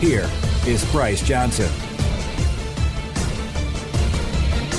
Here 0.00 0.30
is 0.64 0.88
Bryce 0.92 1.20
Johnson. 1.26 1.68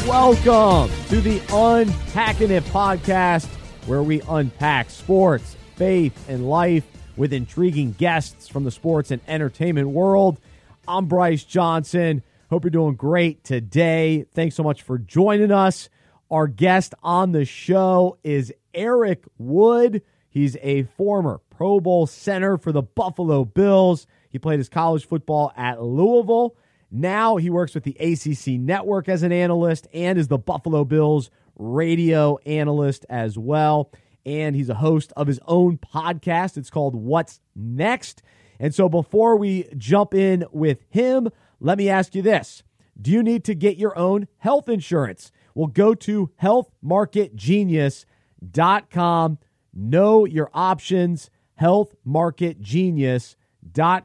Welcome 0.08 0.90
to 1.09 1.20
the 1.20 1.42
Unpacking 1.52 2.52
It 2.52 2.64
podcast, 2.64 3.48
where 3.86 4.02
we 4.02 4.22
unpack 4.30 4.90
sports, 4.90 5.58
faith, 5.76 6.30
and 6.30 6.50
life 6.50 6.86
with 7.18 7.34
intriguing 7.34 7.92
guests 7.92 8.48
from 8.48 8.64
the 8.64 8.72
sports 8.72 9.12
and 9.12 9.22
entertainment 9.28 9.90
world. 9.90 10.40
I'm 10.88 11.08
Bryce 11.08 11.44
Johnson. 11.44 12.23
Hope 12.50 12.64
you're 12.64 12.72
doing 12.72 12.95
great 12.95 13.44
today. 13.44 14.26
Thanks 14.34 14.56
so 14.56 14.64
much 14.64 14.84
for 14.84 14.98
joining 14.98 15.52
us. 15.52 15.90
Our 16.31 16.48
guest 16.48 16.94
on 17.04 17.34
the 17.34 17.44
show 17.44 18.17
is 18.23 18.54
Eric 18.73 19.26
Wood. 19.38 20.02
He's 20.30 20.56
a 20.62 20.84
former 20.84 21.42
Pro 21.50 21.81
Bowl 21.81 22.08
center 22.08 22.58
for 22.58 22.72
the 22.72 22.84
Buffalo 22.84 23.44
Bills. 23.44 24.08
He 24.30 24.40
played 24.40 24.60
his 24.60 24.70
college 24.70 25.08
football 25.08 25.52
at 25.58 25.82
Louisville. 25.82 26.56
Now 26.92 27.38
he 27.38 27.50
works 27.50 27.73
with 27.76 27.84
the 27.84 27.98
ACC 28.00 28.59
network 28.59 29.09
as 29.09 29.23
an 29.23 29.31
analyst 29.31 29.88
and 29.94 30.20
is 30.20 30.28
the 30.28 30.38
Buffalo 30.38 30.84
Bills 30.86 31.31
radio 31.56 32.38
analyst 32.45 33.06
as 33.09 33.38
well. 33.38 33.92
And 34.26 34.53
he's 34.56 34.70
a 34.70 34.76
host 34.76 35.12
of 35.16 35.28
his 35.28 35.40
own 35.48 35.78
podcast. 35.78 36.58
It's 36.58 36.70
called 36.70 36.95
What's 36.95 37.40
Next. 37.56 38.22
And 38.59 38.76
so 38.76 38.90
before 38.90 39.38
we 39.38 39.70
jump 39.78 40.14
in 40.14 40.46
with 40.52 40.84
him, 40.90 41.30
let 41.59 41.78
me 41.78 41.90
ask 41.90 42.16
you 42.16 42.22
this 42.22 42.64
Do 43.00 43.12
you 43.12 43.23
need 43.23 43.46
to 43.46 43.56
get 43.56 43.78
your 43.78 43.98
own 43.98 44.28
health 44.38 44.68
insurance? 44.70 45.31
Well, 45.56 45.68
go 45.68 45.96
to 45.96 46.30
healthmarketgenius.com. 46.42 49.38
Know 49.73 50.25
your 50.25 50.50
options. 50.53 51.30
Healthmarketgenius.com 51.59 53.39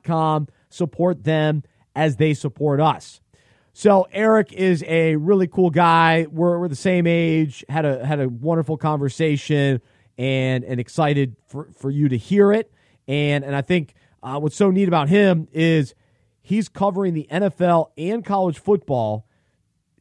com. 0.03 0.49
Support 0.71 1.25
them 1.25 1.63
as 1.95 2.17
they 2.17 2.35
support 2.35 2.81
us. 2.81 3.21
So 3.73 4.07
Eric 4.13 4.53
is 4.53 4.85
a 4.87 5.17
really 5.17 5.49
cool 5.49 5.71
guy. 5.71 6.27
We're, 6.31 6.61
we're 6.61 6.69
the 6.69 6.77
same 6.77 7.09
age. 7.09 7.65
had 7.69 7.85
a 7.85 8.07
had 8.07 8.21
a 8.21 8.29
wonderful 8.29 8.77
conversation 8.77 9.81
and 10.17 10.63
and 10.63 10.79
excited 10.79 11.35
for, 11.49 11.69
for 11.77 11.91
you 11.91 12.09
to 12.09 12.17
hear 12.17 12.53
it. 12.53 12.73
And 13.09 13.45
and 13.45 13.55
I 13.55 13.63
think 13.63 13.95
uh, 14.23 14.39
what's 14.39 14.55
so 14.55 14.71
neat 14.71 14.87
about 14.87 15.09
him 15.09 15.49
is 15.53 15.95
he's 16.41 16.69
covering 16.69 17.15
the 17.15 17.27
NFL 17.31 17.91
and 17.99 18.25
college 18.25 18.61
football, 18.61 19.27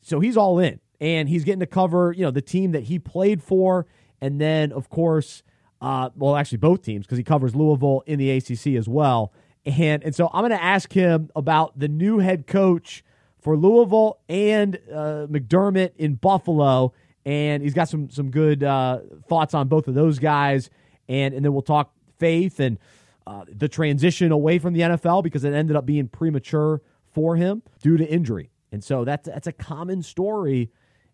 so 0.03 0.19
he's 0.19 0.37
all 0.37 0.59
in, 0.59 0.79
and 1.01 1.27
he's 1.27 1.43
getting 1.43 1.59
to 1.61 1.65
cover 1.65 2.13
you 2.13 2.23
know 2.23 2.31
the 2.31 2.43
team 2.43 2.73
that 2.73 2.83
he 2.83 2.99
played 2.99 3.41
for, 3.41 3.87
and 4.21 4.39
then 4.39 4.71
of 4.71 4.89
course, 4.89 5.41
uh, 5.81 6.11
well 6.15 6.35
actually 6.35 6.59
both 6.59 6.83
teams 6.83 7.07
because 7.07 7.17
he 7.17 7.23
covers 7.23 7.55
Louisville 7.55 8.03
in 8.05 8.19
the 8.19 8.29
ACC 8.29 8.75
as 8.77 8.87
well. 8.87 9.33
And, 9.65 10.03
and 10.03 10.13
so 10.13 10.29
I'm 10.33 10.41
going 10.41 10.51
to 10.51 10.63
ask 10.63 10.91
him 10.91 11.29
about 11.35 11.77
the 11.79 11.87
new 11.87 12.19
head 12.19 12.47
coach 12.47 13.03
for 13.39 13.55
Louisville 13.57 14.19
and 14.27 14.75
uh, 14.91 15.27
McDermott 15.29 15.91
in 15.97 16.15
Buffalo. 16.15 16.93
And 17.25 17.63
he's 17.63 17.73
got 17.73 17.87
some 17.87 18.09
some 18.09 18.31
good 18.31 18.63
uh, 18.63 18.99
thoughts 19.29 19.53
on 19.53 19.69
both 19.69 19.87
of 19.87 19.95
those 19.95 20.19
guys. 20.19 20.69
And, 21.07 21.33
and 21.33 21.45
then 21.45 21.53
we'll 21.53 21.61
talk 21.61 21.93
faith 22.17 22.59
and 22.59 22.77
uh, 23.25 23.45
the 23.47 23.69
transition 23.69 24.31
away 24.31 24.59
from 24.59 24.73
the 24.73 24.81
NFL 24.81 25.23
because 25.23 25.43
it 25.43 25.53
ended 25.53 25.75
up 25.75 25.85
being 25.85 26.07
premature 26.07 26.81
for 27.13 27.35
him 27.35 27.63
due 27.81 27.97
to 27.97 28.05
injury. 28.05 28.49
And 28.71 28.83
so 28.83 29.05
that's 29.05 29.27
that's 29.27 29.47
a 29.47 29.53
common 29.53 30.01
story 30.01 30.71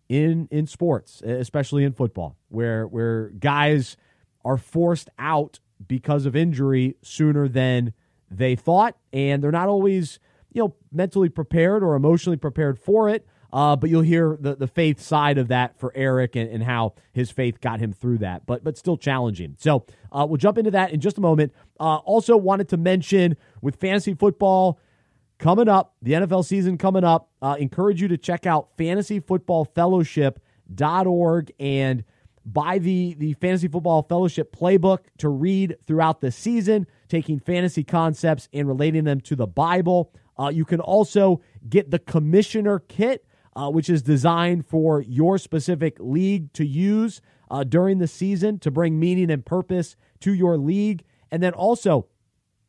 in 0.08 0.48
in 0.50 0.66
sports, 0.66 1.22
especially 1.22 1.84
in 1.84 1.92
football, 1.92 2.36
where 2.48 2.86
where 2.86 3.28
guys 3.38 3.96
are 4.44 4.56
forced 4.56 5.08
out 5.18 5.60
because 5.86 6.26
of 6.26 6.34
injury 6.34 6.96
sooner 7.02 7.48
than 7.48 7.92
they 8.30 8.56
thought, 8.56 8.96
and 9.12 9.42
they're 9.42 9.50
not 9.50 9.68
always, 9.68 10.18
you 10.52 10.62
know, 10.62 10.74
mentally 10.92 11.28
prepared 11.28 11.82
or 11.82 11.94
emotionally 11.94 12.36
prepared 12.36 12.78
for 12.78 13.08
it. 13.08 13.26
Uh, 13.52 13.74
but 13.74 13.90
you'll 13.90 14.02
hear 14.02 14.36
the, 14.38 14.54
the 14.54 14.68
faith 14.68 15.00
side 15.00 15.36
of 15.36 15.48
that 15.48 15.76
for 15.78 15.90
Eric 15.96 16.36
and, 16.36 16.48
and 16.48 16.62
how 16.62 16.94
his 17.12 17.32
faith 17.32 17.60
got 17.60 17.80
him 17.80 17.92
through 17.92 18.18
that, 18.18 18.46
but 18.46 18.62
but 18.62 18.78
still 18.78 18.96
challenging. 18.96 19.56
So 19.58 19.84
uh, 20.12 20.24
we'll 20.28 20.36
jump 20.36 20.56
into 20.56 20.70
that 20.70 20.92
in 20.92 21.00
just 21.00 21.18
a 21.18 21.20
moment. 21.20 21.52
Uh, 21.80 21.96
also 21.96 22.36
wanted 22.36 22.68
to 22.68 22.76
mention 22.76 23.36
with 23.60 23.74
fantasy 23.74 24.14
football 24.14 24.78
coming 25.38 25.68
up, 25.68 25.96
the 26.00 26.12
NFL 26.12 26.44
season 26.44 26.78
coming 26.78 27.02
up, 27.02 27.28
uh, 27.42 27.56
encourage 27.58 28.00
you 28.00 28.06
to 28.08 28.16
check 28.16 28.46
out 28.46 28.76
fantasyfootballfellowship.org 28.76 31.52
and 31.58 32.04
buy 32.44 32.78
the, 32.78 33.14
the 33.18 33.34
Fantasy 33.34 33.68
Football 33.68 34.02
Fellowship 34.02 34.54
playbook 34.54 35.00
to 35.18 35.28
read 35.28 35.76
throughout 35.86 36.20
the 36.20 36.30
season, 36.30 36.86
taking 37.08 37.38
fantasy 37.38 37.84
concepts 37.84 38.48
and 38.52 38.66
relating 38.66 39.04
them 39.04 39.20
to 39.22 39.36
the 39.36 39.46
Bible. 39.46 40.12
Uh, 40.38 40.48
you 40.48 40.64
can 40.64 40.80
also 40.80 41.40
get 41.68 41.90
the 41.90 41.98
Commissioner 41.98 42.78
Kit, 42.78 43.26
uh, 43.54 43.70
which 43.70 43.90
is 43.90 44.02
designed 44.02 44.66
for 44.66 45.02
your 45.02 45.38
specific 45.38 45.96
league 45.98 46.52
to 46.54 46.64
use 46.64 47.20
uh, 47.50 47.64
during 47.64 47.98
the 47.98 48.06
season 48.06 48.58
to 48.60 48.70
bring 48.70 48.98
meaning 48.98 49.30
and 49.30 49.44
purpose 49.44 49.96
to 50.20 50.32
your 50.32 50.56
league. 50.56 51.04
And 51.30 51.42
then 51.42 51.52
also, 51.52 52.06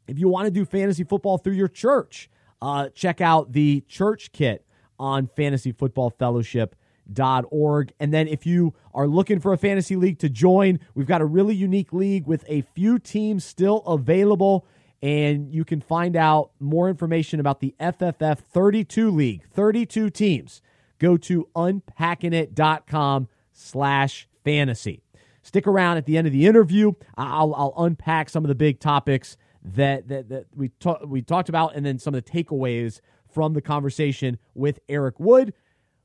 if 0.07 0.19
you 0.19 0.27
want 0.27 0.45
to 0.45 0.51
do 0.51 0.65
fantasy 0.65 1.03
football 1.03 1.37
through 1.37 1.53
your 1.53 1.67
church, 1.67 2.29
uh, 2.61 2.89
check 2.89 3.21
out 3.21 3.53
the 3.53 3.81
Church 3.87 4.31
Kit 4.31 4.65
on 4.99 5.27
Fantasy 5.27 5.71
Football 5.71 6.11
Fellowship 6.11 6.75
org. 7.19 7.93
And 7.99 8.13
then 8.13 8.27
if 8.27 8.45
you 8.45 8.73
are 8.93 9.07
looking 9.07 9.39
for 9.39 9.53
a 9.53 9.57
fantasy 9.57 9.95
league 9.95 10.19
to 10.19 10.29
join, 10.29 10.79
we've 10.95 11.07
got 11.07 11.21
a 11.21 11.25
really 11.25 11.55
unique 11.55 11.93
league 11.93 12.27
with 12.27 12.43
a 12.47 12.61
few 12.61 12.99
teams 12.99 13.43
still 13.43 13.79
available. 13.79 14.65
And 15.01 15.51
you 15.51 15.65
can 15.65 15.81
find 15.81 16.15
out 16.15 16.51
more 16.59 16.87
information 16.87 17.39
about 17.39 17.59
the 17.59 17.73
FFF 17.79 18.39
32 18.39 19.09
League, 19.09 19.43
32 19.51 20.09
teams. 20.11 20.61
Go 20.99 21.17
to 21.17 21.47
unpackingit.com 21.55 23.27
slash 23.51 24.27
fantasy. 24.43 25.01
Stick 25.41 25.65
around 25.65 25.97
at 25.97 26.05
the 26.05 26.17
end 26.17 26.27
of 26.27 26.33
the 26.33 26.45
interview. 26.45 26.93
I'll, 27.17 27.55
I'll 27.55 27.73
unpack 27.77 28.29
some 28.29 28.43
of 28.43 28.47
the 28.47 28.55
big 28.55 28.79
topics 28.79 29.37
that, 29.63 30.07
that, 30.07 30.29
that 30.29 30.45
we, 30.55 30.71
we 31.05 31.21
talked 31.23 31.49
about 31.49 31.75
and 31.75 31.83
then 31.83 31.97
some 31.97 32.13
of 32.13 32.23
the 32.23 32.31
takeaways 32.31 33.01
from 33.31 33.53
the 33.53 33.61
conversation 33.61 34.37
with 34.53 34.79
Eric 34.89 35.19
Wood. 35.19 35.53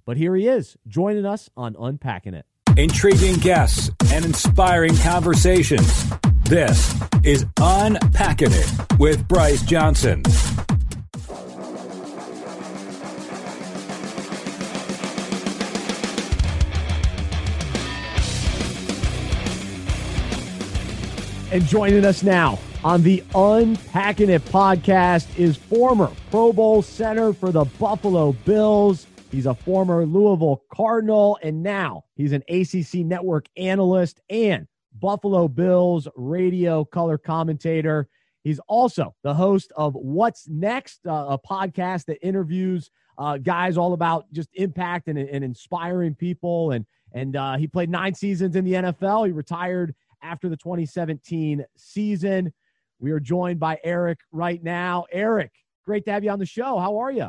But 0.07 0.17
here 0.17 0.37
he 0.37 0.47
is, 0.47 0.77
joining 0.87 1.27
us 1.27 1.51
on 1.57 1.75
Unpacking 1.77 2.33
It. 2.33 2.47
Intriguing 2.77 3.35
guests 3.41 3.91
and 4.13 4.25
inspiring 4.25 4.97
conversations. 4.99 6.09
This 6.45 6.95
is 7.25 7.45
Unpacking 7.61 8.53
It 8.53 8.73
with 9.01 9.27
Bryce 9.27 9.63
Johnson. 9.63 10.23
And 21.51 21.65
joining 21.67 22.05
us 22.05 22.23
now 22.23 22.61
on 22.85 23.03
the 23.03 23.25
Unpacking 23.35 24.31
It 24.31 24.45
podcast 24.45 25.37
is 25.37 25.57
former 25.57 26.13
Pro 26.31 26.53
Bowl 26.53 26.83
center 26.83 27.33
for 27.33 27.51
the 27.51 27.65
Buffalo 27.65 28.31
Bills, 28.45 29.09
He's 29.31 29.47
a 29.47 29.55
former 29.55 30.07
Louisville 30.07 30.63
Cardinal, 30.73 31.39
and 31.43 31.63
now 31.63 32.05
he's 32.15 32.33
an 32.33 32.43
ACC 32.49 33.05
network 33.05 33.47
analyst 33.57 34.21
and 34.31 34.67
Buffalo 35.01 35.49
Bills 35.49 36.09
radio 36.17 36.85
color 36.85 37.19
commentator. 37.19 38.09
He's 38.45 38.61
also 38.69 39.15
the 39.25 39.35
host 39.35 39.73
of 39.77 39.95
What's 39.95 40.49
Next, 40.49 41.01
uh, 41.07 41.27
a 41.31 41.39
podcast 41.39 42.05
that 42.07 42.25
interviews 42.25 42.91
uh, 43.19 43.39
guys 43.39 43.77
all 43.77 43.93
about 43.93 44.31
just 44.33 44.49
impact 44.55 45.09
and, 45.09 45.19
and 45.19 45.45
inspiring 45.45 46.15
people. 46.15 46.71
And 46.71 46.87
and 47.13 47.35
uh, 47.35 47.57
he 47.57 47.67
played 47.67 47.91
nine 47.91 48.15
seasons 48.15 48.57
in 48.57 48.65
the 48.65 48.73
NFL. 48.75 49.27
He 49.27 49.33
retired 49.33 49.95
after 50.23 50.49
the 50.49 50.57
2017 50.57 51.65
season. 51.77 52.53
We 52.99 53.11
are 53.11 53.21
joined 53.21 53.59
by 53.59 53.79
Eric 53.85 54.21
right 54.33 54.63
now. 54.63 55.07
Eric, 55.11 55.53
great 55.85 56.05
to 56.07 56.13
have 56.13 56.25
you 56.25 56.31
on 56.31 56.39
the 56.39 56.47
show. 56.47 56.79
How 56.79 56.99
are 56.99 57.11
you? 57.11 57.29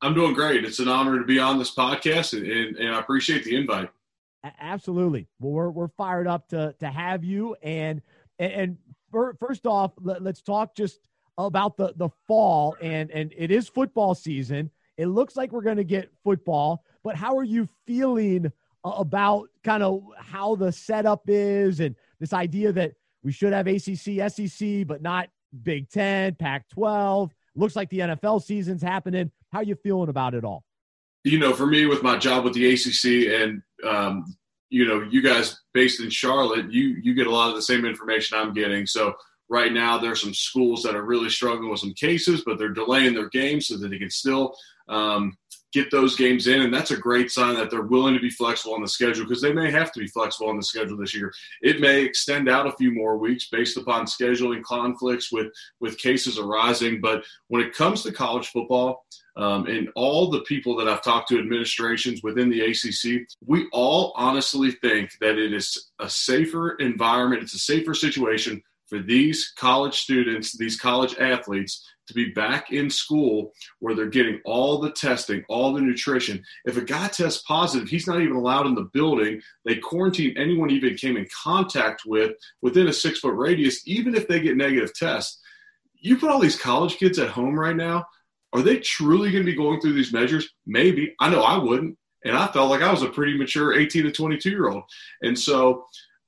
I'm 0.00 0.14
doing 0.14 0.34
great. 0.34 0.64
It's 0.64 0.80
an 0.80 0.88
honor 0.88 1.18
to 1.18 1.24
be 1.24 1.38
on 1.38 1.58
this 1.58 1.74
podcast, 1.74 2.36
and, 2.36 2.46
and, 2.46 2.76
and 2.76 2.94
I 2.94 3.00
appreciate 3.00 3.44
the 3.44 3.56
invite. 3.56 3.88
Absolutely. 4.60 5.26
Well, 5.40 5.52
we're 5.52 5.70
we're 5.70 5.88
fired 5.88 6.26
up 6.26 6.48
to 6.48 6.74
to 6.80 6.88
have 6.88 7.24
you. 7.24 7.56
And 7.62 8.02
and, 8.38 8.76
first 9.38 9.66
off, 9.66 9.92
let, 10.00 10.26
us 10.26 10.42
talk 10.42 10.74
just 10.74 10.98
about 11.38 11.76
the 11.76 11.94
the 11.96 12.10
fall 12.26 12.76
and 12.80 13.10
and 13.10 13.32
it 13.36 13.50
is 13.50 13.68
football 13.68 14.14
season. 14.14 14.70
It 14.96 15.06
looks 15.06 15.36
like 15.36 15.52
we're 15.52 15.62
going 15.62 15.78
to 15.78 15.84
get 15.84 16.12
football, 16.22 16.84
but 17.02 17.16
how 17.16 17.36
are 17.36 17.44
you 17.44 17.68
feeling 17.86 18.52
about 18.84 19.48
kind 19.64 19.82
of 19.82 20.04
how 20.18 20.54
the 20.54 20.70
setup 20.70 21.22
is 21.26 21.80
and 21.80 21.96
this 22.20 22.32
idea 22.32 22.70
that 22.72 22.92
we 23.22 23.32
should 23.32 23.52
have 23.52 23.66
ACC, 23.66 24.30
SEC, 24.30 24.86
but 24.86 25.02
not 25.02 25.30
Big 25.62 25.88
10, 25.90 26.34
Pac 26.34 26.68
12? 26.68 27.34
Looks 27.56 27.74
like 27.74 27.88
the 27.90 28.00
NFL 28.00 28.42
season's 28.42 28.82
happening. 28.82 29.32
How 29.54 29.60
you 29.60 29.76
feeling 29.76 30.08
about 30.08 30.34
it 30.34 30.44
all? 30.44 30.64
You 31.22 31.38
know, 31.38 31.54
for 31.54 31.66
me, 31.66 31.86
with 31.86 32.02
my 32.02 32.18
job 32.18 32.44
with 32.44 32.54
the 32.54 32.74
ACC 32.74 33.32
and 33.40 33.62
um, 33.88 34.36
you 34.68 34.84
know, 34.84 35.06
you 35.08 35.22
guys 35.22 35.56
based 35.72 36.00
in 36.00 36.10
Charlotte, 36.10 36.72
you 36.72 36.96
you 37.02 37.14
get 37.14 37.28
a 37.28 37.30
lot 37.30 37.50
of 37.50 37.54
the 37.54 37.62
same 37.62 37.84
information 37.84 38.36
I'm 38.36 38.52
getting. 38.52 38.84
So 38.84 39.14
right 39.48 39.72
now, 39.72 39.96
there's 39.96 40.20
some 40.20 40.34
schools 40.34 40.82
that 40.82 40.96
are 40.96 41.04
really 41.04 41.30
struggling 41.30 41.70
with 41.70 41.78
some 41.78 41.94
cases, 41.94 42.42
but 42.44 42.58
they're 42.58 42.70
delaying 42.70 43.14
their 43.14 43.28
games 43.28 43.68
so 43.68 43.76
that 43.78 43.88
they 43.88 43.98
can 43.98 44.10
still 44.10 44.56
um, 44.88 45.36
get 45.74 45.90
those 45.90 46.14
games 46.14 46.46
in, 46.46 46.62
and 46.62 46.72
that's 46.72 46.92
a 46.92 46.96
great 46.96 47.30
sign 47.30 47.56
that 47.56 47.68
they're 47.68 47.82
willing 47.82 48.14
to 48.14 48.20
be 48.20 48.30
flexible 48.30 48.74
on 48.74 48.80
the 48.80 48.88
schedule 48.88 49.24
because 49.24 49.42
they 49.42 49.52
may 49.52 49.70
have 49.70 49.90
to 49.92 50.00
be 50.00 50.06
flexible 50.06 50.48
on 50.48 50.56
the 50.56 50.62
schedule 50.62 50.96
this 50.96 51.14
year. 51.14 51.32
It 51.60 51.80
may 51.80 52.02
extend 52.02 52.48
out 52.48 52.68
a 52.68 52.72
few 52.72 52.92
more 52.92 53.18
weeks 53.18 53.48
based 53.50 53.76
upon 53.76 54.06
scheduling 54.06 54.62
conflicts 54.62 55.32
with 55.32 55.48
with 55.80 55.98
cases 55.98 56.38
arising. 56.38 57.00
But 57.00 57.24
when 57.48 57.60
it 57.60 57.74
comes 57.74 58.02
to 58.04 58.12
college 58.12 58.48
football, 58.48 59.04
um, 59.36 59.66
and 59.66 59.88
all 59.96 60.30
the 60.30 60.42
people 60.42 60.76
that 60.76 60.88
I've 60.88 61.02
talked 61.02 61.28
to, 61.30 61.38
administrations 61.40 62.22
within 62.22 62.48
the 62.48 62.60
ACC, 62.60 63.26
we 63.44 63.66
all 63.72 64.12
honestly 64.14 64.70
think 64.70 65.10
that 65.20 65.38
it 65.38 65.52
is 65.52 65.90
a 65.98 66.08
safer 66.08 66.76
environment. 66.76 67.42
It's 67.42 67.54
a 67.54 67.58
safer 67.58 67.94
situation 67.94 68.62
for 68.86 69.00
these 69.00 69.52
college 69.56 69.98
students, 70.02 70.56
these 70.56 70.78
college 70.78 71.16
athletes 71.18 71.84
to 72.06 72.14
be 72.14 72.30
back 72.32 72.72
in 72.72 72.90
school 72.90 73.52
where 73.78 73.94
they're 73.94 74.06
getting 74.06 74.40
all 74.44 74.78
the 74.78 74.90
testing, 74.90 75.44
all 75.48 75.72
the 75.72 75.80
nutrition. 75.80 76.42
If 76.64 76.76
a 76.76 76.82
guy 76.82 77.08
tests 77.08 77.42
positive, 77.46 77.88
he's 77.88 78.06
not 78.06 78.20
even 78.20 78.36
allowed 78.36 78.66
in 78.66 78.74
the 78.74 78.90
building. 78.92 79.40
They 79.64 79.76
quarantine 79.76 80.36
anyone 80.36 80.70
even 80.70 80.96
came 80.96 81.16
in 81.16 81.26
contact 81.42 82.02
with 82.06 82.32
within 82.62 82.88
a 82.88 82.92
six 82.92 83.20
foot 83.20 83.34
radius, 83.34 83.86
even 83.86 84.14
if 84.14 84.28
they 84.28 84.40
get 84.40 84.56
negative 84.56 84.94
tests. 84.94 85.40
You 85.94 86.18
put 86.18 86.30
all 86.30 86.40
these 86.40 86.58
college 86.58 86.96
kids 86.96 87.18
at 87.18 87.30
home 87.30 87.58
right 87.58 87.76
now. 87.76 88.04
Are 88.52 88.62
they 88.62 88.78
truly 88.78 89.32
going 89.32 89.44
to 89.44 89.50
be 89.50 89.56
going 89.56 89.80
through 89.80 89.94
these 89.94 90.12
measures? 90.12 90.48
Maybe. 90.66 91.14
I 91.18 91.28
know 91.28 91.42
I 91.42 91.58
wouldn't. 91.58 91.98
And 92.24 92.36
I 92.36 92.46
felt 92.46 92.70
like 92.70 92.82
I 92.82 92.90
was 92.90 93.02
a 93.02 93.10
pretty 93.10 93.36
mature 93.36 93.78
18 93.78 94.04
to 94.04 94.12
22 94.12 94.50
year 94.50 94.68
old. 94.68 94.84
And 95.22 95.38
so 95.38 95.84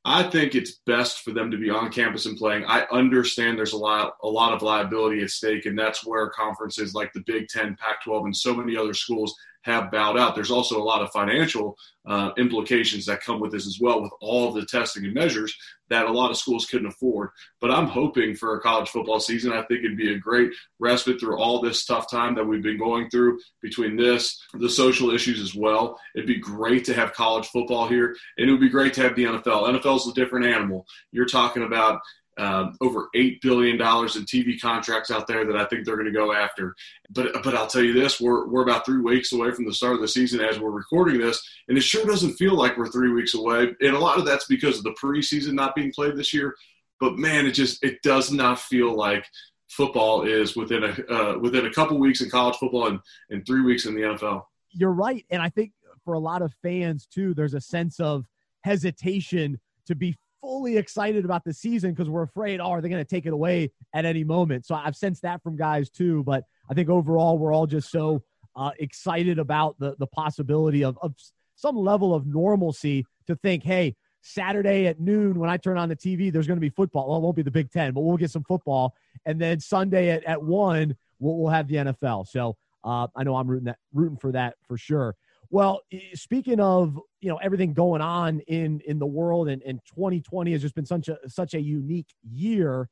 I 0.08 0.22
think 0.22 0.54
it's 0.54 0.78
best 0.86 1.22
for 1.22 1.32
them 1.32 1.50
to 1.50 1.58
be 1.58 1.68
on 1.68 1.90
campus 1.90 2.26
and 2.26 2.38
playing. 2.38 2.64
I 2.64 2.86
understand 2.92 3.58
there's 3.58 3.72
a 3.72 3.76
lot 3.76 4.16
a 4.22 4.28
lot 4.28 4.52
of 4.52 4.62
liability 4.62 5.20
at 5.20 5.30
stake, 5.30 5.66
and 5.66 5.76
that's 5.76 6.06
where 6.06 6.30
conferences 6.30 6.94
like 6.94 7.12
the 7.12 7.24
Big 7.26 7.48
Ten, 7.48 7.76
Pac-12, 7.76 8.26
and 8.26 8.36
so 8.36 8.54
many 8.54 8.76
other 8.76 8.94
schools 8.94 9.34
have 9.66 9.90
bowed 9.90 10.16
out. 10.16 10.36
There's 10.36 10.52
also 10.52 10.80
a 10.80 10.82
lot 10.82 11.02
of 11.02 11.10
financial 11.10 11.76
uh, 12.06 12.30
implications 12.38 13.04
that 13.06 13.20
come 13.20 13.40
with 13.40 13.50
this 13.50 13.66
as 13.66 13.78
well, 13.80 14.00
with 14.00 14.12
all 14.20 14.52
the 14.52 14.64
testing 14.64 15.04
and 15.04 15.12
measures 15.12 15.54
that 15.88 16.06
a 16.06 16.12
lot 16.12 16.30
of 16.30 16.36
schools 16.36 16.66
couldn't 16.66 16.86
afford. 16.86 17.30
But 17.60 17.72
I'm 17.72 17.88
hoping 17.88 18.36
for 18.36 18.54
a 18.54 18.60
college 18.60 18.88
football 18.88 19.18
season. 19.18 19.52
I 19.52 19.62
think 19.62 19.80
it'd 19.80 19.96
be 19.96 20.14
a 20.14 20.18
great 20.18 20.52
respite 20.78 21.18
through 21.18 21.36
all 21.36 21.60
this 21.60 21.84
tough 21.84 22.08
time 22.08 22.36
that 22.36 22.46
we've 22.46 22.62
been 22.62 22.78
going 22.78 23.10
through 23.10 23.40
between 23.60 23.96
this, 23.96 24.40
the 24.54 24.70
social 24.70 25.10
issues 25.10 25.40
as 25.40 25.56
well. 25.56 25.98
It'd 26.14 26.28
be 26.28 26.38
great 26.38 26.84
to 26.84 26.94
have 26.94 27.12
college 27.12 27.48
football 27.48 27.88
here, 27.88 28.14
and 28.38 28.48
it 28.48 28.52
would 28.52 28.60
be 28.60 28.68
great 28.68 28.94
to 28.94 29.02
have 29.02 29.16
the 29.16 29.24
NFL. 29.24 29.68
NFL 29.68 29.96
is 29.96 30.06
a 30.06 30.14
different 30.14 30.46
animal. 30.46 30.86
You're 31.10 31.26
talking 31.26 31.64
about 31.64 32.00
um, 32.38 32.76
over 32.80 33.08
eight 33.14 33.40
billion 33.40 33.78
dollars 33.78 34.16
in 34.16 34.24
TV 34.24 34.60
contracts 34.60 35.10
out 35.10 35.26
there 35.26 35.44
that 35.46 35.56
I 35.56 35.64
think 35.64 35.84
they're 35.84 35.96
going 35.96 36.12
to 36.12 36.12
go 36.12 36.32
after. 36.32 36.74
But 37.10 37.42
but 37.42 37.54
I'll 37.54 37.66
tell 37.66 37.82
you 37.82 37.92
this: 37.92 38.20
we're 38.20 38.46
we're 38.46 38.62
about 38.62 38.84
three 38.84 39.00
weeks 39.00 39.32
away 39.32 39.52
from 39.52 39.64
the 39.64 39.74
start 39.74 39.94
of 39.94 40.00
the 40.00 40.08
season 40.08 40.40
as 40.40 40.58
we're 40.58 40.70
recording 40.70 41.18
this, 41.18 41.42
and 41.68 41.78
it 41.78 41.82
sure 41.82 42.04
doesn't 42.04 42.34
feel 42.34 42.54
like 42.54 42.76
we're 42.76 42.90
three 42.90 43.12
weeks 43.12 43.34
away. 43.34 43.74
And 43.80 43.94
a 43.94 43.98
lot 43.98 44.18
of 44.18 44.24
that's 44.24 44.46
because 44.46 44.78
of 44.78 44.84
the 44.84 44.96
preseason 45.02 45.54
not 45.54 45.74
being 45.74 45.92
played 45.92 46.16
this 46.16 46.34
year. 46.34 46.54
But 47.00 47.16
man, 47.16 47.46
it 47.46 47.52
just 47.52 47.82
it 47.82 48.02
does 48.02 48.30
not 48.30 48.58
feel 48.58 48.94
like 48.94 49.24
football 49.68 50.22
is 50.22 50.56
within 50.56 50.84
a 50.84 51.12
uh, 51.12 51.38
within 51.38 51.66
a 51.66 51.72
couple 51.72 51.98
weeks 51.98 52.20
in 52.20 52.30
college 52.30 52.56
football 52.56 52.88
and, 52.88 53.00
and 53.30 53.46
three 53.46 53.62
weeks 53.62 53.86
in 53.86 53.94
the 53.94 54.02
NFL. 54.02 54.44
You're 54.72 54.92
right, 54.92 55.24
and 55.30 55.40
I 55.40 55.48
think 55.48 55.72
for 56.04 56.14
a 56.14 56.18
lot 56.18 56.42
of 56.42 56.54
fans 56.62 57.06
too, 57.06 57.34
there's 57.34 57.54
a 57.54 57.60
sense 57.60 57.98
of 58.00 58.26
hesitation 58.62 59.60
to 59.86 59.94
be 59.94 60.16
fully 60.40 60.76
excited 60.76 61.24
about 61.24 61.44
the 61.44 61.52
season 61.52 61.92
because 61.92 62.08
we're 62.08 62.22
afraid, 62.22 62.60
oh, 62.60 62.70
are 62.70 62.80
they 62.80 62.88
going 62.88 63.04
to 63.04 63.08
take 63.08 63.26
it 63.26 63.32
away 63.32 63.70
at 63.94 64.04
any 64.04 64.24
moment? 64.24 64.66
So 64.66 64.74
I've 64.74 64.96
sensed 64.96 65.22
that 65.22 65.42
from 65.42 65.56
guys 65.56 65.90
too. 65.90 66.22
But 66.24 66.44
I 66.70 66.74
think 66.74 66.88
overall, 66.88 67.38
we're 67.38 67.52
all 67.52 67.66
just 67.66 67.90
so 67.90 68.22
uh, 68.54 68.70
excited 68.78 69.38
about 69.38 69.78
the 69.78 69.96
the 69.98 70.06
possibility 70.06 70.84
of, 70.84 70.98
of 71.02 71.14
some 71.56 71.76
level 71.76 72.14
of 72.14 72.26
normalcy 72.26 73.04
to 73.26 73.36
think, 73.36 73.62
hey, 73.62 73.96
Saturday 74.22 74.86
at 74.86 75.00
noon 75.00 75.38
when 75.38 75.48
I 75.48 75.56
turn 75.56 75.78
on 75.78 75.88
the 75.88 75.96
TV, 75.96 76.32
there's 76.32 76.46
going 76.46 76.56
to 76.56 76.60
be 76.60 76.70
football. 76.70 77.08
Well, 77.08 77.18
it 77.18 77.22
won't 77.22 77.36
be 77.36 77.42
the 77.42 77.50
Big 77.50 77.70
Ten, 77.70 77.92
but 77.92 78.00
we'll 78.00 78.16
get 78.16 78.30
some 78.30 78.44
football. 78.44 78.94
And 79.24 79.40
then 79.40 79.60
Sunday 79.60 80.10
at, 80.10 80.24
at 80.24 80.42
one, 80.42 80.96
we'll, 81.18 81.36
we'll 81.36 81.52
have 81.52 81.68
the 81.68 81.76
NFL. 81.76 82.26
So 82.28 82.56
uh, 82.84 83.06
I 83.14 83.24
know 83.24 83.36
I'm 83.36 83.46
rooting 83.46 83.66
that 83.66 83.78
rooting 83.92 84.18
for 84.18 84.32
that 84.32 84.54
for 84.66 84.76
sure. 84.76 85.14
Well, 85.50 85.80
speaking 86.14 86.60
of 86.60 86.98
you 87.20 87.28
know 87.28 87.36
everything 87.36 87.72
going 87.72 88.02
on 88.02 88.40
in 88.40 88.80
in 88.86 88.98
the 88.98 89.06
world, 89.06 89.48
and, 89.48 89.62
and 89.62 89.80
2020 89.94 90.52
has 90.52 90.62
just 90.62 90.74
been 90.74 90.86
such 90.86 91.08
a 91.08 91.18
such 91.28 91.54
a 91.54 91.60
unique 91.60 92.12
year 92.22 92.88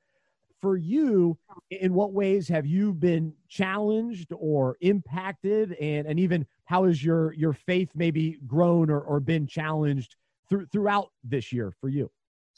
for 0.60 0.76
you. 0.76 1.36
In 1.70 1.94
what 1.94 2.12
ways 2.12 2.48
have 2.48 2.66
you 2.66 2.92
been 2.92 3.34
challenged 3.48 4.32
or 4.32 4.76
impacted, 4.80 5.72
and 5.74 6.06
and 6.06 6.18
even 6.20 6.46
how 6.64 6.84
has 6.84 7.04
your 7.04 7.32
your 7.34 7.52
faith 7.52 7.90
maybe 7.94 8.38
grown 8.46 8.90
or, 8.90 9.00
or 9.00 9.20
been 9.20 9.46
challenged 9.46 10.16
through, 10.48 10.66
throughout 10.66 11.10
this 11.22 11.52
year 11.52 11.72
for 11.80 11.88
you? 11.88 12.10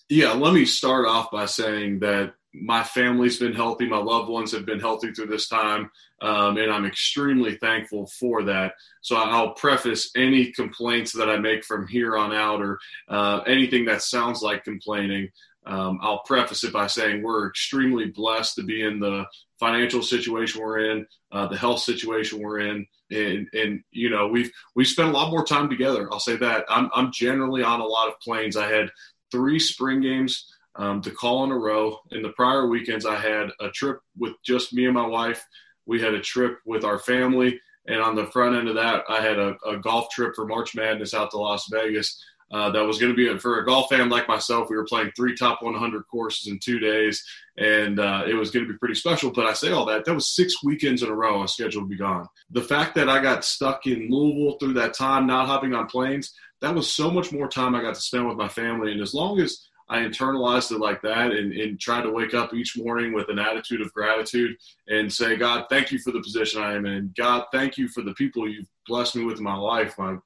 Yeah, 0.09 0.33
let 0.33 0.55
me 0.55 0.65
start 0.67 1.07
off 1.07 1.31
by 1.31 1.47
saying 1.47 2.01
that 2.01 2.35
my 2.61 2.83
family's 2.83 3.39
been 3.39 3.53
healthy, 3.53 3.89
my 3.89 3.99
loved 3.99 4.29
ones 4.29 4.53
have 4.53 4.67
been 4.67 4.81
healthy 4.81 5.13
through 5.13 5.27
this 5.27 5.49
time, 5.49 5.91
um, 6.23 6.57
and 6.57 6.71
I'm 6.71 6.87
extremely 6.87 7.57
thankful 7.57 8.07
for 8.07 8.43
that. 8.45 8.75
So 9.03 9.17
I'll 9.17 9.55
preface 9.55 10.11
any 10.17 10.53
complaints 10.53 11.13
that 11.13 11.29
I 11.29 11.39
make 11.39 11.65
from 11.65 11.87
here 11.87 12.17
on 12.17 12.33
out, 12.33 12.61
or 12.61 12.79
uh, 13.09 13.41
anything 13.47 13.85
that 13.87 14.03
sounds 14.03 14.43
like 14.43 14.65
complaining. 14.65 15.29
Um, 15.67 15.99
I'll 16.01 16.23
preface 16.23 16.63
it 16.65 16.73
by 16.73 16.87
saying 16.87 17.23
we're 17.23 17.49
extremely 17.49 18.07
blessed 18.07 18.55
to 18.57 18.63
be 18.63 18.85
in 18.85 19.01
the 19.01 19.25
financial 19.59 20.03
situation 20.03 20.63
we're 20.63 20.93
in, 20.93 21.07
uh, 21.33 21.49
the 21.49 21.57
health 21.57 21.81
situation 21.81 22.41
we're 22.41 22.61
in, 22.61 22.87
and 23.11 23.49
and 23.53 23.83
you 23.91 24.09
know 24.09 24.29
we've 24.29 24.51
we've 24.75 24.87
spent 24.87 25.09
a 25.09 25.13
lot 25.13 25.31
more 25.31 25.45
time 25.45 25.69
together. 25.69 26.09
I'll 26.13 26.21
say 26.21 26.37
that. 26.37 26.65
I'm 26.69 26.89
I'm 26.95 27.13
generally 27.13 27.63
on 27.63 27.81
a 27.81 27.87
lot 27.87 28.09
of 28.09 28.21
planes. 28.21 28.57
I 28.57 28.71
had 28.71 28.91
three 29.33 29.59
spring 29.59 30.01
games 30.01 30.53
um, 30.77 31.01
to 31.03 31.11
call 31.11 31.45
in 31.45 31.51
a 31.51 31.59
row. 31.59 31.99
In 32.11 32.23
the 32.23 32.31
prior 32.31 32.67
weekends, 32.67 33.07
I 33.07 33.17
had 33.17 33.51
a 33.61 33.71
trip 33.71 34.01
with 34.17 34.35
just 34.45 34.73
me 34.73 34.85
and 34.85 34.95
my 34.95 35.07
wife. 35.07 35.45
We 35.87 36.01
had 36.01 36.15
a 36.15 36.21
trip 36.21 36.59
with 36.65 36.85
our 36.85 36.99
family. 36.99 37.61
And 37.89 38.01
on 38.01 38.17
the 38.17 38.27
front 38.27 38.57
end 38.57 38.69
of 38.69 38.75
that, 38.75 39.05
I 39.09 39.21
had 39.21 39.39
a, 39.39 39.57
a 39.67 39.79
golf 39.79 40.11
trip 40.11 40.35
for 40.35 40.47
March 40.47 40.75
Madness 40.75 41.15
out 41.15 41.31
to 41.31 41.39
Las 41.39 41.69
Vegas. 41.71 42.21
Uh, 42.53 42.71
that 42.71 42.85
was 42.85 42.99
going 42.99 43.13
to 43.13 43.17
be 43.17 43.39
for 43.41 43.59
a 43.59 43.65
golf 43.65 43.89
fan 43.89 44.09
like 44.09 44.29
myself. 44.29 44.71
We 44.71 44.77
were 44.77 44.85
playing 44.85 45.11
three 45.17 45.35
top 45.35 45.63
100 45.63 46.05
courses 46.05 46.47
in 46.47 46.61
two 46.61 46.79
days, 46.79 47.25
and 47.59 47.99
uh, 47.99 48.23
it 48.27 48.35
was 48.35 48.53
going 48.53 48.65
to 48.65 48.73
be 48.73 48.79
pretty 48.79 48.95
special. 48.95 49.33
But 49.33 49.47
I 49.47 49.53
say 49.53 49.73
all 49.73 49.85
that, 49.87 50.05
that 50.05 50.15
was 50.15 50.35
six 50.35 50.63
weekends 50.63 51.03
in 51.03 51.09
a 51.09 51.15
row 51.15 51.39
I 51.39 51.43
was 51.43 51.55
scheduled 51.55 51.85
to 51.85 51.89
be 51.89 51.97
gone. 51.97 52.29
The 52.51 52.63
fact 52.63 52.95
that 52.95 53.09
I 53.09 53.21
got 53.21 53.45
stuck 53.45 53.87
in 53.89 54.09
Louisville 54.11 54.59
through 54.59 54.75
that 54.75 54.95
time, 54.95 55.27
not 55.27 55.49
hopping 55.49 55.75
on 55.75 55.87
planes, 55.87 56.33
that 56.61 56.75
was 56.75 56.93
so 56.93 57.11
much 57.11 57.33
more 57.33 57.49
time 57.49 57.75
I 57.75 57.83
got 57.83 57.97
to 57.97 58.01
spend 58.01 58.29
with 58.29 58.37
my 58.37 58.49
family. 58.49 58.93
And 58.93 59.01
as 59.01 59.13
long 59.13 59.41
as 59.41 59.67
I 59.89 59.99
internalized 59.99 60.73
it 60.73 60.79
like 60.79 61.01
that 61.03 61.31
and, 61.31 61.53
and 61.53 61.79
try 61.79 62.03
to 62.03 62.11
wake 62.11 62.35
up 62.35 62.53
each 62.53 62.77
morning 62.77 63.13
with 63.13 63.29
an 63.29 63.39
attitude 63.39 63.81
of 63.81 63.93
gratitude 63.93 64.57
and 64.89 65.13
say, 65.13 65.37
God, 65.37 65.67
thank 65.71 65.93
you 65.93 65.99
for 65.99 66.11
the 66.11 66.21
position 66.21 66.61
I 66.61 66.75
am 66.75 66.87
in. 66.87 67.15
God, 67.17 67.45
thank 67.53 67.79
you 67.79 67.89
for 67.89 68.03
the 68.03 68.15
people 68.15 68.49
you've 68.49 68.67
blessed 68.89 69.17
me 69.17 69.25
with 69.25 69.39
in 69.39 69.45
my 69.45 69.57
life. 69.57 69.95
My 69.99 70.17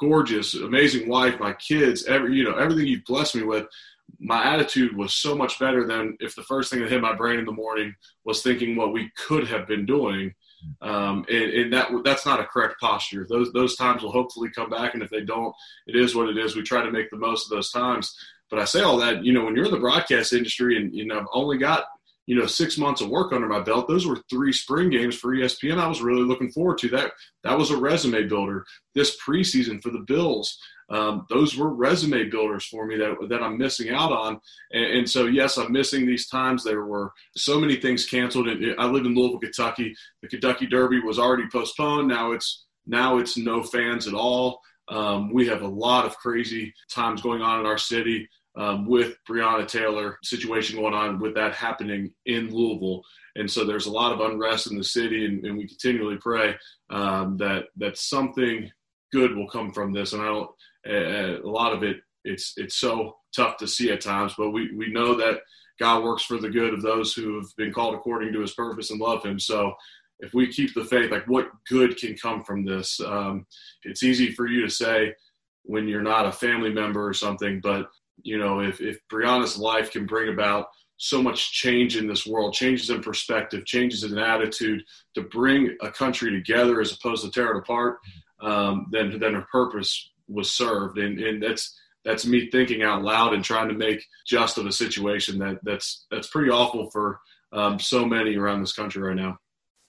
gorgeous, 0.00 0.54
amazing 0.54 1.08
wife, 1.08 1.38
my 1.38 1.52
kids, 1.54 2.06
every 2.06 2.34
you 2.34 2.44
know, 2.44 2.56
everything 2.56 2.86
you've 2.86 3.04
blessed 3.04 3.36
me 3.36 3.42
with. 3.42 3.66
My 4.20 4.44
attitude 4.54 4.96
was 4.96 5.14
so 5.14 5.34
much 5.34 5.58
better 5.58 5.86
than 5.86 6.16
if 6.20 6.34
the 6.34 6.42
first 6.42 6.70
thing 6.70 6.80
that 6.80 6.90
hit 6.90 7.00
my 7.00 7.14
brain 7.14 7.38
in 7.38 7.44
the 7.44 7.52
morning 7.52 7.94
was 8.24 8.42
thinking 8.42 8.76
what 8.76 8.92
we 8.92 9.10
could 9.16 9.46
have 9.48 9.66
been 9.66 9.86
doing. 9.86 10.34
Um, 10.80 11.26
and, 11.28 11.50
and, 11.52 11.72
that 11.72 11.90
that's 12.04 12.24
not 12.24 12.40
a 12.40 12.44
correct 12.44 12.80
posture. 12.80 13.26
Those 13.28 13.52
those 13.52 13.76
times 13.76 14.02
will 14.02 14.12
hopefully 14.12 14.48
come 14.50 14.70
back, 14.70 14.94
and 14.94 15.02
if 15.02 15.10
they 15.10 15.20
don't, 15.20 15.54
it 15.86 15.96
is 15.96 16.14
what 16.14 16.28
it 16.28 16.38
is. 16.38 16.56
We 16.56 16.62
try 16.62 16.82
to 16.82 16.90
make 16.90 17.10
the 17.10 17.18
most 17.18 17.46
of 17.46 17.50
those 17.50 17.70
times. 17.70 18.16
But 18.54 18.62
I 18.62 18.66
say 18.66 18.82
all 18.82 18.98
that, 18.98 19.24
you 19.24 19.32
know, 19.32 19.44
when 19.44 19.56
you're 19.56 19.64
in 19.64 19.72
the 19.72 19.80
broadcast 19.80 20.32
industry 20.32 20.76
and, 20.76 21.12
I've 21.12 21.26
only 21.32 21.58
got, 21.58 21.86
you 22.26 22.38
know, 22.38 22.46
six 22.46 22.78
months 22.78 23.00
of 23.00 23.08
work 23.08 23.32
under 23.32 23.48
my 23.48 23.58
belt, 23.58 23.88
those 23.88 24.06
were 24.06 24.22
three 24.30 24.52
spring 24.52 24.90
games 24.90 25.16
for 25.16 25.34
ESPN. 25.34 25.80
I 25.80 25.88
was 25.88 26.00
really 26.00 26.22
looking 26.22 26.52
forward 26.52 26.78
to 26.78 26.88
that. 26.90 27.10
That 27.42 27.58
was 27.58 27.72
a 27.72 27.76
resume 27.76 28.28
builder. 28.28 28.64
This 28.94 29.18
preseason 29.20 29.82
for 29.82 29.90
the 29.90 30.04
Bills, 30.06 30.56
um, 30.88 31.26
those 31.28 31.56
were 31.56 31.74
resume 31.74 32.30
builders 32.30 32.64
for 32.66 32.86
me 32.86 32.96
that, 32.96 33.16
that 33.28 33.42
I'm 33.42 33.58
missing 33.58 33.90
out 33.90 34.12
on. 34.12 34.38
And, 34.70 34.84
and, 34.98 35.10
so, 35.10 35.26
yes, 35.26 35.56
I'm 35.56 35.72
missing 35.72 36.06
these 36.06 36.28
times. 36.28 36.62
There 36.62 36.84
were 36.84 37.12
so 37.36 37.58
many 37.58 37.74
things 37.74 38.06
canceled. 38.06 38.46
And 38.46 38.76
I 38.78 38.86
live 38.86 39.04
in 39.04 39.16
Louisville, 39.16 39.40
Kentucky. 39.40 39.96
The 40.22 40.28
Kentucky 40.28 40.66
Derby 40.66 41.00
was 41.00 41.18
already 41.18 41.48
postponed. 41.50 42.06
Now 42.06 42.30
it's 42.30 42.66
now 42.86 43.18
it's 43.18 43.36
no 43.36 43.64
fans 43.64 44.06
at 44.06 44.14
all. 44.14 44.60
Um, 44.88 45.32
we 45.32 45.48
have 45.48 45.62
a 45.62 45.66
lot 45.66 46.04
of 46.04 46.16
crazy 46.18 46.72
times 46.88 47.20
going 47.20 47.42
on 47.42 47.58
in 47.58 47.66
our 47.66 47.78
city 47.78 48.28
um, 48.56 48.86
with 48.86 49.16
Breonna 49.28 49.66
Taylor 49.66 50.18
situation 50.22 50.78
going 50.78 50.94
on 50.94 51.18
with 51.18 51.34
that 51.34 51.54
happening 51.54 52.12
in 52.26 52.54
Louisville. 52.54 53.02
And 53.36 53.50
so 53.50 53.64
there's 53.64 53.86
a 53.86 53.92
lot 53.92 54.12
of 54.12 54.20
unrest 54.20 54.70
in 54.70 54.78
the 54.78 54.84
city, 54.84 55.26
and, 55.26 55.44
and 55.44 55.58
we 55.58 55.66
continually 55.66 56.16
pray 56.18 56.54
um, 56.90 57.36
that 57.38 57.64
that 57.76 57.98
something 57.98 58.70
good 59.12 59.34
will 59.34 59.48
come 59.48 59.72
from 59.72 59.92
this. 59.92 60.12
And 60.12 60.22
I 60.22 60.26
don't, 60.26 60.50
a, 60.86 61.40
a 61.42 61.48
lot 61.48 61.72
of 61.72 61.82
it, 61.82 61.96
it's 62.24 62.54
it's 62.56 62.76
so 62.76 63.16
tough 63.34 63.56
to 63.58 63.66
see 63.66 63.90
at 63.90 64.00
times, 64.00 64.34
but 64.38 64.50
we 64.50 64.72
we 64.76 64.92
know 64.92 65.14
that 65.16 65.40
God 65.80 66.04
works 66.04 66.22
for 66.22 66.38
the 66.38 66.50
good 66.50 66.72
of 66.72 66.82
those 66.82 67.12
who 67.12 67.36
have 67.36 67.48
been 67.56 67.72
called 67.72 67.94
according 67.94 68.32
to 68.32 68.40
His 68.40 68.54
purpose 68.54 68.90
and 68.90 69.00
love 69.00 69.24
Him. 69.24 69.40
So 69.40 69.74
if 70.20 70.32
we 70.32 70.52
keep 70.52 70.72
the 70.74 70.84
faith, 70.84 71.10
like 71.10 71.26
what 71.26 71.50
good 71.68 71.96
can 71.96 72.16
come 72.16 72.44
from 72.44 72.64
this? 72.64 73.00
Um, 73.00 73.46
it's 73.82 74.04
easy 74.04 74.30
for 74.30 74.46
you 74.46 74.62
to 74.62 74.70
say 74.70 75.14
when 75.64 75.88
you're 75.88 76.02
not 76.02 76.26
a 76.26 76.32
family 76.32 76.72
member 76.72 77.06
or 77.06 77.14
something, 77.14 77.60
but 77.60 77.90
you 78.24 78.38
know, 78.38 78.60
if 78.60 78.80
if 78.80 78.98
Breonna's 79.08 79.56
life 79.56 79.92
can 79.92 80.06
bring 80.06 80.32
about 80.32 80.66
so 80.96 81.22
much 81.22 81.52
change 81.52 81.96
in 81.96 82.06
this 82.06 82.26
world, 82.26 82.54
changes 82.54 82.90
in 82.90 83.02
perspective, 83.02 83.66
changes 83.66 84.02
in 84.02 84.18
attitude 84.18 84.82
to 85.14 85.22
bring 85.22 85.76
a 85.82 85.90
country 85.90 86.30
together 86.30 86.80
as 86.80 86.92
opposed 86.92 87.24
to 87.24 87.30
tear 87.30 87.52
it 87.52 87.58
apart, 87.58 87.98
um, 88.40 88.86
then 88.90 89.18
then 89.20 89.34
her 89.34 89.46
purpose 89.52 90.10
was 90.26 90.50
served. 90.50 90.98
And 90.98 91.20
and 91.20 91.42
that's 91.42 91.78
that's 92.04 92.26
me 92.26 92.50
thinking 92.50 92.82
out 92.82 93.02
loud 93.02 93.34
and 93.34 93.44
trying 93.44 93.68
to 93.68 93.74
make 93.74 94.04
just 94.26 94.58
of 94.58 94.66
a 94.66 94.72
situation 94.72 95.38
that 95.38 95.58
that's 95.62 96.06
that's 96.10 96.28
pretty 96.28 96.50
awful 96.50 96.90
for 96.90 97.20
um, 97.52 97.78
so 97.78 98.04
many 98.04 98.36
around 98.36 98.60
this 98.60 98.72
country 98.72 99.02
right 99.02 99.16
now. 99.16 99.38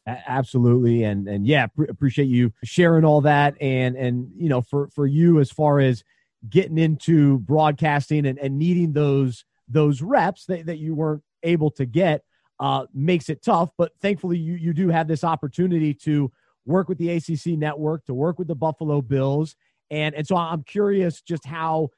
Absolutely, 0.08 1.04
and 1.04 1.28
and 1.28 1.48
yeah, 1.48 1.68
pr- 1.68 1.86
appreciate 1.86 2.26
you 2.26 2.54
sharing 2.64 3.06
all 3.06 3.22
that, 3.22 3.56
and 3.60 3.96
and 3.96 4.30
you 4.38 4.50
know 4.50 4.62
for 4.62 4.90
for 4.90 5.08
you 5.08 5.40
as 5.40 5.50
far 5.50 5.80
as 5.80 6.04
getting 6.50 6.78
into 6.78 7.40
broadcasting 7.40 8.26
and, 8.26 8.38
and 8.40 8.58
needing 8.58 8.94
those 8.94 9.46
those 9.68 10.02
reps 10.02 10.46
that, 10.46 10.68
that 10.68 10.78
you 10.78 10.94
weren't 10.94 11.24
able 11.44 11.72
to 11.72 11.86
get 11.86 12.24
uh, 12.60 12.86
makes 12.94 13.30
it 13.30 13.44
tough. 13.44 13.70
But 13.78 13.92
thankfully, 14.02 14.38
you, 14.38 14.54
you 14.56 14.74
do 14.74 14.90
have 14.90 15.08
this 15.08 15.24
opportunity 15.24 15.94
to 15.96 16.32
work 16.66 16.88
with 16.88 16.98
the 16.98 17.10
ACC 17.12 17.58
network, 17.58 18.06
to 18.06 18.14
work 18.14 18.40
with 18.40 18.48
the 18.48 18.56
Buffalo 18.56 19.02
Bills. 19.02 19.56
And, 19.90 20.16
and 20.16 20.26
so 20.26 20.36
I'm 20.36 20.64
curious 20.64 21.22
just 21.22 21.46
how 21.46 21.90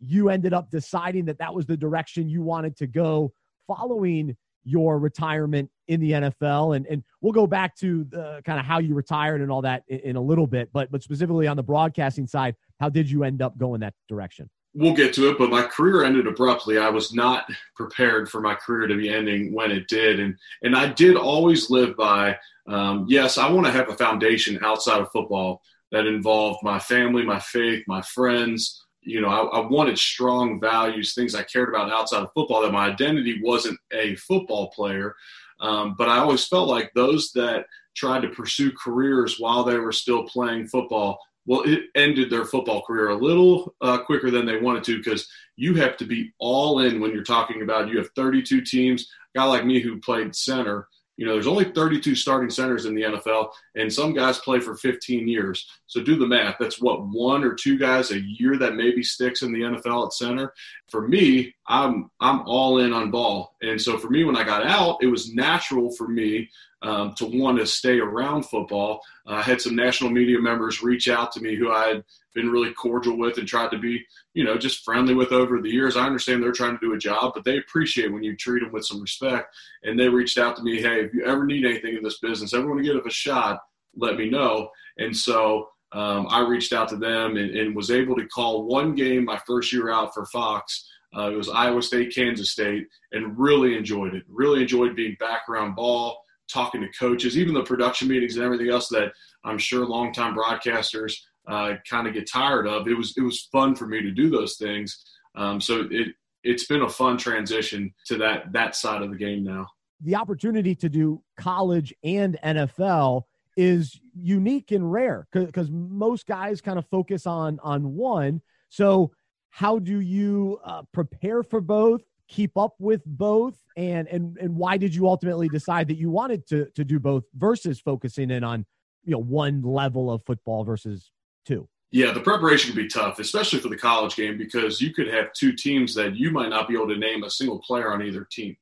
you 0.00 0.30
ended 0.30 0.52
up 0.54 0.70
deciding 0.70 1.26
that 1.26 1.38
that 1.38 1.54
was 1.54 1.66
the 1.66 1.76
direction 1.76 2.28
you 2.28 2.42
wanted 2.42 2.76
to 2.78 2.86
go 2.86 3.32
following 3.66 4.36
your 4.64 4.98
retirement 4.98 5.70
in 5.88 6.00
the 6.00 6.12
NFL. 6.12 6.76
And, 6.76 6.86
and 6.86 7.02
we'll 7.20 7.32
go 7.32 7.46
back 7.46 7.76
to 7.76 8.04
the 8.04 8.42
kind 8.44 8.58
of 8.58 8.64
how 8.64 8.78
you 8.78 8.94
retired 8.94 9.40
and 9.40 9.50
all 9.50 9.62
that 9.62 9.84
in, 9.88 9.98
in 10.00 10.16
a 10.16 10.20
little 10.20 10.46
bit. 10.46 10.70
But, 10.72 10.90
but 10.90 11.02
specifically 11.02 11.46
on 11.46 11.56
the 11.56 11.62
broadcasting 11.62 12.26
side, 12.26 12.56
how 12.78 12.88
did 12.88 13.10
you 13.10 13.24
end 13.24 13.42
up 13.42 13.56
going 13.58 13.80
that 13.80 13.94
direction? 14.08 14.48
we'll 14.74 14.94
get 14.94 15.12
to 15.14 15.28
it, 15.28 15.38
but 15.38 15.50
my 15.50 15.62
career 15.62 16.04
ended 16.04 16.26
abruptly. 16.26 16.78
I 16.78 16.90
was 16.90 17.12
not 17.12 17.50
prepared 17.74 18.28
for 18.28 18.40
my 18.40 18.54
career 18.54 18.86
to 18.86 18.96
be 18.96 19.08
ending 19.08 19.52
when 19.52 19.70
it 19.70 19.88
did, 19.88 20.20
and 20.20 20.36
and 20.62 20.76
I 20.76 20.86
did 20.92 21.16
always 21.16 21.70
live 21.70 21.96
by 21.96 22.38
um, 22.66 23.06
yes, 23.08 23.38
I 23.38 23.50
want 23.50 23.66
to 23.66 23.72
have 23.72 23.88
a 23.88 23.96
foundation 23.96 24.58
outside 24.62 25.00
of 25.00 25.10
football 25.10 25.62
that 25.92 26.06
involved 26.06 26.60
my 26.62 26.78
family, 26.78 27.24
my 27.24 27.40
faith, 27.40 27.82
my 27.88 28.02
friends. 28.02 28.86
You 29.02 29.20
know, 29.20 29.28
I, 29.28 29.58
I 29.58 29.66
wanted 29.66 29.98
strong 29.98 30.60
values, 30.60 31.14
things 31.14 31.34
I 31.34 31.42
cared 31.42 31.70
about 31.70 31.90
outside 31.90 32.22
of 32.22 32.32
football. 32.34 32.62
That 32.62 32.72
my 32.72 32.88
identity 32.88 33.40
wasn't 33.42 33.78
a 33.92 34.14
football 34.16 34.70
player, 34.70 35.14
um, 35.60 35.94
but 35.96 36.08
I 36.08 36.18
always 36.18 36.46
felt 36.46 36.68
like 36.68 36.92
those 36.94 37.32
that 37.32 37.66
tried 37.96 38.22
to 38.22 38.28
pursue 38.28 38.72
careers 38.72 39.38
while 39.38 39.64
they 39.64 39.78
were 39.78 39.92
still 39.92 40.24
playing 40.24 40.66
football 40.66 41.18
well, 41.46 41.62
it 41.62 41.84
ended 41.94 42.30
their 42.30 42.44
football 42.44 42.82
career 42.82 43.08
a 43.08 43.16
little 43.16 43.74
uh, 43.80 43.98
quicker 43.98 44.30
than 44.30 44.46
they 44.46 44.58
wanted 44.58 44.84
to 44.84 44.98
because 44.98 45.28
you 45.56 45.74
have 45.74 45.96
to 45.96 46.04
be 46.04 46.32
all 46.38 46.80
in 46.80 47.00
when 47.00 47.12
you're 47.12 47.24
talking 47.24 47.62
about 47.62 47.88
you 47.88 47.98
have 47.98 48.10
32 48.14 48.60
teams. 48.62 49.10
A 49.34 49.38
guy 49.38 49.44
like 49.46 49.64
me 49.64 49.80
who 49.80 50.00
played 50.00 50.36
center, 50.36 50.86
you 51.20 51.26
know, 51.26 51.34
there's 51.34 51.46
only 51.46 51.66
32 51.66 52.14
starting 52.14 52.48
centers 52.48 52.86
in 52.86 52.94
the 52.94 53.02
NFL, 53.02 53.50
and 53.74 53.92
some 53.92 54.14
guys 54.14 54.38
play 54.38 54.58
for 54.58 54.74
15 54.74 55.28
years. 55.28 55.68
So 55.86 56.02
do 56.02 56.16
the 56.16 56.26
math. 56.26 56.56
That's 56.58 56.80
what 56.80 57.06
one 57.08 57.44
or 57.44 57.52
two 57.52 57.76
guys 57.76 58.10
a 58.10 58.18
year 58.18 58.56
that 58.56 58.74
maybe 58.74 59.02
sticks 59.02 59.42
in 59.42 59.52
the 59.52 59.60
NFL 59.60 60.06
at 60.06 60.14
center. 60.14 60.54
For 60.88 61.06
me, 61.06 61.54
I'm 61.66 62.10
I'm 62.20 62.40
all 62.46 62.78
in 62.78 62.94
on 62.94 63.10
ball, 63.10 63.54
and 63.60 63.78
so 63.78 63.98
for 63.98 64.08
me, 64.08 64.24
when 64.24 64.34
I 64.34 64.44
got 64.44 64.66
out, 64.66 64.96
it 65.02 65.08
was 65.08 65.34
natural 65.34 65.90
for 65.90 66.08
me 66.08 66.48
um, 66.82 67.14
to 67.14 67.26
want 67.26 67.58
to 67.58 67.66
stay 67.66 67.98
around 67.98 68.44
football. 68.44 69.00
Uh, 69.26 69.34
I 69.34 69.42
had 69.42 69.60
some 69.60 69.76
national 69.76 70.10
media 70.10 70.38
members 70.38 70.82
reach 70.82 71.08
out 71.08 71.32
to 71.32 71.40
me 71.40 71.56
who 71.56 71.70
I 71.70 71.88
had 71.88 72.04
been 72.34 72.50
really 72.50 72.72
cordial 72.72 73.18
with 73.18 73.38
and 73.38 73.46
tried 73.46 73.70
to 73.70 73.78
be, 73.78 74.04
you 74.34 74.44
know, 74.44 74.56
just 74.56 74.84
friendly 74.84 75.14
with 75.14 75.32
over 75.32 75.60
the 75.60 75.70
years. 75.70 75.96
I 75.96 76.06
understand 76.06 76.42
they're 76.42 76.52
trying 76.52 76.78
to 76.78 76.86
do 76.86 76.94
a 76.94 76.98
job, 76.98 77.32
but 77.34 77.44
they 77.44 77.58
appreciate 77.58 78.12
when 78.12 78.22
you 78.22 78.36
treat 78.36 78.60
them 78.62 78.72
with 78.72 78.86
some 78.86 79.00
respect. 79.00 79.54
And 79.82 79.98
they 79.98 80.08
reached 80.08 80.38
out 80.38 80.56
to 80.56 80.62
me, 80.62 80.80
hey, 80.80 81.00
if 81.00 81.12
you 81.12 81.24
ever 81.24 81.44
need 81.44 81.64
anything 81.64 81.96
in 81.96 82.02
this 82.02 82.18
business, 82.18 82.54
ever 82.54 82.68
want 82.68 82.84
to 82.84 82.92
give 82.92 83.04
a 83.04 83.10
shot, 83.10 83.60
let 83.96 84.16
me 84.16 84.30
know. 84.30 84.70
And 84.98 85.16
so 85.16 85.68
um, 85.92 86.28
I 86.30 86.46
reached 86.46 86.72
out 86.72 86.88
to 86.90 86.96
them 86.96 87.36
and, 87.36 87.50
and, 87.50 87.74
was 87.74 87.90
able 87.90 88.14
to 88.14 88.26
call 88.28 88.64
one 88.64 88.94
game 88.94 89.24
my 89.24 89.40
first 89.44 89.72
year 89.72 89.90
out 89.90 90.14
for 90.14 90.24
Fox. 90.26 90.88
Uh, 91.16 91.32
it 91.32 91.36
was 91.36 91.48
Iowa 91.48 91.82
State, 91.82 92.14
Kansas 92.14 92.52
State, 92.52 92.86
and 93.10 93.36
really 93.36 93.76
enjoyed 93.76 94.14
it. 94.14 94.22
Really 94.28 94.62
enjoyed 94.62 94.94
being 94.94 95.16
background 95.18 95.74
ball 95.74 96.22
talking 96.50 96.80
to 96.80 96.88
coaches, 96.98 97.38
even 97.38 97.54
the 97.54 97.62
production 97.62 98.08
meetings 98.08 98.36
and 98.36 98.44
everything 98.44 98.70
else 98.70 98.88
that 98.88 99.12
I'm 99.44 99.58
sure 99.58 99.86
longtime 99.86 100.36
broadcasters 100.36 101.14
uh, 101.48 101.74
kind 101.88 102.06
of 102.06 102.14
get 102.14 102.30
tired 102.30 102.66
of. 102.66 102.88
It 102.88 102.96
was 102.96 103.14
it 103.16 103.22
was 103.22 103.48
fun 103.52 103.74
for 103.74 103.86
me 103.86 104.02
to 104.02 104.10
do 104.10 104.30
those 104.30 104.56
things. 104.56 105.04
Um, 105.34 105.60
so 105.60 105.86
it 105.90 106.08
it's 106.42 106.66
been 106.66 106.82
a 106.82 106.88
fun 106.88 107.16
transition 107.16 107.92
to 108.06 108.18
that 108.18 108.52
that 108.52 108.74
side 108.76 109.02
of 109.02 109.10
the 109.10 109.16
game 109.16 109.44
now. 109.44 109.66
The 110.02 110.16
opportunity 110.16 110.74
to 110.76 110.88
do 110.88 111.22
college 111.36 111.94
and 112.02 112.38
NFL 112.42 113.24
is 113.56 114.00
unique 114.14 114.70
and 114.70 114.90
rare 114.90 115.26
because 115.32 115.70
most 115.70 116.26
guys 116.26 116.60
kind 116.60 116.78
of 116.78 116.86
focus 116.86 117.26
on 117.26 117.58
on 117.62 117.94
one. 117.94 118.40
So 118.68 119.12
how 119.50 119.78
do 119.78 120.00
you 120.00 120.60
uh, 120.64 120.82
prepare 120.92 121.42
for 121.42 121.60
both? 121.60 122.02
Keep 122.30 122.56
up 122.56 122.74
with 122.78 123.02
both? 123.04 123.56
And 123.76 124.08
and 124.08 124.38
and 124.38 124.56
why 124.56 124.76
did 124.76 124.94
you 124.94 125.08
ultimately 125.08 125.48
decide 125.48 125.88
that 125.88 125.96
you 125.96 126.10
wanted 126.10 126.46
to 126.48 126.66
to 126.76 126.84
do 126.84 126.98
both 126.98 127.24
versus 127.34 127.80
focusing 127.80 128.30
in 128.30 128.44
on 128.44 128.64
you 129.04 129.12
know 129.12 129.18
one 129.18 129.62
level 129.62 130.10
of 130.10 130.22
football 130.24 130.64
versus 130.64 131.10
two? 131.44 131.68
Yeah 131.90 132.12
the 132.12 132.20
preparation 132.20 132.72
can 132.72 132.82
be 132.82 132.88
tough 132.88 133.18
especially 133.18 133.58
for 133.58 133.68
the 133.68 133.76
college 133.76 134.16
game 134.16 134.38
because 134.38 134.80
you 134.80 134.94
could 134.94 135.08
have 135.08 135.32
two 135.32 135.52
teams 135.52 135.94
that 135.94 136.16
you 136.16 136.30
might 136.30 136.50
not 136.50 136.68
be 136.68 136.74
able 136.74 136.88
to 136.88 136.96
name 136.96 137.24
a 137.24 137.30
single 137.30 137.58
player 137.58 137.92
on 137.92 138.02
either 138.02 138.26
team. 138.30 138.56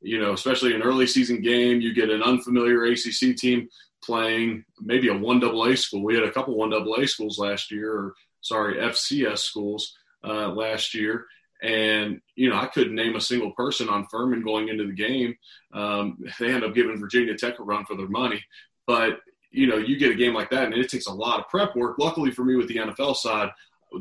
You 0.00 0.20
know 0.20 0.32
especially 0.32 0.74
an 0.74 0.82
early 0.82 1.06
season 1.06 1.42
game 1.42 1.80
you 1.80 1.92
get 1.94 2.10
an 2.10 2.22
unfamiliar 2.22 2.86
acc 2.86 3.36
team 3.36 3.68
playing 4.04 4.64
maybe 4.80 5.08
a 5.08 5.16
one 5.16 5.40
double 5.40 5.64
a 5.64 5.76
school. 5.76 6.04
We 6.04 6.14
had 6.14 6.24
a 6.24 6.30
couple 6.30 6.56
one 6.56 6.70
double 6.70 6.94
a 6.94 7.06
schools 7.06 7.38
last 7.38 7.70
year 7.70 7.92
or 7.92 8.14
sorry 8.40 8.76
fcs 8.76 9.38
schools 9.38 9.94
uh, 10.24 10.48
last 10.48 10.94
year 10.94 11.26
and, 11.62 12.20
you 12.36 12.48
know, 12.48 12.56
I 12.56 12.66
couldn't 12.66 12.94
name 12.94 13.16
a 13.16 13.20
single 13.20 13.52
person 13.52 13.88
on 13.88 14.06
Furman 14.06 14.42
going 14.42 14.68
into 14.68 14.86
the 14.86 14.92
game. 14.92 15.36
Um, 15.72 16.18
they 16.38 16.52
end 16.52 16.64
up 16.64 16.74
giving 16.74 16.98
Virginia 16.98 17.36
Tech 17.36 17.58
a 17.58 17.62
run 17.62 17.84
for 17.84 17.96
their 17.96 18.08
money. 18.08 18.42
But, 18.86 19.20
you 19.50 19.66
know, 19.66 19.76
you 19.76 19.98
get 19.98 20.12
a 20.12 20.14
game 20.14 20.34
like 20.34 20.50
that, 20.50 20.64
and 20.64 20.74
it 20.74 20.90
takes 20.90 21.06
a 21.06 21.12
lot 21.12 21.40
of 21.40 21.48
prep 21.48 21.74
work. 21.74 21.98
Luckily 21.98 22.30
for 22.30 22.44
me 22.44 22.56
with 22.56 22.68
the 22.68 22.76
NFL 22.76 23.16
side, 23.16 23.50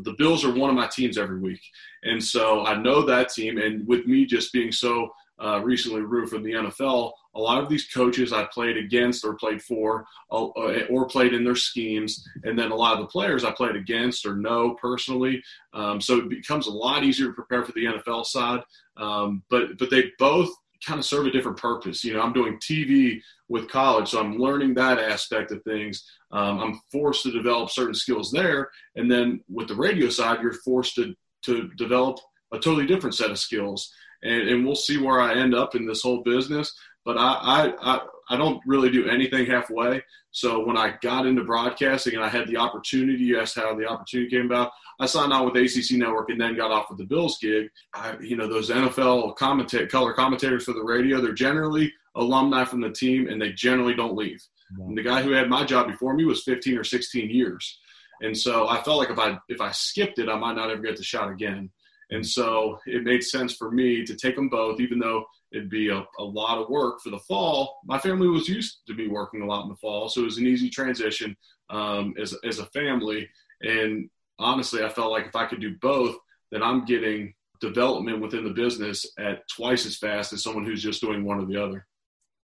the 0.04 0.14
Bills 0.14 0.44
are 0.46 0.54
one 0.54 0.70
of 0.70 0.76
my 0.76 0.88
teams 0.88 1.18
every 1.18 1.40
week. 1.40 1.62
And 2.04 2.24
so 2.24 2.66
I 2.66 2.76
know 2.78 3.02
that 3.04 3.30
team. 3.30 3.58
And 3.58 3.88
with 3.88 4.06
me 4.06 4.26
just 4.26 4.52
being 4.52 4.72
so 4.72 5.10
uh, 5.40 5.62
recently 5.64 6.02
removed 6.02 6.32
from 6.32 6.44
the 6.44 6.54
NFL, 6.54 7.12
a 7.38 7.42
lot 7.42 7.62
of 7.62 7.70
these 7.70 7.88
coaches 7.88 8.34
I 8.34 8.46
played 8.46 8.78
against 8.78 9.24
or 9.24 9.36
played 9.36 9.62
for 9.62 10.06
uh, 10.32 10.48
or 10.90 11.08
played 11.08 11.34
in 11.34 11.44
their 11.44 11.56
schemes, 11.56 12.28
and 12.44 12.58
then 12.58 12.72
a 12.72 12.76
lot 12.76 12.94
of 12.94 13.00
the 13.00 13.08
players 13.08 13.44
I 13.44 13.52
played 13.52 13.76
against 13.76 14.26
or 14.26 14.36
know 14.36 14.76
personally. 14.82 15.44
Um, 15.74 16.02
so 16.02 16.18
it 16.18 16.30
becomes 16.30 16.68
a 16.68 16.72
lot 16.72 17.04
easier 17.04 17.28
to 17.28 17.34
prepare 17.34 17.64
for 17.64 17.72
the 17.74 17.86
NFL 17.86 18.26
side. 18.26 18.62
Um, 18.98 19.44
but 19.50 19.78
but 19.78 19.90
they 19.90 20.12
both 20.18 20.50
kind 20.86 21.00
of 21.00 21.06
serve 21.06 21.26
a 21.28 21.32
different 21.32 21.58
purpose. 21.58 22.04
You 22.04 22.14
know, 22.14 22.22
I'm 22.22 22.34
doing 22.34 22.58
TV 22.58 23.22
with 23.48 23.70
college, 23.70 24.10
so 24.10 24.20
I'm 24.20 24.38
learning 24.38 24.74
that 24.76 25.00
aspect 25.00 25.52
of 25.52 25.64
things. 25.64 26.10
Um, 26.32 26.60
I'm 26.60 26.82
forced 26.92 27.24
to 27.24 27.32
develop 27.32 27.70
certain 27.70 27.96
skills 27.96 28.32
there, 28.32 28.72
and 28.96 29.10
then 29.10 29.42
with 29.48 29.68
the 29.68 29.76
radio 29.76 30.10
side, 30.10 30.42
you're 30.42 30.54
forced 30.54 30.96
to 30.96 31.16
to 31.44 31.70
develop 31.78 32.18
a 32.52 32.58
totally 32.58 32.88
different 32.88 33.16
set 33.16 33.32
of 33.32 33.40
skills. 33.40 33.92
And, 34.24 34.50
and 34.50 34.66
we'll 34.66 34.76
see 34.76 34.98
where 34.98 35.20
I 35.20 35.36
end 35.36 35.54
up 35.54 35.76
in 35.76 35.86
this 35.86 36.02
whole 36.02 36.24
business. 36.24 36.74
But 37.08 37.18
I, 37.18 37.24
I, 37.24 37.94
I, 37.94 38.00
I 38.32 38.38
don't 38.38 38.62
really 38.66 38.90
do 38.90 39.08
anything 39.08 39.46
halfway. 39.46 40.04
So 40.32 40.66
when 40.66 40.76
I 40.76 40.96
got 41.02 41.26
into 41.26 41.46
broadcasting 41.46 42.16
and 42.16 42.24
I 42.24 42.28
had 42.28 42.50
the 42.50 42.58
opportunity, 42.58 43.24
you 43.24 43.40
asked 43.40 43.56
how 43.56 43.74
the 43.76 43.88
opportunity 43.88 44.30
came 44.30 44.48
about. 44.48 44.72
I 45.00 45.06
signed 45.06 45.32
on 45.32 45.46
with 45.46 45.56
ACC 45.56 45.98
Network 45.98 46.30
and 46.32 46.42
then 46.42 46.58
got 46.58 46.70
off 46.70 46.90
with 46.90 46.98
the 46.98 47.06
Bills 47.06 47.38
gig. 47.42 47.70
I, 47.94 48.18
you 48.20 48.36
know, 48.36 48.46
those 48.46 48.70
NFL 48.70 49.38
commentate 49.38 49.90
color 49.90 50.12
commentators 50.12 50.66
for 50.66 50.74
the 50.74 50.84
radio, 50.84 51.22
they're 51.22 51.32
generally 51.32 51.94
alumni 52.16 52.66
from 52.66 52.82
the 52.82 52.92
team 52.92 53.30
and 53.30 53.42
they 53.42 53.54
generally 53.54 53.94
don't 53.94 54.18
leave. 54.18 54.44
And 54.78 54.98
the 54.98 55.04
guy 55.04 55.22
who 55.22 55.32
had 55.32 55.48
my 55.48 55.64
job 55.64 55.88
before 55.88 56.14
me 56.14 56.26
was 56.26 56.44
15 56.44 56.78
or 56.78 56.84
16 56.84 57.30
years. 57.30 57.80
And 58.22 58.38
so 58.38 58.68
I 58.68 58.84
felt 58.84 58.98
like 58.98 59.12
if 59.12 59.18
I 59.18 59.38
if 59.48 59.62
I 59.62 59.72
skipped 59.72 60.20
it, 60.20 60.28
I 60.28 60.38
might 60.38 60.58
not 60.58 60.72
ever 60.72 60.82
get 60.82 60.98
the 60.98 61.04
shot 61.04 61.32
again. 61.32 61.70
And 62.10 62.26
so 62.26 62.80
it 62.86 63.04
made 63.04 63.24
sense 63.24 63.56
for 63.56 63.72
me 63.72 64.04
to 64.04 64.16
take 64.16 64.36
them 64.36 64.50
both, 64.50 64.82
even 64.82 65.00
though 65.00 65.26
it'd 65.52 65.70
be 65.70 65.90
a, 65.90 66.04
a 66.20 66.24
lot 66.24 66.58
of 66.58 66.70
work 66.70 67.02
for 67.02 67.10
the 67.10 67.20
fall. 67.20 67.80
My 67.86 68.00
family 68.00 68.28
was 68.28 68.48
used 68.48 68.80
to 68.88 68.94
me 68.94 69.08
working 69.08 69.42
a 69.42 69.46
lot 69.46 69.64
in 69.64 69.70
the 69.70 69.76
fall, 69.76 70.10
so 70.10 70.22
it 70.22 70.26
was 70.26 70.38
an 70.38 70.48
easy 70.48 70.70
transition 70.70 71.36
um, 71.70 72.14
as, 72.20 72.36
as 72.44 72.60
a 72.60 72.66
family. 72.68 73.30
And 73.62 74.10
honestly, 74.40 74.84
I 74.84 74.90
felt 74.90 75.12
like 75.12 75.26
if 75.26 75.36
I 75.36 75.46
could 75.46 75.62
do 75.62 75.76
both, 75.82 76.16
then 76.52 76.64
I'm 76.64 76.86
getting 76.86 77.34
development 77.60 78.22
within 78.22 78.44
the 78.44 78.52
business 78.52 79.06
at 79.18 79.48
twice 79.48 79.86
as 79.86 79.98
fast 79.98 80.34
as 80.34 80.44
someone 80.44 80.66
who's 80.66 80.84
just 80.84 81.02
doing 81.02 81.24
one 81.24 81.40
or 81.40 81.46
the 81.46 81.62
other. 81.62 81.86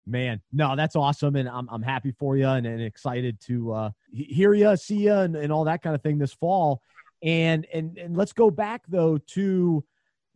Man, 0.07 0.40
no, 0.52 0.75
that's 0.75 0.97
awesome, 0.97 1.37
and 1.37 1.49
I'm 1.49 1.69
I'm 1.69 1.83
happy 1.83 2.12
for 2.12 2.37
you 2.37 2.47
and, 2.47 2.67
and 2.67 2.81
excited 2.81 3.38
to 3.43 3.73
uh, 3.73 3.90
hear 4.11 4.55
you, 4.55 4.75
see 4.76 4.97
you, 4.97 5.12
and, 5.12 5.37
and 5.37 5.52
all 5.52 5.64
that 5.64 5.83
kind 5.83 5.95
of 5.95 6.02
thing 6.02 6.17
this 6.17 6.33
fall. 6.33 6.81
And 7.23 7.67
and 7.75 7.99
and 7.99 8.17
let's 8.17 8.33
go 8.33 8.50
back 8.50 8.85
though 8.88 9.19
to 9.19 9.85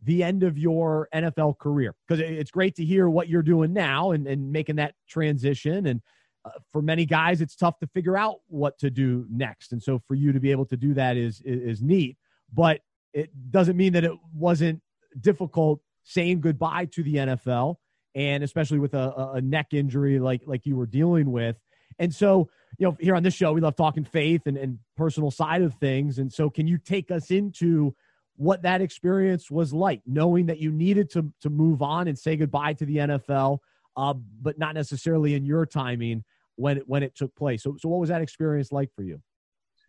the 0.03 0.23
end 0.23 0.43
of 0.43 0.57
your 0.57 1.07
NFL 1.13 1.57
career 1.57 1.95
because 2.07 2.19
it's 2.19 2.51
great 2.51 2.75
to 2.75 2.85
hear 2.85 3.09
what 3.09 3.29
you're 3.29 3.41
doing 3.41 3.73
now 3.73 4.11
and, 4.11 4.27
and 4.27 4.51
making 4.51 4.75
that 4.75 4.95
transition. 5.07 5.85
And 5.85 6.01
uh, 6.45 6.51
for 6.71 6.81
many 6.81 7.05
guys, 7.05 7.41
it's 7.41 7.55
tough 7.55 7.79
to 7.79 7.87
figure 7.87 8.17
out 8.17 8.37
what 8.47 8.77
to 8.79 8.89
do 8.89 9.25
next. 9.29 9.71
And 9.71 9.81
so 9.81 10.01
for 10.07 10.15
you 10.15 10.33
to 10.33 10.39
be 10.39 10.51
able 10.51 10.65
to 10.65 10.77
do 10.77 10.93
that 10.95 11.15
is, 11.15 11.41
is, 11.45 11.77
is 11.77 11.81
neat, 11.81 12.17
but 12.53 12.81
it 13.13 13.29
doesn't 13.51 13.77
mean 13.77 13.93
that 13.93 14.03
it 14.03 14.11
wasn't 14.33 14.81
difficult 15.19 15.79
saying 16.03 16.41
goodbye 16.41 16.85
to 16.85 17.03
the 17.03 17.15
NFL 17.15 17.75
and 18.15 18.43
especially 18.43 18.79
with 18.79 18.93
a, 18.93 19.31
a 19.35 19.41
neck 19.41 19.67
injury 19.71 20.19
like, 20.19 20.41
like 20.45 20.65
you 20.65 20.75
were 20.75 20.85
dealing 20.85 21.31
with. 21.31 21.55
And 21.99 22.13
so, 22.13 22.49
you 22.77 22.87
know, 22.87 22.97
here 22.99 23.15
on 23.15 23.23
this 23.23 23.33
show, 23.33 23.53
we 23.53 23.61
love 23.61 23.75
talking 23.75 24.03
faith 24.03 24.41
and, 24.47 24.57
and 24.57 24.79
personal 24.97 25.31
side 25.31 25.61
of 25.61 25.75
things. 25.75 26.17
And 26.17 26.31
so, 26.31 26.49
can 26.49 26.67
you 26.67 26.77
take 26.77 27.11
us 27.11 27.29
into 27.29 27.95
what 28.35 28.63
that 28.63 28.81
experience 28.81 29.51
was 29.51 29.73
like, 29.73 30.01
knowing 30.05 30.47
that 30.47 30.59
you 30.59 30.71
needed 30.71 31.09
to 31.11 31.31
to 31.41 31.49
move 31.49 31.81
on 31.81 32.07
and 32.07 32.17
say 32.17 32.35
goodbye 32.35 32.73
to 32.73 32.85
the 32.85 32.97
NFL, 32.97 33.59
uh, 33.95 34.13
but 34.41 34.57
not 34.57 34.75
necessarily 34.75 35.35
in 35.35 35.45
your 35.45 35.65
timing 35.65 36.23
when 36.55 36.77
it, 36.77 36.83
when 36.87 37.03
it 37.03 37.15
took 37.15 37.35
place. 37.35 37.63
So, 37.63 37.75
so 37.79 37.89
what 37.89 37.99
was 37.99 38.09
that 38.09 38.21
experience 38.21 38.71
like 38.71 38.89
for 38.95 39.03
you? 39.03 39.21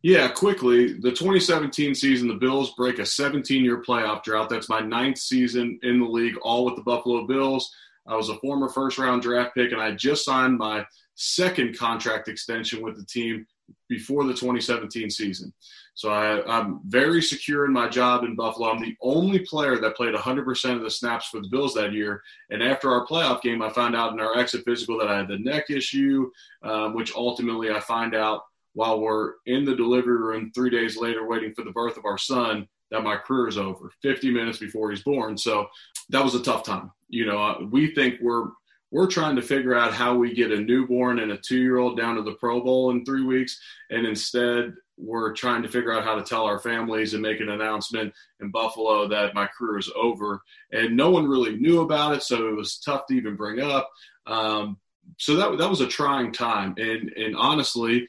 Yeah, 0.02 0.28
quickly, 0.28 0.92
the 0.92 1.10
2017 1.10 1.94
season, 1.94 2.28
the 2.28 2.34
Bills 2.34 2.74
break 2.74 2.98
a 2.98 3.02
17-year 3.02 3.82
playoff 3.82 4.22
drought. 4.22 4.50
That's 4.50 4.68
my 4.68 4.80
ninth 4.80 5.16
season 5.16 5.78
in 5.82 5.98
the 5.98 6.06
league, 6.06 6.36
all 6.42 6.66
with 6.66 6.76
the 6.76 6.82
Buffalo 6.82 7.26
Bills. 7.26 7.74
I 8.06 8.14
was 8.14 8.28
a 8.28 8.36
former 8.36 8.68
first-round 8.68 9.22
draft 9.22 9.54
pick, 9.54 9.72
and 9.72 9.80
I 9.80 9.92
just 9.92 10.26
signed 10.26 10.58
my 10.58 10.84
second 11.14 11.78
contract 11.78 12.28
extension 12.28 12.82
with 12.82 12.96
the 12.96 13.06
team 13.06 13.46
before 13.88 14.24
the 14.24 14.34
2017 14.34 15.08
season. 15.08 15.54
So 15.94 16.10
I, 16.10 16.58
am 16.58 16.80
very 16.86 17.22
secure 17.22 17.66
in 17.66 17.72
my 17.72 17.88
job 17.88 18.24
in 18.24 18.34
Buffalo. 18.34 18.68
I'm 18.68 18.82
the 18.82 18.96
only 19.00 19.38
player 19.40 19.78
that 19.78 19.96
played 19.96 20.14
100% 20.14 20.76
of 20.76 20.82
the 20.82 20.90
snaps 20.90 21.28
for 21.28 21.40
the 21.40 21.48
Bills 21.48 21.74
that 21.74 21.92
year. 21.92 22.20
And 22.50 22.62
after 22.62 22.90
our 22.90 23.06
playoff 23.06 23.42
game, 23.42 23.62
I 23.62 23.70
found 23.70 23.94
out 23.94 24.12
in 24.12 24.20
our 24.20 24.36
exit 24.36 24.64
physical 24.64 24.98
that 24.98 25.08
I 25.08 25.18
had 25.18 25.28
the 25.28 25.38
neck 25.38 25.70
issue, 25.70 26.30
um, 26.62 26.94
which 26.94 27.14
ultimately 27.14 27.70
I 27.70 27.78
find 27.78 28.14
out 28.14 28.42
while 28.72 29.00
we're 29.00 29.34
in 29.46 29.64
the 29.64 29.76
delivery 29.76 30.18
room 30.18 30.50
three 30.52 30.70
days 30.70 30.96
later 30.96 31.28
waiting 31.28 31.54
for 31.54 31.62
the 31.62 31.70
birth 31.70 31.96
of 31.96 32.04
our 32.04 32.18
son 32.18 32.66
that 32.90 33.04
my 33.04 33.16
career 33.16 33.48
is 33.48 33.56
over 33.56 33.90
50 34.02 34.32
minutes 34.32 34.58
before 34.58 34.90
he's 34.90 35.02
born. 35.02 35.38
So 35.38 35.68
that 36.10 36.24
was 36.24 36.34
a 36.34 36.42
tough 36.42 36.64
time. 36.64 36.90
You 37.08 37.26
know, 37.26 37.68
we 37.70 37.94
think 37.94 38.16
we're 38.20 38.48
we're 38.90 39.08
trying 39.08 39.34
to 39.34 39.42
figure 39.42 39.74
out 39.74 39.92
how 39.92 40.14
we 40.14 40.32
get 40.32 40.52
a 40.52 40.60
newborn 40.60 41.18
and 41.18 41.32
a 41.32 41.36
two 41.36 41.58
year 41.58 41.78
old 41.78 41.96
down 41.96 42.14
to 42.14 42.22
the 42.22 42.34
Pro 42.34 42.60
Bowl 42.62 42.92
in 42.92 43.04
three 43.04 43.24
weeks. 43.24 43.60
And 43.90 44.06
instead, 44.06 44.74
we're 44.96 45.32
trying 45.32 45.62
to 45.62 45.68
figure 45.68 45.92
out 45.92 46.04
how 46.04 46.14
to 46.14 46.22
tell 46.22 46.44
our 46.44 46.58
families 46.58 47.14
and 47.14 47.22
make 47.22 47.40
an 47.40 47.48
announcement 47.48 48.12
in 48.40 48.50
Buffalo 48.50 49.08
that 49.08 49.34
my 49.34 49.46
career 49.46 49.78
is 49.78 49.90
over. 49.96 50.40
And 50.72 50.96
no 50.96 51.10
one 51.10 51.26
really 51.26 51.56
knew 51.56 51.80
about 51.80 52.14
it. 52.14 52.22
So 52.22 52.48
it 52.48 52.56
was 52.56 52.78
tough 52.78 53.06
to 53.08 53.14
even 53.14 53.36
bring 53.36 53.60
up. 53.60 53.90
Um, 54.26 54.78
so 55.18 55.36
that, 55.36 55.58
that 55.58 55.70
was 55.70 55.80
a 55.80 55.86
trying 55.86 56.32
time. 56.32 56.74
And, 56.78 57.10
and 57.16 57.36
honestly, 57.36 58.08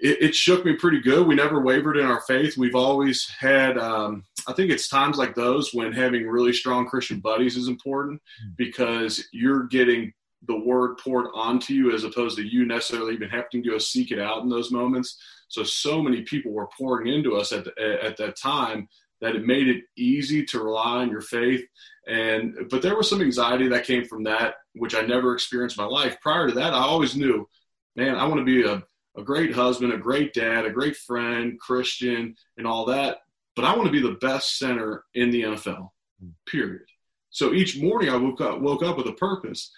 it, 0.00 0.22
it, 0.22 0.34
shook 0.34 0.64
me 0.64 0.74
pretty 0.74 1.00
good. 1.00 1.26
We 1.26 1.34
never 1.34 1.60
wavered 1.60 1.96
in 1.96 2.06
our 2.06 2.20
faith. 2.20 2.56
We've 2.56 2.76
always 2.76 3.28
had, 3.38 3.76
um, 3.76 4.24
I 4.46 4.52
think 4.52 4.70
it's 4.70 4.88
times 4.88 5.18
like 5.18 5.34
those 5.34 5.74
when 5.74 5.92
having 5.92 6.28
really 6.28 6.52
strong 6.52 6.86
Christian 6.86 7.18
buddies 7.20 7.56
is 7.56 7.68
important 7.68 8.20
hmm. 8.40 8.50
because 8.56 9.26
you're 9.32 9.64
getting 9.64 10.12
the 10.46 10.58
word 10.58 10.98
poured 10.98 11.26
onto 11.34 11.74
you 11.74 11.92
as 11.92 12.04
opposed 12.04 12.36
to 12.36 12.42
you 12.42 12.64
necessarily 12.64 13.14
even 13.14 13.28
having 13.28 13.62
to 13.62 13.70
go 13.70 13.78
seek 13.78 14.10
it 14.10 14.20
out 14.20 14.42
in 14.42 14.48
those 14.48 14.70
moments. 14.70 15.18
So, 15.48 15.62
so 15.64 16.02
many 16.02 16.22
people 16.22 16.52
were 16.52 16.68
pouring 16.78 17.12
into 17.12 17.36
us 17.36 17.52
at, 17.52 17.64
the, 17.64 17.98
at 18.02 18.16
that 18.18 18.36
time 18.36 18.88
that 19.20 19.34
it 19.34 19.44
made 19.44 19.66
it 19.66 19.84
easy 19.96 20.44
to 20.44 20.62
rely 20.62 20.98
on 20.98 21.10
your 21.10 21.20
faith. 21.20 21.64
And, 22.06 22.54
but 22.70 22.82
there 22.82 22.96
was 22.96 23.10
some 23.10 23.20
anxiety 23.20 23.68
that 23.68 23.84
came 23.84 24.04
from 24.04 24.22
that, 24.24 24.54
which 24.74 24.94
I 24.94 25.02
never 25.02 25.34
experienced 25.34 25.76
in 25.76 25.84
my 25.84 25.90
life. 25.90 26.16
Prior 26.20 26.46
to 26.46 26.54
that, 26.54 26.72
I 26.72 26.78
always 26.78 27.16
knew, 27.16 27.48
man, 27.96 28.14
I 28.14 28.24
want 28.26 28.38
to 28.38 28.44
be 28.44 28.64
a 28.64 28.82
a 29.18 29.22
great 29.22 29.52
husband, 29.52 29.92
a 29.92 29.98
great 29.98 30.32
dad, 30.32 30.64
a 30.64 30.70
great 30.70 30.96
friend, 30.96 31.58
Christian, 31.58 32.36
and 32.56 32.66
all 32.66 32.86
that. 32.86 33.18
But 33.56 33.64
I 33.64 33.74
want 33.74 33.86
to 33.86 33.92
be 33.92 34.00
the 34.00 34.18
best 34.20 34.58
center 34.58 35.04
in 35.14 35.30
the 35.30 35.42
NFL, 35.42 35.90
hmm. 36.20 36.30
period. 36.46 36.86
So 37.30 37.52
each 37.52 37.80
morning 37.80 38.10
I 38.10 38.16
woke 38.16 38.40
up, 38.40 38.60
woke 38.60 38.82
up 38.82 38.96
with 38.96 39.06
a 39.06 39.12
purpose 39.12 39.70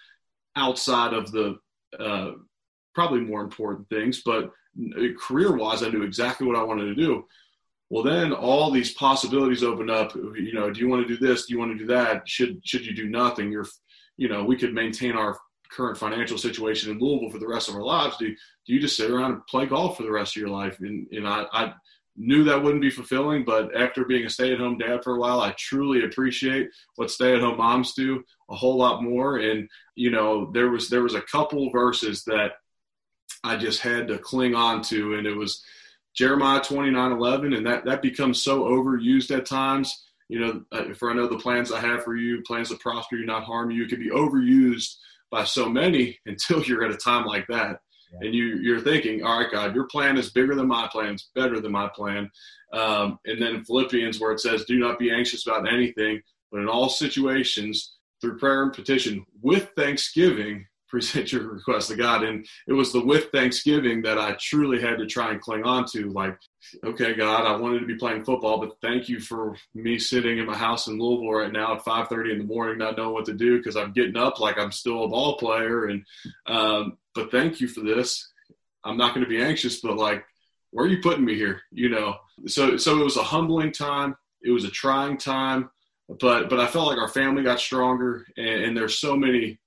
outside 0.61 1.13
of 1.13 1.33
the 1.33 1.59
uh, 1.99 2.33
probably 2.95 3.21
more 3.21 3.43
important 3.43 3.89
things, 3.89 4.23
but 4.25 4.51
career 5.19 5.57
wise, 5.57 5.83
I 5.83 5.89
knew 5.89 6.03
exactly 6.03 6.47
what 6.47 6.57
I 6.57 6.63
wanted 6.63 6.87
to 6.87 6.95
do. 6.95 7.25
Well, 7.89 8.05
then 8.05 8.33
all 8.33 8.71
these 8.71 8.95
possibilities 8.95 9.65
open 9.65 9.91
up. 9.91 10.15
You 10.15 10.53
know, 10.53 10.71
do 10.71 10.81
you 10.81 10.89
want 10.89 11.07
to 11.07 11.13
do 11.13 11.27
this? 11.27 11.47
Do 11.47 11.55
you 11.55 11.59
want 11.59 11.73
to 11.73 11.79
do 11.79 11.87
that? 11.87 12.29
Should 12.29 12.61
should 12.65 12.87
you 12.87 12.95
do 12.95 13.09
nothing? 13.09 13.51
You're, 13.51 13.67
you 14.17 14.29
know, 14.29 14.45
we 14.45 14.57
could 14.57 14.73
maintain 14.73 15.17
our 15.17 15.37
current 15.73 15.99
financial 15.99 16.39
situation 16.39 16.91
in 16.91 16.99
Louisville 16.99 17.31
for 17.31 17.39
the 17.39 17.49
rest 17.49 17.69
of 17.69 17.75
our 17.75 17.83
lives? 17.83 18.17
Do, 18.17 18.29
do 18.29 18.73
you 18.75 18.81
just 18.81 18.97
sit 18.97 19.11
around 19.11 19.33
and 19.33 19.47
play 19.47 19.67
golf 19.67 19.97
for 19.97 20.05
the 20.05 20.11
rest 20.11 20.37
of 20.37 20.41
your 20.41 20.51
life? 20.51 20.79
And, 20.81 21.07
and 21.13 21.27
I, 21.27 21.47
I 21.53 21.73
knew 22.17 22.45
that 22.45 22.63
wouldn't 22.63 22.83
be 22.83 22.91
fulfilling, 22.91 23.45
but 23.45 23.75
after 23.75 24.05
being 24.05 24.27
a 24.27 24.31
stay 24.31 24.53
at 24.53 24.59
home 24.59 24.79
dad 24.79 25.03
for 25.03 25.15
a 25.15 25.19
while, 25.19 25.41
I 25.41 25.55
truly 25.57 26.05
appreciate 26.05 26.71
what 26.97 27.11
stay 27.11 27.35
at 27.35 27.41
home 27.41 27.59
moms 27.59 27.95
do 27.95 28.23
a 28.51 28.55
whole 28.55 28.77
lot 28.77 29.03
more. 29.03 29.39
And, 29.39 29.69
you 29.95 30.11
know, 30.11 30.51
there 30.53 30.71
was, 30.71 30.89
there 30.89 31.03
was 31.03 31.15
a 31.15 31.23
couple 31.23 31.71
verses 31.71 32.25
that 32.25 32.53
I 33.43 33.57
just 33.57 33.81
had 33.81 34.09
to 34.09 34.19
cling 34.19 34.55
on 34.55 34.83
to, 34.85 35.15
and 35.15 35.27
it 35.27 35.35
was 35.35 35.63
Jeremiah 36.15 36.61
29 36.61 37.13
11. 37.13 37.53
And 37.55 37.67
that, 37.67 37.85
that 37.85 38.03
becomes 38.03 38.43
so 38.43 38.65
overused 38.65 39.35
at 39.37 39.47
times. 39.47 40.05
You 40.29 40.41
know, 40.41 40.63
uh, 40.71 40.95
for 40.95 41.11
I 41.11 41.15
know 41.15 41.27
the 41.27 41.39
plans 41.39 41.73
I 41.73 41.81
have 41.81 42.05
for 42.05 42.15
you, 42.15 42.43
plans 42.43 42.69
to 42.69 42.77
prosper 42.77 43.17
you, 43.17 43.27
not 43.27 43.45
harm 43.45 43.71
you, 43.71 43.85
it 43.85 43.89
could 43.89 43.99
be 43.99 44.11
overused 44.11 44.95
by 45.31 45.45
so 45.45 45.69
many 45.69 46.19
until 46.27 46.63
you're 46.63 46.85
at 46.85 46.93
a 46.93 46.97
time 46.97 47.25
like 47.25 47.47
that. 47.49 47.81
Yeah. 48.13 48.27
And 48.27 48.35
you, 48.35 48.57
you're 48.57 48.81
thinking, 48.81 49.23
all 49.23 49.41
right, 49.41 49.51
God, 49.51 49.75
your 49.75 49.87
plan 49.87 50.17
is 50.17 50.31
bigger 50.31 50.55
than 50.55 50.67
my 50.67 50.89
plan, 50.89 51.15
it's 51.15 51.31
better 51.35 51.61
than 51.61 51.73
my 51.73 51.89
plan. 51.89 52.31
Um, 52.73 53.19
and 53.27 53.41
then 53.41 53.65
Philippians, 53.65 54.21
where 54.21 54.33
it 54.33 54.41
says, 54.41 54.65
do 54.65 54.79
not 54.79 54.99
be 54.99 55.11
anxious 55.11 55.47
about 55.47 55.73
anything, 55.73 56.21
but 56.51 56.61
in 56.61 56.69
all 56.69 56.89
situations, 56.89 57.97
through 58.21 58.39
prayer 58.39 58.65
and 58.65 58.73
petition, 58.73 59.25
with 59.41 59.71
thanksgiving, 59.77 60.67
present 60.91 61.33
your 61.33 61.53
request 61.53 61.89
to 61.89 61.97
God. 61.97 62.25
And 62.25 62.47
it 62.67 62.73
was 62.73 62.93
the 62.93 63.05
with 63.05 63.31
Thanksgiving 63.33 64.03
that 64.03 64.19
I 64.19 64.33
truly 64.33 64.81
had 64.81 64.99
to 64.99 65.07
try 65.07 65.31
and 65.31 65.41
cling 65.41 65.65
on 65.65 65.87
to. 65.93 66.11
Like, 66.11 66.37
okay, 66.85 67.15
God, 67.15 67.47
I 67.47 67.57
wanted 67.57 67.81
to 67.81 67.87
be 67.87 67.97
playing 67.97 68.25
football, 68.25 68.59
but 68.59 68.77
thank 68.83 69.09
you 69.09 69.21
for 69.21 69.55
me 69.75 69.99
sitting 69.99 70.39
in 70.39 70.47
my 70.47 70.57
house 70.57 70.89
in 70.89 70.99
Louisville 70.99 71.33
right 71.33 71.53
now 71.53 71.75
at 71.75 71.85
5:30 71.85 72.33
in 72.33 72.39
the 72.39 72.45
morning, 72.45 72.79
not 72.79 72.97
knowing 72.97 73.15
what 73.15 73.25
to 73.27 73.35
do 73.35 73.59
because 73.59 73.77
I'm 73.77 73.93
getting 73.93 74.17
up 74.17 74.41
like 74.41 74.59
I'm 74.59 74.73
still 74.73 75.05
a 75.05 75.09
ball 75.09 75.37
player. 75.39 75.87
And 75.87 76.05
um, 76.47 76.99
but 77.15 77.31
thank 77.31 77.61
you 77.61 77.69
for 77.69 77.81
this. 77.81 78.33
I'm 78.85 78.97
not 78.97 79.15
going 79.15 79.25
to 79.25 79.31
be 79.31 79.43
anxious, 79.43 79.81
but 79.81 79.97
like, 79.97 80.25
where 80.71 80.87
are 80.87 80.89
you 80.89 81.03
putting 81.03 81.25
me 81.25 81.35
here? 81.35 81.63
You 81.71 81.89
know. 81.89 82.17
So 82.47 82.77
so 82.77 83.01
it 83.01 83.05
was 83.05 83.17
a 83.17 83.23
humbling 83.23 83.73
time. 83.73 84.17
It 84.43 84.51
was 84.51 84.65
a 84.65 84.71
trying 84.71 85.19
time. 85.19 85.71
But 86.19 86.49
but 86.49 86.59
I 86.59 86.67
felt 86.67 86.89
like 86.89 86.99
our 86.99 87.09
family 87.09 87.45
got 87.45 87.61
stronger, 87.61 88.27
and, 88.37 88.65
and 88.65 88.77
there's 88.77 88.99
so 88.99 89.15
many 89.15 89.61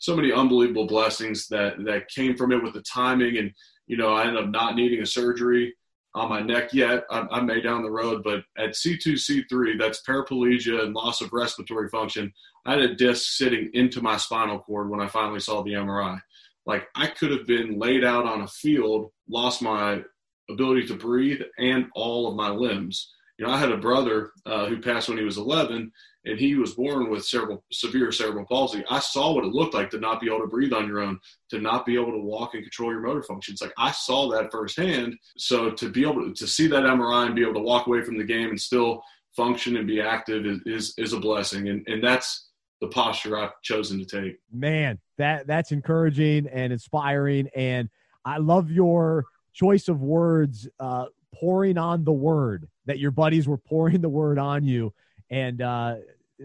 so 0.00 0.16
many 0.16 0.32
unbelievable 0.32 0.86
blessings 0.86 1.46
that 1.48 1.74
that 1.84 2.08
came 2.08 2.36
from 2.36 2.50
it 2.50 2.62
with 2.62 2.72
the 2.72 2.82
timing 2.82 3.36
and 3.36 3.52
you 3.86 3.96
know 3.96 4.12
I 4.12 4.26
ended 4.26 4.42
up 4.42 4.50
not 4.50 4.74
needing 4.74 5.00
a 5.00 5.06
surgery 5.06 5.74
on 6.14 6.28
my 6.28 6.40
neck 6.40 6.72
yet. 6.72 7.04
I, 7.10 7.26
I 7.30 7.40
may 7.40 7.60
down 7.60 7.82
the 7.82 7.90
road, 7.90 8.22
but 8.24 8.42
at 8.58 8.70
C2, 8.70 9.12
C3, 9.14 9.78
that's 9.78 10.02
paraplegia 10.02 10.82
and 10.82 10.92
loss 10.92 11.20
of 11.20 11.32
respiratory 11.32 11.88
function. 11.88 12.32
I 12.66 12.72
had 12.72 12.80
a 12.80 12.94
disc 12.96 13.32
sitting 13.36 13.70
into 13.74 14.02
my 14.02 14.16
spinal 14.16 14.58
cord 14.58 14.90
when 14.90 15.00
I 15.00 15.06
finally 15.06 15.40
saw 15.40 15.62
the 15.62 15.74
MRI. 15.74 16.20
Like 16.66 16.88
I 16.94 17.06
could 17.06 17.30
have 17.30 17.46
been 17.46 17.78
laid 17.78 18.04
out 18.04 18.26
on 18.26 18.42
a 18.42 18.48
field, 18.48 19.12
lost 19.28 19.62
my 19.62 20.02
ability 20.50 20.86
to 20.88 20.94
breathe 20.94 21.40
and 21.58 21.86
all 21.94 22.28
of 22.28 22.36
my 22.36 22.50
limbs. 22.50 23.12
You 23.38 23.46
know, 23.46 23.52
I 23.52 23.58
had 23.58 23.72
a 23.72 23.78
brother 23.78 24.32
uh, 24.44 24.66
who 24.66 24.80
passed 24.80 25.08
when 25.08 25.16
he 25.16 25.24
was 25.24 25.38
11, 25.38 25.90
and 26.24 26.38
he 26.38 26.54
was 26.54 26.74
born 26.74 27.08
with 27.08 27.24
cerebral, 27.24 27.64
severe 27.72 28.12
cerebral 28.12 28.44
palsy. 28.44 28.84
I 28.90 28.98
saw 28.98 29.32
what 29.32 29.44
it 29.44 29.52
looked 29.52 29.74
like 29.74 29.90
to 29.90 29.98
not 29.98 30.20
be 30.20 30.26
able 30.26 30.40
to 30.40 30.46
breathe 30.46 30.72
on 30.72 30.86
your 30.86 31.00
own, 31.00 31.18
to 31.50 31.60
not 31.60 31.86
be 31.86 31.94
able 31.94 32.12
to 32.12 32.18
walk 32.18 32.54
and 32.54 32.62
control 32.62 32.92
your 32.92 33.00
motor 33.00 33.22
functions. 33.22 33.62
Like 33.62 33.72
I 33.78 33.90
saw 33.90 34.30
that 34.30 34.50
firsthand. 34.52 35.16
So 35.38 35.70
to 35.70 35.88
be 35.88 36.02
able 36.02 36.26
to, 36.26 36.34
to 36.34 36.46
see 36.46 36.66
that 36.68 36.82
MRI 36.82 37.26
and 37.26 37.34
be 37.34 37.42
able 37.42 37.54
to 37.54 37.60
walk 37.60 37.86
away 37.86 38.02
from 38.02 38.18
the 38.18 38.24
game 38.24 38.50
and 38.50 38.60
still 38.60 39.02
function 39.34 39.76
and 39.76 39.86
be 39.86 40.00
active 40.00 40.44
is 40.44 40.60
is, 40.66 40.94
is 40.98 41.12
a 41.12 41.20
blessing, 41.20 41.68
and 41.68 41.86
and 41.86 42.02
that's 42.02 42.48
the 42.80 42.88
posture 42.88 43.38
I've 43.38 43.60
chosen 43.62 43.98
to 43.98 44.04
take. 44.04 44.38
Man, 44.52 44.98
that 45.16 45.46
that's 45.46 45.72
encouraging 45.72 46.48
and 46.48 46.72
inspiring, 46.72 47.48
and 47.54 47.88
I 48.24 48.38
love 48.38 48.70
your 48.70 49.24
choice 49.54 49.88
of 49.88 50.02
words. 50.02 50.68
Uh, 50.78 51.06
pouring 51.32 51.78
on 51.78 52.02
the 52.02 52.12
word 52.12 52.68
that 52.86 52.98
your 52.98 53.12
buddies 53.12 53.46
were 53.46 53.56
pouring 53.56 54.00
the 54.00 54.08
word 54.08 54.36
on 54.36 54.64
you 54.64 54.92
and 55.30 55.62
uh, 55.62 55.96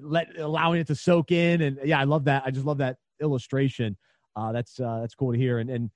let 0.02 0.38
allowing 0.38 0.80
it 0.80 0.88
to 0.88 0.96
soak 0.96 1.32
in. 1.32 1.62
And 1.62 1.80
yeah, 1.84 2.00
I 2.00 2.04
love 2.04 2.26
that. 2.26 2.44
I 2.46 2.52
just 2.52 2.66
love 2.66 2.78
that 2.80 2.98
illustration. 3.22 3.98
Uh, 4.36 4.52
that's 4.52 4.80
uh, 4.80 5.00
that's 5.02 5.16
cool 5.16 5.32
to 5.32 5.38
hear. 5.38 5.60
And 5.60 5.70
and 5.70 5.90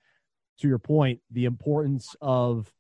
to 0.59 0.67
your 0.67 0.79
point, 0.79 1.21
the 1.31 1.45
importance 1.45 2.15
of 2.21 2.71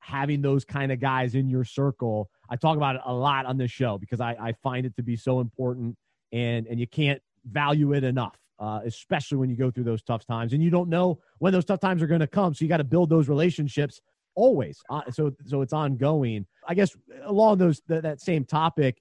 having 0.00 0.40
those 0.40 0.64
kind 0.64 0.90
of 0.90 0.98
guys 0.98 1.34
in 1.34 1.48
your 1.48 1.64
circle. 1.64 2.30
I 2.48 2.56
talk 2.56 2.76
about 2.76 2.96
it 2.96 3.02
a 3.04 3.12
lot 3.12 3.46
on 3.46 3.58
this 3.58 3.70
show 3.70 3.98
because 3.98 4.20
I, 4.20 4.36
I 4.40 4.52
find 4.62 4.84
it 4.86 4.96
to 4.96 5.02
be 5.02 5.16
so 5.16 5.40
important, 5.40 5.96
and 6.32 6.66
and 6.66 6.80
you 6.80 6.86
can't 6.86 7.22
value 7.44 7.92
it 7.92 8.04
enough. 8.04 8.36
Uh, 8.58 8.80
especially 8.84 9.38
when 9.38 9.48
you 9.48 9.56
go 9.56 9.70
through 9.70 9.84
those 9.84 10.02
tough 10.02 10.26
times 10.26 10.52
and 10.52 10.62
you 10.62 10.68
don't 10.68 10.90
know 10.90 11.18
when 11.38 11.50
those 11.50 11.64
tough 11.64 11.80
times 11.80 12.02
are 12.02 12.06
going 12.06 12.20
to 12.20 12.26
come. 12.26 12.52
So 12.52 12.62
you 12.62 12.68
got 12.68 12.76
to 12.76 12.84
build 12.84 13.08
those 13.08 13.26
relationships 13.26 14.02
always. 14.34 14.82
Uh, 14.90 15.00
so 15.10 15.32
so 15.46 15.62
it's 15.62 15.72
ongoing. 15.72 16.44
I 16.68 16.74
guess 16.74 16.94
along 17.24 17.56
those 17.56 17.80
th- 17.80 18.02
that 18.02 18.20
same 18.20 18.44
topic, 18.44 19.00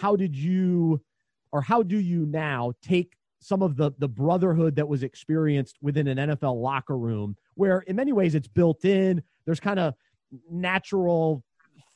how 0.00 0.16
did 0.16 0.36
you 0.36 1.00
or 1.52 1.62
how 1.62 1.82
do 1.82 1.98
you 1.98 2.26
now 2.26 2.72
take 2.82 3.16
some 3.38 3.62
of 3.62 3.76
the 3.76 3.92
the 3.98 4.08
brotherhood 4.08 4.76
that 4.76 4.88
was 4.88 5.02
experienced 5.02 5.76
within 5.80 6.08
an 6.08 6.18
NFL 6.18 6.60
locker 6.60 6.96
room 6.96 7.36
where 7.54 7.80
in 7.80 7.96
many 7.96 8.12
ways 8.12 8.34
it's 8.34 8.48
built 8.48 8.84
in 8.84 9.22
there's 9.44 9.60
kind 9.60 9.78
of 9.78 9.94
natural 10.50 11.44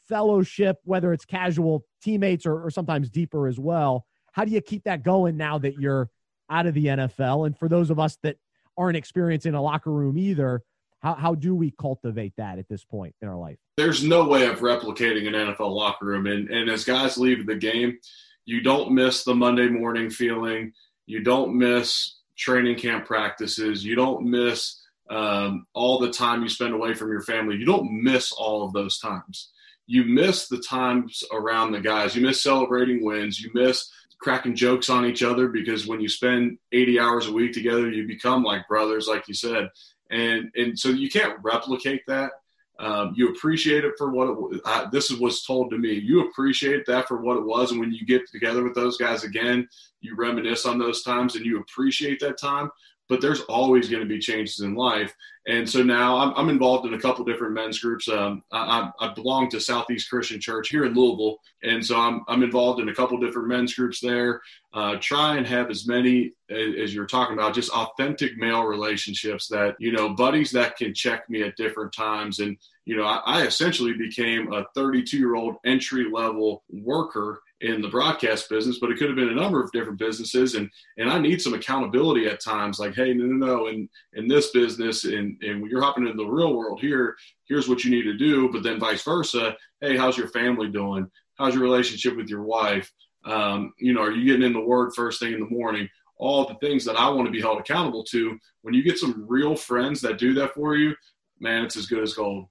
fellowship 0.08 0.78
whether 0.84 1.12
it's 1.12 1.24
casual 1.24 1.84
teammates 2.02 2.46
or, 2.46 2.64
or 2.64 2.70
sometimes 2.70 3.10
deeper 3.10 3.48
as 3.48 3.58
well. 3.58 4.06
How 4.32 4.44
do 4.44 4.52
you 4.52 4.60
keep 4.60 4.84
that 4.84 5.02
going 5.02 5.36
now 5.36 5.58
that 5.58 5.74
you're 5.80 6.08
out 6.50 6.66
of 6.66 6.74
the 6.74 6.86
NFL 6.86 7.46
and 7.46 7.58
for 7.58 7.68
those 7.68 7.90
of 7.90 7.98
us 7.98 8.16
that 8.22 8.36
aren't 8.76 8.96
experiencing 8.96 9.54
a 9.54 9.62
locker 9.62 9.90
room 9.90 10.16
either 10.16 10.62
how, 11.00 11.14
how 11.14 11.34
do 11.34 11.54
we 11.54 11.70
cultivate 11.70 12.34
that 12.36 12.58
at 12.58 12.68
this 12.68 12.84
point 12.84 13.14
in 13.22 13.28
our 13.28 13.36
life? 13.36 13.58
There's 13.76 14.02
no 14.02 14.26
way 14.26 14.46
of 14.46 14.60
replicating 14.60 15.28
an 15.28 15.34
NFL 15.34 15.74
locker 15.74 16.06
room. 16.06 16.26
And, 16.26 16.48
and 16.50 16.68
as 16.68 16.84
guys 16.84 17.16
leave 17.16 17.46
the 17.46 17.54
game, 17.54 17.98
you 18.44 18.62
don't 18.62 18.92
miss 18.92 19.24
the 19.24 19.34
Monday 19.34 19.68
morning 19.68 20.10
feeling. 20.10 20.72
You 21.06 21.22
don't 21.22 21.56
miss 21.56 22.16
training 22.36 22.78
camp 22.78 23.06
practices. 23.06 23.84
You 23.84 23.94
don't 23.94 24.28
miss 24.28 24.80
um, 25.10 25.66
all 25.74 25.98
the 25.98 26.10
time 26.10 26.42
you 26.42 26.48
spend 26.48 26.74
away 26.74 26.94
from 26.94 27.10
your 27.10 27.22
family. 27.22 27.56
You 27.56 27.66
don't 27.66 28.02
miss 28.02 28.32
all 28.32 28.64
of 28.64 28.72
those 28.72 28.98
times. 28.98 29.50
You 29.86 30.04
miss 30.04 30.48
the 30.48 30.58
times 30.58 31.22
around 31.32 31.72
the 31.72 31.80
guys. 31.80 32.14
You 32.14 32.22
miss 32.22 32.42
celebrating 32.42 33.04
wins. 33.04 33.40
You 33.40 33.50
miss 33.54 33.90
cracking 34.20 34.56
jokes 34.56 34.90
on 34.90 35.06
each 35.06 35.22
other 35.22 35.48
because 35.48 35.86
when 35.86 36.00
you 36.00 36.08
spend 36.08 36.58
80 36.72 36.98
hours 36.98 37.28
a 37.28 37.32
week 37.32 37.52
together, 37.52 37.88
you 37.88 38.06
become 38.06 38.42
like 38.42 38.66
brothers, 38.66 39.06
like 39.06 39.28
you 39.28 39.34
said 39.34 39.68
and 40.10 40.50
and 40.56 40.78
so 40.78 40.88
you 40.88 41.08
can't 41.08 41.38
replicate 41.42 42.02
that. 42.06 42.32
Um, 42.80 43.12
you 43.16 43.30
appreciate 43.30 43.84
it 43.84 43.94
for 43.98 44.10
what 44.10 44.28
it 44.28 44.34
was. 44.34 44.60
I, 44.64 44.86
this 44.92 45.10
was 45.10 45.44
told 45.44 45.70
to 45.70 45.78
me. 45.78 45.92
You 45.92 46.28
appreciate 46.28 46.86
that 46.86 47.08
for 47.08 47.20
what 47.20 47.36
it 47.36 47.44
was, 47.44 47.72
and 47.72 47.80
when 47.80 47.92
you 47.92 48.06
get 48.06 48.30
together 48.30 48.62
with 48.62 48.74
those 48.74 48.96
guys 48.96 49.24
again, 49.24 49.68
you 50.00 50.14
reminisce 50.14 50.64
on 50.64 50.78
those 50.78 51.02
times 51.02 51.34
and 51.34 51.44
you 51.44 51.60
appreciate 51.60 52.20
that 52.20 52.38
time 52.38 52.70
but 53.08 53.20
there's 53.20 53.40
always 53.42 53.88
going 53.88 54.02
to 54.02 54.08
be 54.08 54.18
changes 54.18 54.60
in 54.60 54.74
life. 54.74 55.14
And 55.46 55.68
so 55.68 55.82
now 55.82 56.18
I'm, 56.18 56.34
I'm 56.36 56.50
involved 56.50 56.86
in 56.86 56.92
a 56.92 57.00
couple 57.00 57.24
different 57.24 57.54
men's 57.54 57.78
groups. 57.78 58.06
Um, 58.08 58.42
I, 58.52 58.90
I, 59.00 59.14
belong 59.14 59.48
to 59.50 59.60
Southeast 59.60 60.10
Christian 60.10 60.38
Church 60.38 60.68
here 60.68 60.84
in 60.84 60.92
Louisville. 60.92 61.38
And 61.62 61.84
so 61.84 61.98
I'm, 61.98 62.22
I'm 62.28 62.42
involved 62.42 62.80
in 62.80 62.90
a 62.90 62.94
couple 62.94 63.18
different 63.18 63.48
men's 63.48 63.74
groups 63.74 63.98
there. 63.98 64.42
Uh, 64.74 64.96
try 65.00 65.38
and 65.38 65.46
have 65.46 65.70
as 65.70 65.86
many, 65.88 66.32
as 66.50 66.94
you're 66.94 67.06
talking 67.06 67.32
about, 67.32 67.54
just 67.54 67.70
authentic 67.70 68.36
male 68.36 68.64
relationships 68.64 69.48
that, 69.48 69.74
you 69.78 69.90
know, 69.90 70.10
buddies 70.10 70.50
that 70.50 70.76
can 70.76 70.92
check 70.92 71.28
me 71.30 71.42
at 71.42 71.56
different 71.56 71.94
times. 71.94 72.40
And, 72.40 72.58
you 72.84 72.96
know, 72.96 73.04
I, 73.04 73.22
I 73.24 73.46
essentially 73.46 73.94
became 73.94 74.52
a 74.52 74.66
32 74.74 75.16
year 75.16 75.34
old 75.34 75.56
entry 75.64 76.10
level 76.12 76.62
worker 76.70 77.40
in 77.60 77.82
the 77.82 77.88
broadcast 77.88 78.48
business, 78.48 78.78
but 78.78 78.90
it 78.90 78.98
could 78.98 79.08
have 79.08 79.16
been 79.16 79.30
a 79.30 79.34
number 79.34 79.62
of 79.62 79.72
different 79.72 79.98
businesses. 79.98 80.54
And 80.54 80.70
and 80.96 81.10
I 81.10 81.18
need 81.18 81.42
some 81.42 81.54
accountability 81.54 82.26
at 82.26 82.40
times, 82.40 82.78
like, 82.78 82.94
hey, 82.94 83.12
no, 83.14 83.24
no, 83.24 83.46
no, 83.46 83.66
in 83.66 83.88
in 84.14 84.28
this 84.28 84.50
business, 84.50 85.04
and 85.04 85.36
and 85.42 85.60
when 85.60 85.70
you're 85.70 85.82
hopping 85.82 86.06
into 86.06 86.16
the 86.16 86.24
real 86.24 86.56
world 86.56 86.80
here, 86.80 87.16
here's 87.48 87.68
what 87.68 87.84
you 87.84 87.90
need 87.90 88.04
to 88.04 88.16
do. 88.16 88.50
But 88.52 88.62
then 88.62 88.78
vice 88.78 89.02
versa, 89.02 89.56
hey, 89.80 89.96
how's 89.96 90.16
your 90.16 90.28
family 90.28 90.68
doing? 90.68 91.10
How's 91.36 91.54
your 91.54 91.62
relationship 91.62 92.16
with 92.16 92.28
your 92.28 92.42
wife? 92.42 92.92
Um, 93.24 93.72
you 93.78 93.92
know, 93.92 94.02
are 94.02 94.12
you 94.12 94.24
getting 94.24 94.46
in 94.46 94.52
the 94.52 94.60
word 94.60 94.92
first 94.94 95.20
thing 95.20 95.32
in 95.32 95.40
the 95.40 95.46
morning? 95.46 95.88
All 96.16 96.46
the 96.46 96.54
things 96.54 96.84
that 96.84 96.96
I 96.96 97.08
want 97.10 97.26
to 97.26 97.32
be 97.32 97.40
held 97.40 97.60
accountable 97.60 98.02
to. 98.04 98.38
When 98.62 98.74
you 98.74 98.82
get 98.82 98.98
some 98.98 99.24
real 99.28 99.54
friends 99.54 100.00
that 100.00 100.18
do 100.18 100.34
that 100.34 100.54
for 100.54 100.74
you, 100.74 100.94
man, 101.38 101.64
it's 101.64 101.76
as 101.76 101.86
good 101.86 102.02
as 102.02 102.14
gold. 102.14 102.46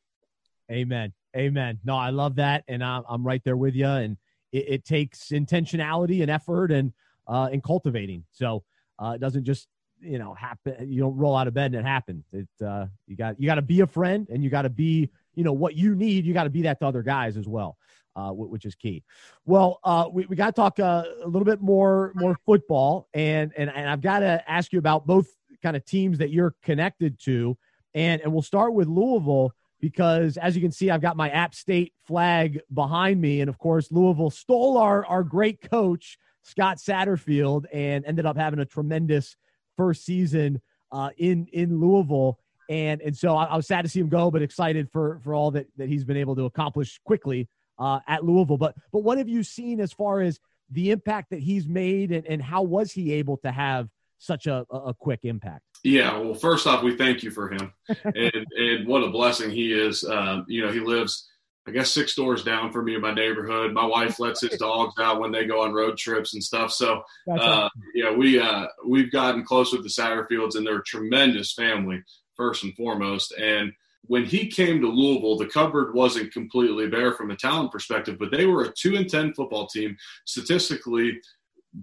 Amen. 0.71 1.13
Amen. 1.35 1.79
No, 1.83 1.95
I 1.95 2.09
love 2.09 2.35
that, 2.35 2.63
and 2.67 2.83
I'm, 2.83 3.03
I'm 3.07 3.25
right 3.25 3.41
there 3.43 3.57
with 3.57 3.75
you. 3.75 3.87
And 3.87 4.17
it, 4.51 4.65
it 4.69 4.85
takes 4.85 5.29
intentionality 5.29 6.21
and 6.21 6.31
effort 6.31 6.71
and 6.71 6.93
uh, 7.27 7.49
and 7.51 7.63
cultivating. 7.63 8.23
So 8.31 8.63
uh, 8.99 9.13
it 9.15 9.21
doesn't 9.21 9.43
just 9.43 9.67
you 9.99 10.19
know 10.19 10.33
happen. 10.33 10.89
You 10.89 11.01
don't 11.01 11.17
roll 11.17 11.35
out 11.35 11.47
of 11.47 11.53
bed 11.53 11.73
and 11.73 11.85
it 11.85 11.85
happens. 11.85 12.25
It 12.31 12.47
uh, 12.65 12.87
you 13.07 13.15
got 13.15 13.39
you 13.39 13.47
got 13.47 13.55
to 13.55 13.61
be 13.61 13.81
a 13.81 13.87
friend 13.87 14.27
and 14.29 14.43
you 14.43 14.49
got 14.49 14.63
to 14.63 14.69
be 14.69 15.09
you 15.35 15.43
know 15.43 15.53
what 15.53 15.75
you 15.75 15.95
need. 15.95 16.25
You 16.25 16.33
got 16.33 16.45
to 16.45 16.49
be 16.49 16.63
that 16.63 16.79
to 16.79 16.87
other 16.87 17.03
guys 17.03 17.37
as 17.37 17.47
well. 17.47 17.77
Uh, 18.15 18.31
which 18.31 18.65
is 18.65 18.73
key. 18.73 19.03
Well, 19.45 19.79
uh, 19.83 20.09
we, 20.11 20.25
we 20.25 20.35
got 20.35 20.47
to 20.47 20.51
talk 20.51 20.79
uh, 20.79 21.03
a 21.23 21.27
little 21.27 21.45
bit 21.45 21.61
more 21.61 22.11
more 22.15 22.35
football, 22.47 23.07
and 23.13 23.53
and 23.55 23.69
and 23.69 23.87
I've 23.87 24.01
got 24.01 24.21
to 24.21 24.43
ask 24.49 24.73
you 24.73 24.79
about 24.79 25.05
both 25.05 25.27
kind 25.61 25.75
of 25.75 25.85
teams 25.85 26.17
that 26.17 26.31
you're 26.31 26.55
connected 26.63 27.19
to, 27.25 27.55
and 27.93 28.19
and 28.21 28.33
we'll 28.33 28.41
start 28.41 28.73
with 28.73 28.87
Louisville 28.87 29.53
because 29.79 30.37
as 30.37 30.55
you 30.55 30.61
can 30.61 30.71
see, 30.71 30.89
I've 30.89 31.01
got 31.01 31.17
my 31.17 31.29
App 31.29 31.53
State 31.53 31.93
flag 32.05 32.61
behind 32.73 33.21
me. 33.21 33.41
And 33.41 33.49
of 33.49 33.57
course, 33.57 33.91
Louisville 33.91 34.29
stole 34.29 34.77
our, 34.77 35.05
our 35.05 35.23
great 35.23 35.69
coach, 35.69 36.17
Scott 36.43 36.77
Satterfield, 36.77 37.65
and 37.71 38.05
ended 38.05 38.25
up 38.25 38.37
having 38.37 38.59
a 38.59 38.65
tremendous 38.65 39.35
first 39.75 40.05
season 40.05 40.61
uh, 40.91 41.09
in, 41.17 41.47
in 41.53 41.79
Louisville. 41.79 42.39
And, 42.69 43.01
and 43.01 43.15
so 43.15 43.35
I, 43.35 43.45
I, 43.45 43.55
was 43.55 43.67
sad 43.67 43.83
to 43.83 43.89
see 43.89 43.99
him 43.99 44.09
go, 44.09 44.29
but 44.29 44.41
excited 44.41 44.89
for, 44.91 45.19
for 45.23 45.33
all 45.33 45.51
that, 45.51 45.67
that 45.77 45.87
he's 45.87 46.03
been 46.03 46.17
able 46.17 46.35
to 46.35 46.45
accomplish 46.45 46.99
quickly 47.05 47.47
uh, 47.79 47.99
at 48.07 48.25
Louisville. 48.25 48.57
But, 48.57 48.75
but 48.91 48.99
what 48.99 49.17
have 49.17 49.29
you 49.29 49.43
seen 49.43 49.79
as 49.79 49.93
far 49.93 50.21
as 50.21 50.39
the 50.71 50.91
impact 50.91 51.29
that 51.29 51.39
he's 51.39 51.67
made 51.67 52.11
and, 52.11 52.25
and 52.27 52.41
how 52.41 52.63
was 52.63 52.91
he 52.91 53.13
able 53.13 53.37
to 53.37 53.51
have 53.51 53.87
such 54.17 54.47
a, 54.47 54.65
a 54.71 54.93
quick 54.93 55.21
impact? 55.23 55.63
Yeah, 55.83 56.17
well, 56.17 56.33
first 56.33 56.67
off, 56.67 56.83
we 56.83 56.95
thank 56.97 57.23
you 57.23 57.31
for 57.31 57.49
him, 57.49 57.71
and 58.03 58.45
and 58.57 58.87
what 58.87 59.03
a 59.03 59.09
blessing 59.09 59.51
he 59.51 59.73
is. 59.73 60.03
Um, 60.03 60.45
you 60.47 60.65
know, 60.65 60.71
he 60.71 60.79
lives, 60.79 61.27
I 61.67 61.71
guess, 61.71 61.91
six 61.91 62.15
doors 62.15 62.43
down 62.43 62.71
from 62.71 62.85
me 62.85 62.95
in 62.95 63.01
my 63.01 63.13
neighborhood. 63.13 63.73
My 63.73 63.85
wife 63.85 64.19
lets 64.19 64.41
his 64.41 64.57
dogs 64.57 64.95
out 64.99 65.19
when 65.19 65.31
they 65.31 65.45
go 65.45 65.61
on 65.61 65.73
road 65.73 65.97
trips 65.97 66.33
and 66.33 66.43
stuff. 66.43 66.71
So, 66.71 67.03
uh, 67.31 67.69
yeah, 67.93 68.11
we 68.11 68.39
uh, 68.39 68.67
we've 68.85 69.11
gotten 69.11 69.43
close 69.43 69.71
with 69.71 69.83
the 69.83 69.89
Satterfields, 69.89 70.55
and 70.55 70.65
they're 70.65 70.79
a 70.79 70.83
tremendous 70.83 71.53
family 71.53 72.01
first 72.35 72.63
and 72.63 72.75
foremost. 72.75 73.33
And 73.33 73.71
when 74.03 74.25
he 74.25 74.47
came 74.47 74.81
to 74.81 74.87
Louisville, 74.87 75.37
the 75.37 75.47
cupboard 75.47 75.93
wasn't 75.93 76.31
completely 76.31 76.87
bare 76.87 77.13
from 77.13 77.31
a 77.31 77.35
talent 77.35 77.71
perspective, 77.71 78.17
but 78.17 78.31
they 78.31 78.45
were 78.45 78.63
a 78.63 78.73
two 78.73 78.95
and 78.95 79.09
ten 79.09 79.33
football 79.33 79.67
team. 79.67 79.97
Statistically, 80.25 81.19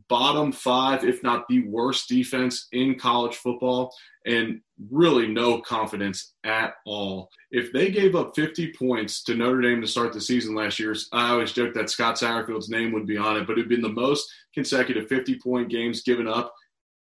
bottom 0.08 0.52
five, 0.52 1.04
if 1.04 1.22
not 1.22 1.46
the 1.48 1.66
worst 1.68 2.08
defense 2.08 2.68
in 2.72 2.98
college 2.98 3.36
football, 3.36 3.94
and 4.26 4.60
really 4.90 5.26
no 5.26 5.60
confidence 5.60 6.34
at 6.44 6.74
all. 6.86 7.28
If 7.50 7.72
they 7.72 7.90
gave 7.90 8.16
up 8.16 8.34
50 8.34 8.72
points 8.72 9.22
to 9.24 9.34
Notre 9.34 9.60
Dame 9.60 9.80
to 9.80 9.86
start 9.86 10.12
the 10.12 10.20
season 10.20 10.54
last 10.54 10.78
year, 10.78 10.94
I 11.12 11.30
always 11.30 11.52
joke 11.52 11.74
that 11.74 11.90
Scott 11.90 12.16
Satterfield's 12.16 12.70
name 12.70 12.92
would 12.92 13.06
be 13.06 13.16
on 13.16 13.36
it, 13.36 13.46
but 13.46 13.52
it'd 13.52 13.68
been 13.68 13.82
the 13.82 13.88
most 13.88 14.32
consecutive 14.54 15.08
50 15.08 15.38
point 15.38 15.68
games 15.68 16.02
given 16.02 16.26
up 16.26 16.54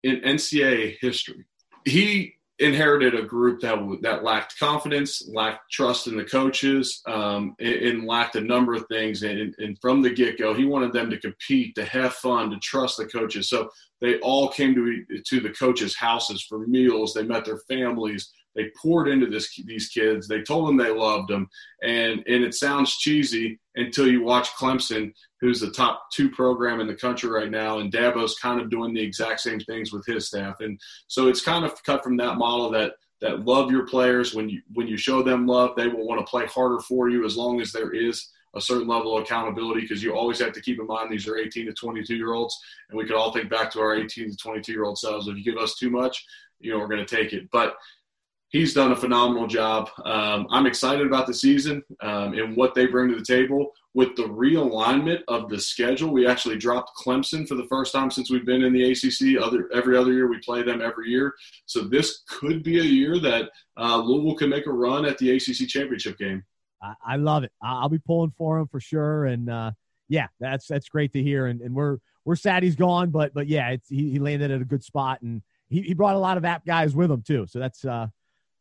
in 0.03 0.21
NCAA 0.21 0.97
history. 1.01 1.45
He 1.85 2.36
inherited 2.59 3.13
a 3.13 3.21
group 3.21 3.61
that 3.61 3.77
that 4.01 4.23
lacked 4.23 4.57
confidence, 4.57 5.27
lacked 5.31 5.71
trust 5.71 6.07
in 6.07 6.17
the 6.17 6.23
coaches, 6.23 7.01
um, 7.07 7.55
and, 7.59 7.75
and, 7.75 8.05
lacked 8.05 8.35
a 8.35 8.41
number 8.41 8.73
of 8.73 8.87
things. 8.87 9.23
And, 9.23 9.53
and 9.59 9.77
from 9.79 10.01
the 10.01 10.09
get 10.09 10.39
go, 10.39 10.53
he 10.53 10.65
wanted 10.65 10.91
them 10.91 11.09
to 11.11 11.19
compete, 11.19 11.75
to 11.75 11.85
have 11.85 12.13
fun, 12.15 12.49
to 12.49 12.57
trust 12.57 12.97
the 12.97 13.05
coaches. 13.05 13.49
So 13.49 13.69
they 14.01 14.19
all 14.19 14.49
came 14.49 14.73
to 14.75 15.21
to 15.25 15.39
the 15.39 15.51
coaches' 15.51 15.95
houses 15.95 16.41
for 16.41 16.65
meals. 16.67 17.13
They 17.13 17.23
met 17.23 17.45
their 17.45 17.59
families. 17.69 18.31
They 18.55 18.71
poured 18.81 19.07
into 19.07 19.27
this 19.27 19.53
these 19.65 19.89
kids. 19.89 20.27
They 20.27 20.41
told 20.41 20.67
them 20.67 20.77
they 20.77 20.91
loved 20.91 21.29
them, 21.29 21.47
and 21.83 22.23
and 22.27 22.43
it 22.43 22.55
sounds 22.55 22.97
cheesy 22.97 23.59
until 23.75 24.07
you 24.07 24.23
watch 24.23 24.49
Clemson, 24.55 25.13
who's 25.39 25.59
the 25.59 25.71
top 25.71 26.09
two 26.11 26.29
program 26.29 26.79
in 26.79 26.87
the 26.87 26.95
country 26.95 27.29
right 27.29 27.51
now, 27.51 27.79
and 27.79 27.91
Dabo's 27.91 28.37
kind 28.39 28.59
of 28.59 28.69
doing 28.69 28.93
the 28.93 29.01
exact 29.01 29.41
same 29.41 29.59
things 29.59 29.91
with 29.91 30.05
his 30.05 30.27
staff, 30.27 30.59
and 30.59 30.79
so 31.07 31.27
it's 31.27 31.41
kind 31.41 31.65
of 31.65 31.81
cut 31.83 32.03
from 32.03 32.17
that 32.17 32.37
model 32.37 32.69
that 32.71 32.93
that 33.19 33.45
love 33.45 33.71
your 33.71 33.87
players. 33.87 34.33
When 34.33 34.49
you 34.49 34.61
when 34.73 34.87
you 34.87 34.97
show 34.97 35.21
them 35.21 35.47
love, 35.47 35.75
they 35.75 35.87
will 35.87 36.07
want 36.07 36.19
to 36.19 36.29
play 36.29 36.45
harder 36.45 36.79
for 36.79 37.09
you 37.09 37.25
as 37.25 37.37
long 37.37 37.61
as 37.61 37.71
there 37.71 37.91
is 37.91 38.29
a 38.55 38.61
certain 38.61 38.87
level 38.87 39.15
of 39.15 39.23
accountability 39.23 39.81
because 39.81 40.01
you 40.01 40.15
always 40.15 40.39
have 40.39 40.53
to 40.53 40.61
keep 40.61 40.79
in 40.79 40.87
mind 40.87 41.11
these 41.11 41.27
are 41.27 41.37
18 41.37 41.67
to 41.67 41.73
22 41.73 42.15
year 42.15 42.33
olds 42.33 42.57
and 42.89 42.97
we 42.97 43.05
could 43.05 43.15
all 43.15 43.31
think 43.31 43.49
back 43.49 43.69
to 43.69 43.79
our 43.79 43.95
18 43.95 44.31
to 44.31 44.37
22 44.37 44.71
year 44.71 44.85
old 44.85 44.97
selves. 44.97 45.27
If 45.27 45.35
you 45.37 45.43
give 45.43 45.61
us 45.61 45.75
too 45.75 45.91
much 45.91 46.25
you 46.59 46.71
know 46.71 46.79
we're 46.79 46.87
going 46.87 47.05
to 47.05 47.15
take 47.15 47.33
it. 47.33 47.49
But 47.51 47.75
he's 48.49 48.73
done 48.73 48.91
a 48.91 48.95
phenomenal 48.95 49.47
job. 49.47 49.89
Um, 50.05 50.47
I'm 50.49 50.65
excited 50.65 51.05
about 51.05 51.27
the 51.27 51.33
season 51.33 51.83
um, 52.01 52.33
and 52.33 52.55
what 52.55 52.73
they 52.75 52.85
bring 52.85 53.09
to 53.09 53.15
the 53.15 53.25
table. 53.25 53.71
With 53.93 54.15
the 54.15 54.23
realignment 54.23 55.23
of 55.27 55.49
the 55.49 55.59
schedule, 55.59 56.11
we 56.11 56.27
actually 56.27 56.57
dropped 56.57 56.91
Clemson 56.95 57.47
for 57.47 57.55
the 57.55 57.65
first 57.65 57.93
time 57.93 58.11
since 58.11 58.29
we've 58.29 58.45
been 58.45 58.61
in 58.61 58.71
the 58.71 58.91
ACC. 58.91 59.41
Other 59.41 59.69
every 59.73 59.97
other 59.97 60.13
year, 60.13 60.27
we 60.27 60.39
play 60.39 60.61
them 60.61 60.81
every 60.81 61.09
year. 61.09 61.33
So 61.65 61.81
this 61.81 62.23
could 62.29 62.63
be 62.63 62.79
a 62.79 62.83
year 62.83 63.19
that 63.19 63.49
uh, 63.75 63.97
Louisville 63.97 64.35
can 64.35 64.49
make 64.49 64.67
a 64.67 64.71
run 64.71 65.05
at 65.05 65.17
the 65.17 65.35
ACC 65.35 65.67
championship 65.67 66.17
game. 66.17 66.43
I, 67.03 67.15
love 67.15 67.43
it. 67.43 67.51
I'll 67.61 67.89
be 67.89 67.97
pulling 67.97 68.31
for 68.37 68.59
him 68.59 68.67
for 68.67 68.79
sure. 68.79 69.25
And 69.25 69.49
uh, 69.49 69.71
yeah, 70.09 70.27
that's 70.39 70.67
that's 70.67 70.89
great 70.89 71.11
to 71.13 71.23
hear. 71.23 71.47
And, 71.47 71.61
and 71.61 71.73
we're 71.73 71.97
we're 72.23 72.35
sad 72.35 72.61
he's 72.61 72.75
gone, 72.75 73.09
but 73.09 73.33
but 73.33 73.47
yeah, 73.47 73.77
he, 73.89 74.11
he 74.11 74.19
landed 74.19 74.51
at 74.51 74.61
a 74.61 74.65
good 74.65 74.83
spot 74.83 75.21
and. 75.21 75.41
He, 75.69 75.81
he 75.81 75.93
brought 75.93 76.15
a 76.15 76.17
lot 76.17 76.37
of 76.37 76.45
app 76.45 76.65
guys 76.65 76.95
with 76.95 77.11
him 77.11 77.21
too, 77.21 77.45
so 77.45 77.59
that's 77.59 77.83
uh, 77.83 78.07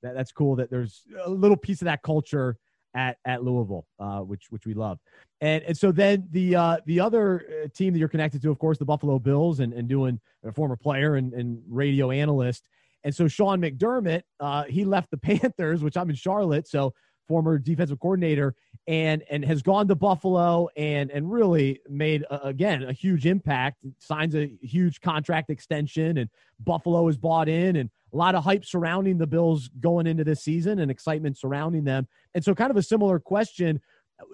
that, 0.07 0.14
that's 0.14 0.33
cool 0.33 0.57
that 0.57 0.71
there's 0.71 1.03
a 1.25 1.31
little 1.31 1.57
piece 1.57 1.81
of 1.83 1.87
that 1.87 2.03
culture 2.03 2.57
at 2.95 3.19
at 3.25 3.45
Louisville, 3.45 3.87
uh, 4.01 4.21
which 4.21 4.47
which 4.51 4.66
we 4.66 4.75
love. 4.75 4.99
And 5.40 5.62
and 5.64 5.77
so 5.77 5.92
then 5.92 6.27
the 6.31 6.57
uh, 6.57 6.77
the 6.87 7.01
other 7.01 7.45
uh, 7.64 7.69
team 7.75 7.92
that 7.92 7.99
you're 7.99 8.09
connected 8.09 8.42
to, 8.42 8.51
of 8.51 8.59
course, 8.59 8.79
the 8.79 8.85
Buffalo 8.85 9.19
Bills, 9.19 9.61
and, 9.61 9.73
and 9.73 9.87
doing 9.88 10.19
a 10.45 10.53
former 10.53 10.77
player 10.77 11.16
and, 11.16 11.33
and 11.35 11.62
radio 11.69 12.11
analyst. 12.11 12.69
And 13.05 13.14
so 13.14 13.29
Sean 13.29 13.61
McDermott, 13.61 14.23
uh, 14.40 14.64
he 14.64 14.85
left 14.85 15.11
the 15.11 15.16
Panthers, 15.19 15.83
which 15.83 15.97
I'm 15.97 16.11
in 16.11 16.16
Charlotte, 16.16 16.66
so 16.66 16.95
former 17.29 17.59
defensive 17.59 18.01
coordinator, 18.01 18.55
and 18.87 19.23
and 19.31 19.45
has 19.45 19.62
gone 19.62 19.88
to 19.88 19.95
Buffalo 19.95 20.69
and 20.77 21.11
and 21.11 21.31
really 21.31 21.81
made 21.88 22.23
a, 22.31 22.47
again 22.47 22.85
a 22.85 22.92
huge 22.92 23.27
impact. 23.27 23.85
Signs 23.99 24.35
a 24.35 24.51
huge 24.62 25.01
contract 25.01 25.51
extension, 25.51 26.19
and 26.19 26.31
Buffalo 26.61 27.07
is 27.09 27.19
bought 27.19 27.49
in, 27.49 27.77
and 27.77 27.90
a 28.16 28.18
lot 28.18 28.35
of 28.35 28.42
hype 28.42 28.64
surrounding 28.64 29.18
the 29.18 29.26
Bills 29.26 29.68
going 29.81 30.07
into 30.07 30.24
this 30.24 30.42
season 30.42 30.79
and 30.79 30.90
excitement 30.90 31.37
surrounding 31.37 31.85
them. 31.85 32.09
And 32.35 32.42
so, 32.42 32.55
kind 32.55 32.70
of 32.70 32.76
a 32.79 32.83
similar 32.83 33.18
question, 33.18 33.81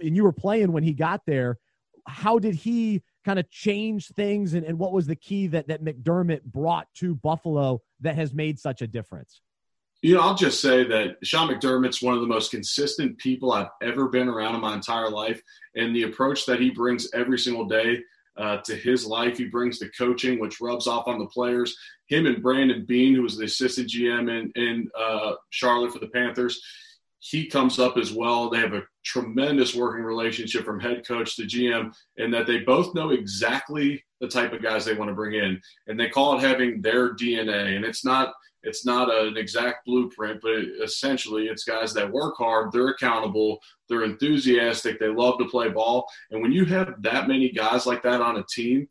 and 0.00 0.14
you 0.14 0.22
were 0.22 0.32
playing 0.32 0.70
when 0.70 0.84
he 0.84 0.92
got 0.92 1.22
there. 1.26 1.58
How 2.06 2.38
did 2.38 2.54
he 2.54 3.02
kind 3.24 3.38
of 3.38 3.50
change 3.50 4.08
things, 4.08 4.54
and, 4.54 4.64
and 4.64 4.78
what 4.78 4.92
was 4.92 5.06
the 5.06 5.16
key 5.16 5.48
that 5.48 5.66
that 5.68 5.84
McDermott 5.84 6.44
brought 6.44 6.86
to 6.94 7.16
Buffalo 7.16 7.82
that 8.00 8.14
has 8.14 8.32
made 8.32 8.60
such 8.60 8.82
a 8.82 8.86
difference? 8.86 9.40
You 10.00 10.14
know, 10.14 10.20
I'll 10.20 10.34
just 10.34 10.60
say 10.60 10.84
that 10.84 11.16
Sean 11.24 11.48
McDermott's 11.48 12.02
one 12.02 12.14
of 12.14 12.20
the 12.20 12.26
most 12.26 12.50
consistent 12.50 13.18
people 13.18 13.52
I've 13.52 13.68
ever 13.82 14.08
been 14.08 14.28
around 14.28 14.54
in 14.54 14.60
my 14.60 14.74
entire 14.74 15.08
life. 15.08 15.40
And 15.76 15.94
the 15.94 16.02
approach 16.04 16.44
that 16.46 16.60
he 16.60 16.70
brings 16.70 17.08
every 17.14 17.38
single 17.38 17.66
day 17.66 17.98
uh, 18.36 18.58
to 18.58 18.74
his 18.74 19.06
life, 19.06 19.38
he 19.38 19.46
brings 19.46 19.78
the 19.78 19.90
coaching, 19.90 20.38
which 20.38 20.60
rubs 20.60 20.86
off 20.86 21.08
on 21.08 21.18
the 21.18 21.26
players. 21.26 21.76
Him 22.06 22.26
and 22.26 22.42
Brandon 22.42 22.84
Beane, 22.84 23.14
who 23.14 23.22
was 23.22 23.36
the 23.36 23.44
assistant 23.44 23.88
GM 23.88 24.30
in, 24.30 24.52
in 24.62 24.90
uh, 24.98 25.34
Charlotte 25.50 25.92
for 25.92 25.98
the 25.98 26.08
Panthers, 26.08 26.60
he 27.18 27.46
comes 27.46 27.78
up 27.78 27.96
as 27.96 28.12
well. 28.12 28.50
They 28.50 28.58
have 28.58 28.74
a 28.74 28.82
tremendous 29.04 29.74
working 29.74 30.02
relationship 30.04 30.64
from 30.64 30.80
head 30.80 31.06
coach 31.06 31.36
to 31.36 31.42
GM, 31.42 31.92
and 32.18 32.34
that 32.34 32.46
they 32.46 32.60
both 32.60 32.94
know 32.94 33.10
exactly 33.10 34.02
the 34.20 34.28
type 34.28 34.52
of 34.52 34.62
guys 34.62 34.84
they 34.84 34.94
want 34.94 35.08
to 35.08 35.14
bring 35.14 35.34
in. 35.34 35.60
And 35.86 35.98
they 35.98 36.08
call 36.08 36.36
it 36.36 36.40
having 36.40 36.82
their 36.82 37.14
DNA. 37.14 37.76
And 37.76 37.84
it's 37.84 38.04
not– 38.04 38.32
it's 38.62 38.86
not 38.86 39.12
an 39.12 39.36
exact 39.36 39.84
blueprint, 39.86 40.40
but 40.40 40.52
essentially 40.82 41.46
it's 41.46 41.64
guys 41.64 41.92
that 41.94 42.10
work 42.10 42.36
hard, 42.38 42.70
they're 42.70 42.90
accountable, 42.90 43.58
they're 43.92 44.04
enthusiastic, 44.04 44.98
they 44.98 45.08
love 45.08 45.38
to 45.38 45.44
play 45.44 45.68
ball. 45.68 46.08
And 46.30 46.40
when 46.40 46.50
you 46.50 46.64
have 46.64 46.94
that 47.02 47.28
many 47.28 47.50
guys 47.50 47.86
like 47.86 48.02
that 48.02 48.22
on 48.22 48.38
a 48.38 48.44
team, 48.44 48.88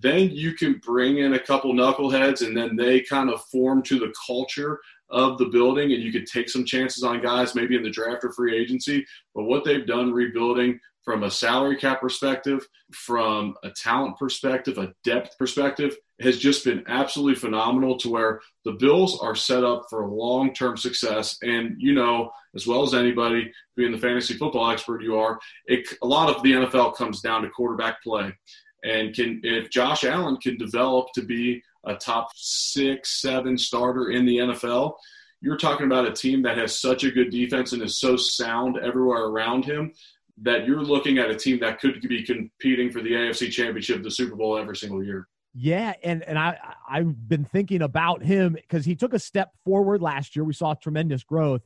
then 0.00 0.30
you 0.30 0.54
can 0.54 0.80
bring 0.84 1.18
in 1.18 1.34
a 1.34 1.38
couple 1.38 1.72
knuckleheads 1.72 2.44
and 2.44 2.56
then 2.56 2.74
they 2.74 3.00
kind 3.00 3.30
of 3.30 3.44
form 3.46 3.82
to 3.82 3.98
the 3.98 4.12
culture 4.26 4.80
of 5.10 5.38
the 5.38 5.44
building 5.44 5.92
and 5.92 6.02
you 6.02 6.10
could 6.10 6.26
take 6.26 6.48
some 6.48 6.64
chances 6.64 7.04
on 7.04 7.22
guys 7.22 7.54
maybe 7.54 7.76
in 7.76 7.82
the 7.82 7.90
draft 7.90 8.24
or 8.24 8.32
free 8.32 8.56
agency. 8.56 9.06
But 9.34 9.44
what 9.44 9.64
they've 9.64 9.86
done 9.86 10.12
rebuilding 10.12 10.80
from 11.04 11.22
a 11.22 11.30
salary 11.30 11.76
cap 11.76 12.00
perspective, 12.00 12.66
from 12.92 13.54
a 13.62 13.70
talent 13.70 14.18
perspective, 14.18 14.78
a 14.78 14.94
depth 15.04 15.36
perspective, 15.38 15.96
has 16.22 16.38
just 16.38 16.64
been 16.64 16.84
absolutely 16.86 17.34
phenomenal 17.34 17.96
to 17.98 18.08
where 18.08 18.40
the 18.64 18.72
Bills 18.72 19.18
are 19.20 19.34
set 19.34 19.64
up 19.64 19.86
for 19.88 20.06
long 20.08 20.52
term 20.54 20.76
success. 20.76 21.38
And, 21.42 21.76
you 21.78 21.94
know, 21.94 22.30
as 22.54 22.66
well 22.66 22.82
as 22.82 22.94
anybody, 22.94 23.52
being 23.76 23.92
the 23.92 23.98
fantasy 23.98 24.34
football 24.34 24.70
expert 24.70 25.02
you 25.02 25.16
are, 25.16 25.38
it, 25.66 25.88
a 26.02 26.06
lot 26.06 26.34
of 26.34 26.42
the 26.42 26.52
NFL 26.52 26.96
comes 26.96 27.20
down 27.20 27.42
to 27.42 27.50
quarterback 27.50 28.02
play. 28.02 28.32
And 28.84 29.14
can 29.14 29.40
if 29.44 29.70
Josh 29.70 30.04
Allen 30.04 30.36
can 30.38 30.56
develop 30.56 31.08
to 31.14 31.22
be 31.22 31.62
a 31.84 31.94
top 31.94 32.28
six, 32.34 33.20
seven 33.20 33.56
starter 33.56 34.10
in 34.10 34.26
the 34.26 34.38
NFL, 34.38 34.94
you're 35.40 35.56
talking 35.56 35.86
about 35.86 36.06
a 36.06 36.12
team 36.12 36.42
that 36.42 36.58
has 36.58 36.80
such 36.80 37.04
a 37.04 37.10
good 37.10 37.30
defense 37.30 37.72
and 37.72 37.82
is 37.82 37.98
so 37.98 38.16
sound 38.16 38.78
everywhere 38.78 39.24
around 39.24 39.64
him 39.64 39.92
that 40.40 40.66
you're 40.66 40.82
looking 40.82 41.18
at 41.18 41.30
a 41.30 41.36
team 41.36 41.60
that 41.60 41.80
could 41.80 42.00
be 42.08 42.22
competing 42.22 42.90
for 42.90 43.02
the 43.02 43.12
AFC 43.12 43.50
Championship, 43.50 44.02
the 44.02 44.10
Super 44.10 44.36
Bowl 44.36 44.56
every 44.56 44.76
single 44.76 45.02
year. 45.02 45.28
Yeah, 45.54 45.92
and 46.02 46.22
and 46.22 46.38
I 46.38 46.58
I've 46.88 47.28
been 47.28 47.44
thinking 47.44 47.82
about 47.82 48.22
him 48.22 48.54
because 48.54 48.84
he 48.84 48.96
took 48.96 49.12
a 49.12 49.18
step 49.18 49.50
forward 49.64 50.00
last 50.00 50.34
year. 50.34 50.44
We 50.44 50.54
saw 50.54 50.74
tremendous 50.74 51.24
growth. 51.24 51.62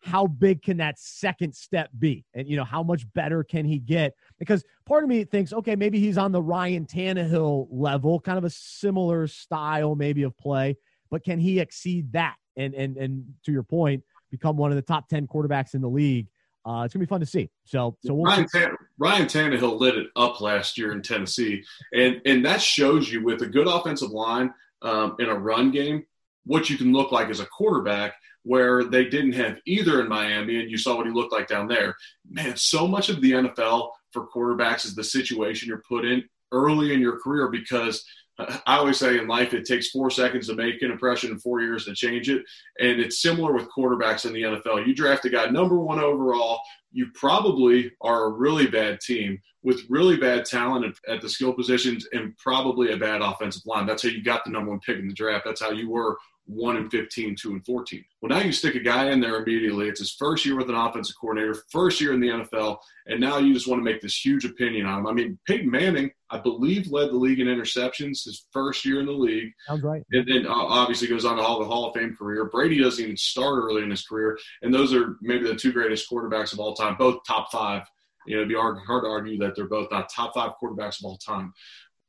How 0.00 0.26
big 0.26 0.62
can 0.62 0.76
that 0.76 0.98
second 0.98 1.54
step 1.54 1.88
be? 1.98 2.26
And 2.34 2.46
you 2.46 2.56
know, 2.56 2.64
how 2.64 2.82
much 2.82 3.10
better 3.14 3.42
can 3.42 3.64
he 3.64 3.78
get? 3.78 4.14
Because 4.38 4.62
part 4.84 5.02
of 5.02 5.08
me 5.08 5.24
thinks, 5.24 5.52
okay, 5.52 5.74
maybe 5.76 5.98
he's 5.98 6.18
on 6.18 6.30
the 6.30 6.42
Ryan 6.42 6.86
Tannehill 6.86 7.68
level, 7.70 8.20
kind 8.20 8.38
of 8.38 8.44
a 8.44 8.50
similar 8.50 9.26
style 9.26 9.94
maybe 9.94 10.22
of 10.22 10.36
play, 10.36 10.76
but 11.10 11.24
can 11.24 11.38
he 11.38 11.58
exceed 11.58 12.12
that? 12.12 12.36
And 12.56 12.74
and 12.74 12.96
and 12.96 13.24
to 13.46 13.52
your 13.52 13.64
point, 13.64 14.04
become 14.30 14.56
one 14.56 14.70
of 14.70 14.76
the 14.76 14.82
top 14.82 15.08
ten 15.08 15.26
quarterbacks 15.26 15.74
in 15.74 15.80
the 15.80 15.90
league 15.90 16.28
uh, 16.64 16.82
it's 16.84 16.94
gonna 16.94 17.02
be 17.02 17.08
fun 17.08 17.20
to 17.20 17.26
see. 17.26 17.50
So, 17.64 17.96
so 18.04 18.14
we'll 18.14 18.24
Ryan, 18.24 18.46
Tan- 18.48 18.76
Ryan 18.98 19.26
Tannehill 19.26 19.78
lit 19.78 19.96
it 19.96 20.08
up 20.16 20.40
last 20.40 20.78
year 20.78 20.92
in 20.92 21.02
Tennessee, 21.02 21.64
and 21.92 22.20
and 22.24 22.44
that 22.44 22.62
shows 22.62 23.12
you 23.12 23.22
with 23.22 23.42
a 23.42 23.46
good 23.46 23.66
offensive 23.66 24.10
line 24.10 24.52
um, 24.82 25.16
in 25.18 25.28
a 25.28 25.34
run 25.34 25.70
game 25.70 26.04
what 26.46 26.68
you 26.68 26.76
can 26.76 26.92
look 26.92 27.10
like 27.10 27.28
as 27.28 27.40
a 27.40 27.46
quarterback. 27.46 28.14
Where 28.46 28.84
they 28.84 29.06
didn't 29.06 29.32
have 29.32 29.58
either 29.64 30.02
in 30.02 30.08
Miami, 30.08 30.60
and 30.60 30.70
you 30.70 30.76
saw 30.76 30.96
what 30.96 31.06
he 31.06 31.12
looked 31.12 31.32
like 31.32 31.48
down 31.48 31.66
there. 31.66 31.96
Man, 32.30 32.56
so 32.56 32.86
much 32.86 33.08
of 33.08 33.22
the 33.22 33.32
NFL 33.32 33.90
for 34.12 34.28
quarterbacks 34.28 34.84
is 34.84 34.94
the 34.94 35.02
situation 35.02 35.66
you're 35.66 35.82
put 35.88 36.04
in 36.04 36.24
early 36.52 36.92
in 36.92 37.00
your 37.00 37.18
career 37.18 37.48
because 37.48 38.04
I 38.38 38.78
always 38.78 38.98
say 38.98 39.18
in 39.18 39.28
life 39.28 39.54
it 39.54 39.64
takes 39.64 39.90
four 39.90 40.10
seconds 40.10 40.48
to 40.48 40.54
make 40.54 40.82
an 40.82 40.90
impression 40.90 41.30
and 41.30 41.40
four 41.40 41.60
years 41.60 41.84
to 41.84 41.94
change 41.94 42.28
it. 42.28 42.42
And 42.80 43.00
it's 43.00 43.22
similar 43.22 43.52
with 43.52 43.68
quarterbacks 43.70 44.26
in 44.26 44.32
the 44.32 44.42
NFL. 44.42 44.86
You 44.86 44.94
draft 44.94 45.24
a 45.24 45.30
guy 45.30 45.46
number 45.46 45.78
one 45.78 46.00
overall, 46.00 46.60
you 46.92 47.08
probably 47.14 47.92
are 48.00 48.24
a 48.24 48.30
really 48.30 48.66
bad 48.66 49.00
team 49.00 49.40
with 49.62 49.82
really 49.88 50.16
bad 50.16 50.44
talent 50.44 50.96
at 51.08 51.20
the 51.20 51.28
skill 51.28 51.52
positions 51.52 52.06
and 52.12 52.36
probably 52.36 52.92
a 52.92 52.96
bad 52.96 53.20
offensive 53.20 53.62
line. 53.66 53.86
That's 53.86 54.02
how 54.02 54.10
you 54.10 54.22
got 54.22 54.44
the 54.44 54.50
number 54.50 54.70
one 54.70 54.80
pick 54.80 54.98
in 54.98 55.08
the 55.08 55.14
draft. 55.14 55.44
That's 55.44 55.62
how 55.62 55.70
you 55.70 55.90
were 55.90 56.18
1 56.46 56.76
and 56.76 56.90
15, 56.90 57.36
2 57.40 57.52
and 57.52 57.64
14. 57.64 58.04
Well, 58.20 58.28
now 58.28 58.44
you 58.44 58.52
stick 58.52 58.74
a 58.74 58.80
guy 58.80 59.10
in 59.10 59.20
there 59.20 59.36
immediately. 59.42 59.88
It's 59.88 60.00
his 60.00 60.12
first 60.12 60.44
year 60.44 60.56
with 60.56 60.68
an 60.68 60.74
offensive 60.74 61.16
coordinator, 61.18 61.56
first 61.70 62.00
year 62.00 62.12
in 62.12 62.20
the 62.20 62.28
NFL, 62.28 62.78
and 63.06 63.20
now 63.20 63.38
you 63.38 63.54
just 63.54 63.66
want 63.66 63.80
to 63.80 63.84
make 63.84 64.00
this 64.00 64.22
huge 64.22 64.44
opinion 64.44 64.86
on 64.86 65.00
him. 65.00 65.06
I 65.06 65.12
mean, 65.12 65.38
Peyton 65.46 65.70
Manning, 65.70 66.10
I 66.30 66.38
believe, 66.38 66.90
led 66.90 67.10
the 67.10 67.16
league 67.16 67.40
in 67.40 67.46
interceptions 67.46 68.24
his 68.24 68.46
first 68.52 68.84
year 68.84 69.00
in 69.00 69.06
the 69.06 69.12
league. 69.12 69.52
Sounds 69.66 69.82
right. 69.82 70.02
And 70.12 70.28
then 70.28 70.46
uh, 70.46 70.52
obviously 70.54 71.08
goes 71.08 71.24
on 71.24 71.36
to 71.36 71.42
all 71.42 71.58
the 71.58 71.64
Hall 71.64 71.88
of 71.88 71.94
Fame 71.94 72.14
career. 72.14 72.44
Brady 72.46 72.82
doesn't 72.82 73.02
even 73.02 73.16
start 73.16 73.62
early 73.64 73.82
in 73.82 73.90
his 73.90 74.06
career, 74.06 74.38
and 74.62 74.72
those 74.72 74.92
are 74.94 75.16
maybe 75.22 75.46
the 75.46 75.56
two 75.56 75.72
greatest 75.72 76.10
quarterbacks 76.10 76.52
of 76.52 76.60
all 76.60 76.74
time, 76.74 76.96
both 76.98 77.20
top 77.26 77.50
five. 77.50 77.84
You 78.26 78.36
know, 78.36 78.40
it'd 78.40 78.48
be 78.48 78.54
hard, 78.54 78.78
hard 78.86 79.04
to 79.04 79.08
argue 79.08 79.38
that 79.38 79.54
they're 79.54 79.68
both 79.68 79.90
not 79.90 80.08
top 80.08 80.34
five 80.34 80.52
quarterbacks 80.62 80.98
of 81.00 81.04
all 81.04 81.18
time. 81.18 81.52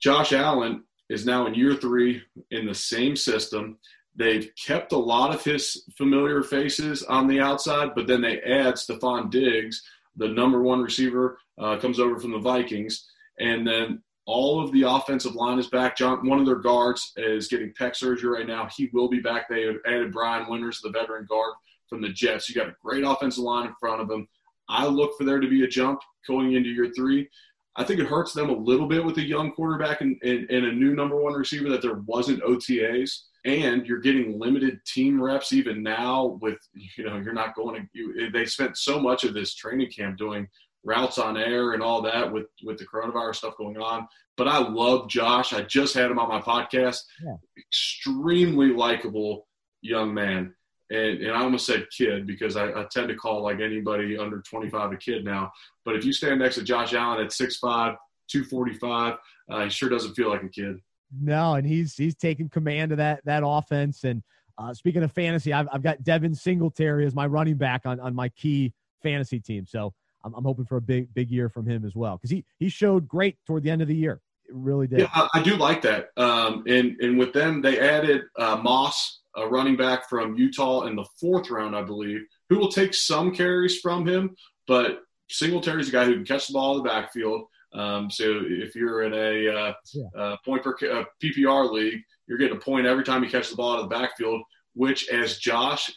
Josh 0.01 0.33
Allen 0.33 0.83
is 1.09 1.25
now 1.25 1.45
in 1.45 1.53
year 1.53 1.75
three 1.75 2.21
in 2.51 2.65
the 2.65 2.73
same 2.73 3.15
system 3.15 3.77
They've 4.15 4.49
kept 4.55 4.93
a 4.93 4.97
lot 4.97 5.33
of 5.33 5.43
his 5.43 5.83
familiar 5.97 6.41
faces 6.41 7.03
on 7.03 7.27
the 7.27 7.41
outside, 7.41 7.89
but 7.95 8.07
then 8.07 8.21
they 8.21 8.39
add 8.41 8.75
Stefon 8.75 9.29
Diggs, 9.29 9.83
the 10.15 10.27
number 10.27 10.61
one 10.61 10.81
receiver, 10.81 11.37
uh, 11.57 11.77
comes 11.77 11.99
over 11.99 12.19
from 12.19 12.31
the 12.31 12.39
Vikings. 12.39 13.05
And 13.39 13.67
then 13.67 14.01
all 14.25 14.63
of 14.63 14.71
the 14.71 14.83
offensive 14.83 15.35
line 15.35 15.59
is 15.59 15.67
back. 15.67 15.97
John, 15.97 16.27
one 16.27 16.39
of 16.39 16.45
their 16.45 16.55
guards 16.55 17.11
is 17.17 17.47
getting 17.47 17.73
pec 17.73 17.95
surgery 17.95 18.29
right 18.29 18.47
now. 18.47 18.67
He 18.75 18.89
will 18.93 19.09
be 19.09 19.19
back. 19.19 19.49
They 19.49 19.63
have 19.63 19.75
added 19.85 20.13
Brian 20.13 20.49
Winters, 20.49 20.81
the 20.81 20.89
veteran 20.89 21.25
guard 21.25 21.53
from 21.87 22.01
the 22.01 22.09
Jets. 22.09 22.49
You 22.49 22.55
got 22.55 22.69
a 22.69 22.75
great 22.81 23.03
offensive 23.03 23.43
line 23.43 23.67
in 23.67 23.75
front 23.79 24.01
of 24.01 24.07
them. 24.07 24.27
I 24.67 24.87
look 24.87 25.17
for 25.17 25.25
there 25.25 25.39
to 25.39 25.47
be 25.47 25.63
a 25.63 25.67
jump 25.67 26.01
going 26.27 26.53
into 26.53 26.69
year 26.69 26.91
three. 26.95 27.29
I 27.75 27.83
think 27.83 27.99
it 27.99 28.07
hurts 28.07 28.33
them 28.33 28.49
a 28.49 28.57
little 28.57 28.87
bit 28.87 29.03
with 29.03 29.17
a 29.17 29.21
young 29.21 29.51
quarterback 29.51 30.01
and, 30.01 30.17
and, 30.23 30.49
and, 30.49 30.65
a 30.65 30.71
new 30.71 30.95
number 30.95 31.17
one 31.17 31.33
receiver 31.33 31.69
that 31.69 31.81
there 31.81 32.01
wasn't 32.05 32.41
OTAs. 32.41 33.23
And 33.45 33.85
you're 33.85 33.99
getting 33.99 34.39
limited 34.39 34.79
team 34.85 35.21
reps 35.21 35.53
even 35.53 35.83
now 35.83 36.37
with, 36.41 36.57
you 36.73 37.05
know, 37.05 37.17
you're 37.17 37.33
not 37.33 37.55
going 37.55 37.81
to, 37.81 37.87
you, 37.93 38.31
they 38.31 38.45
spent 38.45 38.77
so 38.77 38.99
much 38.99 39.23
of 39.23 39.33
this 39.33 39.53
training 39.55 39.91
camp 39.91 40.17
doing 40.17 40.47
routes 40.83 41.17
on 41.17 41.37
air 41.37 41.73
and 41.73 41.81
all 41.81 42.01
that 42.01 42.31
with, 42.31 42.47
with 42.63 42.77
the 42.77 42.85
coronavirus 42.85 43.35
stuff 43.35 43.57
going 43.57 43.77
on. 43.77 44.07
But 44.35 44.47
I 44.47 44.57
love 44.57 45.09
Josh. 45.09 45.53
I 45.53 45.61
just 45.61 45.93
had 45.93 46.11
him 46.11 46.19
on 46.19 46.27
my 46.27 46.41
podcast. 46.41 46.99
Yeah. 47.23 47.35
Extremely 47.57 48.69
likable 48.69 49.47
young 49.81 50.13
man 50.13 50.53
and, 50.89 51.21
and 51.21 51.31
I 51.31 51.41
almost 51.41 51.65
said 51.65 51.87
kid 51.95 52.27
because 52.27 52.55
I, 52.55 52.69
I, 52.69 52.85
tend 52.91 53.07
to 53.09 53.15
call 53.15 53.41
like 53.41 53.59
anybody 53.59 54.17
under 54.17 54.41
25 54.41 54.91
a 54.91 54.97
kid 54.97 55.25
now. 55.25 55.51
But 55.83 55.95
if 55.95 56.05
you 56.05 56.13
stand 56.13 56.39
next 56.39 56.55
to 56.55 56.63
Josh 56.63 56.93
Allen 56.93 57.23
at 57.23 57.31
6'5, 57.31 57.95
245, 58.29 59.15
uh, 59.49 59.63
he 59.63 59.69
sure 59.69 59.89
doesn't 59.89 60.13
feel 60.13 60.29
like 60.29 60.43
a 60.43 60.49
kid. 60.49 60.77
No, 61.21 61.55
and 61.55 61.65
he's 61.65 61.95
he's 61.95 62.15
taking 62.15 62.49
command 62.49 62.91
of 62.91 62.97
that 62.97 63.23
that 63.25 63.43
offense. 63.45 64.03
And 64.03 64.23
uh, 64.57 64.73
speaking 64.73 65.03
of 65.03 65.11
fantasy, 65.11 65.53
I've, 65.53 65.67
I've 65.71 65.83
got 65.83 66.03
Devin 66.03 66.35
Singletary 66.35 67.05
as 67.05 67.13
my 67.13 67.27
running 67.27 67.55
back 67.55 67.85
on, 67.85 67.99
on 67.99 68.15
my 68.15 68.29
key 68.29 68.73
fantasy 69.03 69.39
team. 69.39 69.65
So 69.65 69.93
I'm, 70.23 70.33
I'm 70.33 70.43
hoping 70.43 70.65
for 70.65 70.77
a 70.77 70.81
big 70.81 71.13
big 71.13 71.31
year 71.31 71.49
from 71.49 71.67
him 71.67 71.85
as 71.85 71.95
well 71.95 72.17
because 72.17 72.31
he 72.31 72.45
he 72.59 72.69
showed 72.69 73.07
great 73.07 73.37
toward 73.45 73.63
the 73.63 73.69
end 73.71 73.81
of 73.81 73.87
the 73.87 73.95
year. 73.95 74.21
It 74.47 74.53
really 74.53 74.87
did. 74.87 74.99
Yeah, 74.99 75.09
I, 75.13 75.27
I 75.35 75.43
do 75.43 75.55
like 75.55 75.81
that. 75.83 76.09
Um, 76.17 76.63
and 76.67 76.99
and 76.99 77.17
with 77.17 77.33
them, 77.33 77.61
they 77.61 77.79
added 77.79 78.23
uh, 78.37 78.57
Moss 78.57 79.21
a 79.35 79.47
running 79.47 79.75
back 79.75 80.07
from 80.09 80.35
Utah 80.35 80.83
in 80.83 80.95
the 80.95 81.05
fourth 81.19 81.49
round, 81.49 81.75
I 81.75 81.81
believe, 81.81 82.21
who 82.49 82.57
will 82.57 82.71
take 82.71 82.93
some 82.93 83.33
carries 83.33 83.79
from 83.79 84.07
him, 84.07 84.35
but 84.67 85.01
Singletary's 85.29 85.89
a 85.89 85.91
guy 85.91 86.05
who 86.05 86.13
can 86.13 86.25
catch 86.25 86.47
the 86.47 86.53
ball 86.53 86.77
in 86.77 86.83
the 86.83 86.89
backfield. 86.89 87.43
Um, 87.75 88.09
so 88.09 88.41
if 88.45 88.75
you're 88.75 89.03
in 89.03 89.13
a 89.13 89.53
uh, 89.53 89.73
yeah. 89.93 90.03
uh, 90.17 90.37
point 90.45 90.63
per 90.63 90.71
uh, 90.71 91.03
PPR 91.21 91.71
league, 91.71 92.01
you're 92.27 92.37
getting 92.37 92.57
a 92.57 92.59
point 92.59 92.87
every 92.87 93.03
time 93.03 93.23
you 93.23 93.29
catch 93.29 93.49
the 93.49 93.55
ball 93.55 93.73
out 93.73 93.83
of 93.83 93.89
the 93.89 93.95
backfield. 93.95 94.41
Which, 94.73 95.09
as 95.09 95.37
Josh 95.37 95.89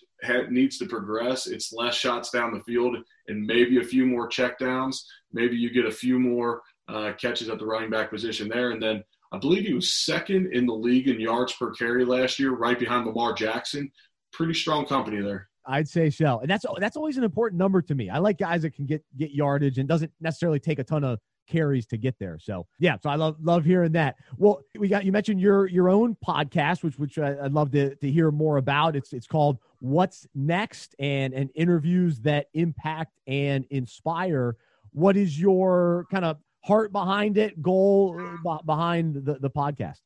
needs 0.51 0.79
to 0.79 0.87
progress, 0.87 1.47
it's 1.47 1.73
less 1.73 1.97
shots 1.97 2.31
down 2.31 2.55
the 2.55 2.63
field 2.63 2.97
and 3.27 3.47
maybe 3.47 3.81
a 3.81 3.85
few 3.85 4.07
more 4.07 4.29
checkdowns. 4.29 4.99
Maybe 5.33 5.57
you 5.57 5.71
get 5.71 5.85
a 5.85 5.91
few 5.91 6.19
more 6.19 6.63
uh, 6.89 7.13
catches 7.21 7.49
at 7.49 7.59
the 7.59 7.67
running 7.67 7.91
back 7.91 8.11
position 8.11 8.49
there, 8.49 8.71
and 8.71 8.83
then 8.83 9.03
I 9.33 9.39
believe 9.39 9.65
he 9.65 9.75
was 9.75 10.05
second 10.05 10.53
in 10.53 10.67
the 10.67 10.75
league 10.75 11.09
in 11.09 11.21
yards 11.21 11.53
per 11.53 11.73
carry 11.73 12.05
last 12.05 12.39
year, 12.39 12.53
right 12.53 12.79
behind 12.79 13.07
Lamar 13.07 13.35
Jackson. 13.35 13.91
Pretty 14.33 14.55
strong 14.55 14.87
company 14.87 15.21
there. 15.21 15.49
I'd 15.67 15.89
say 15.89 16.09
so, 16.09 16.41
and 16.41 16.49
that's 16.49 16.65
that's 16.79 16.97
always 16.97 17.19
an 17.19 17.25
important 17.25 17.59
number 17.59 17.83
to 17.83 17.95
me. 17.95 18.09
I 18.09 18.19
like 18.19 18.39
guys 18.39 18.63
that 18.63 18.75
can 18.75 18.87
get 18.87 19.05
get 19.17 19.33
yardage 19.33 19.79
and 19.79 19.87
doesn't 19.87 20.11
necessarily 20.21 20.61
take 20.61 20.79
a 20.79 20.85
ton 20.85 21.05
of 21.05 21.19
carries 21.49 21.87
to 21.87 21.97
get 21.97 22.19
there. 22.19 22.39
So 22.39 22.67
yeah, 22.79 22.97
so 23.03 23.11
I 23.11 23.17
love 23.17 23.37
love 23.41 23.65
hearing 23.65 23.93
that. 23.93 24.17
Well, 24.37 24.61
we 24.77 24.89
got 24.89 25.05
you 25.05 25.13
mentioned 25.13 25.41
your 25.41 25.67
your 25.67 25.89
own 25.89 26.17
podcast, 26.27 26.83
which 26.83 26.99
which 26.99 27.19
I, 27.19 27.33
would 27.35 27.53
love 27.53 27.73
to 27.73 27.95
to 27.97 28.11
hear 28.11 28.31
more 28.31 28.59
about. 28.59 28.95
It's 28.95 29.13
it's 29.13 29.27
called 29.27 29.59
What's 29.81 30.27
Next, 30.35 30.95
and 30.99 31.33
and 31.35 31.51
interviews 31.55 32.21
that 32.21 32.47
impact 32.55 33.19
and 33.27 33.65
inspire. 33.71 34.57
What 34.93 35.17
is 35.17 35.39
your 35.41 36.07
kind 36.11 36.25
of 36.25 36.39
heart 36.65 36.93
behind 36.93 37.39
it, 37.39 37.63
goal 37.63 38.39
uh, 38.47 38.59
behind 38.65 39.25
the, 39.25 39.35
the 39.35 39.51
podcast? 39.51 40.01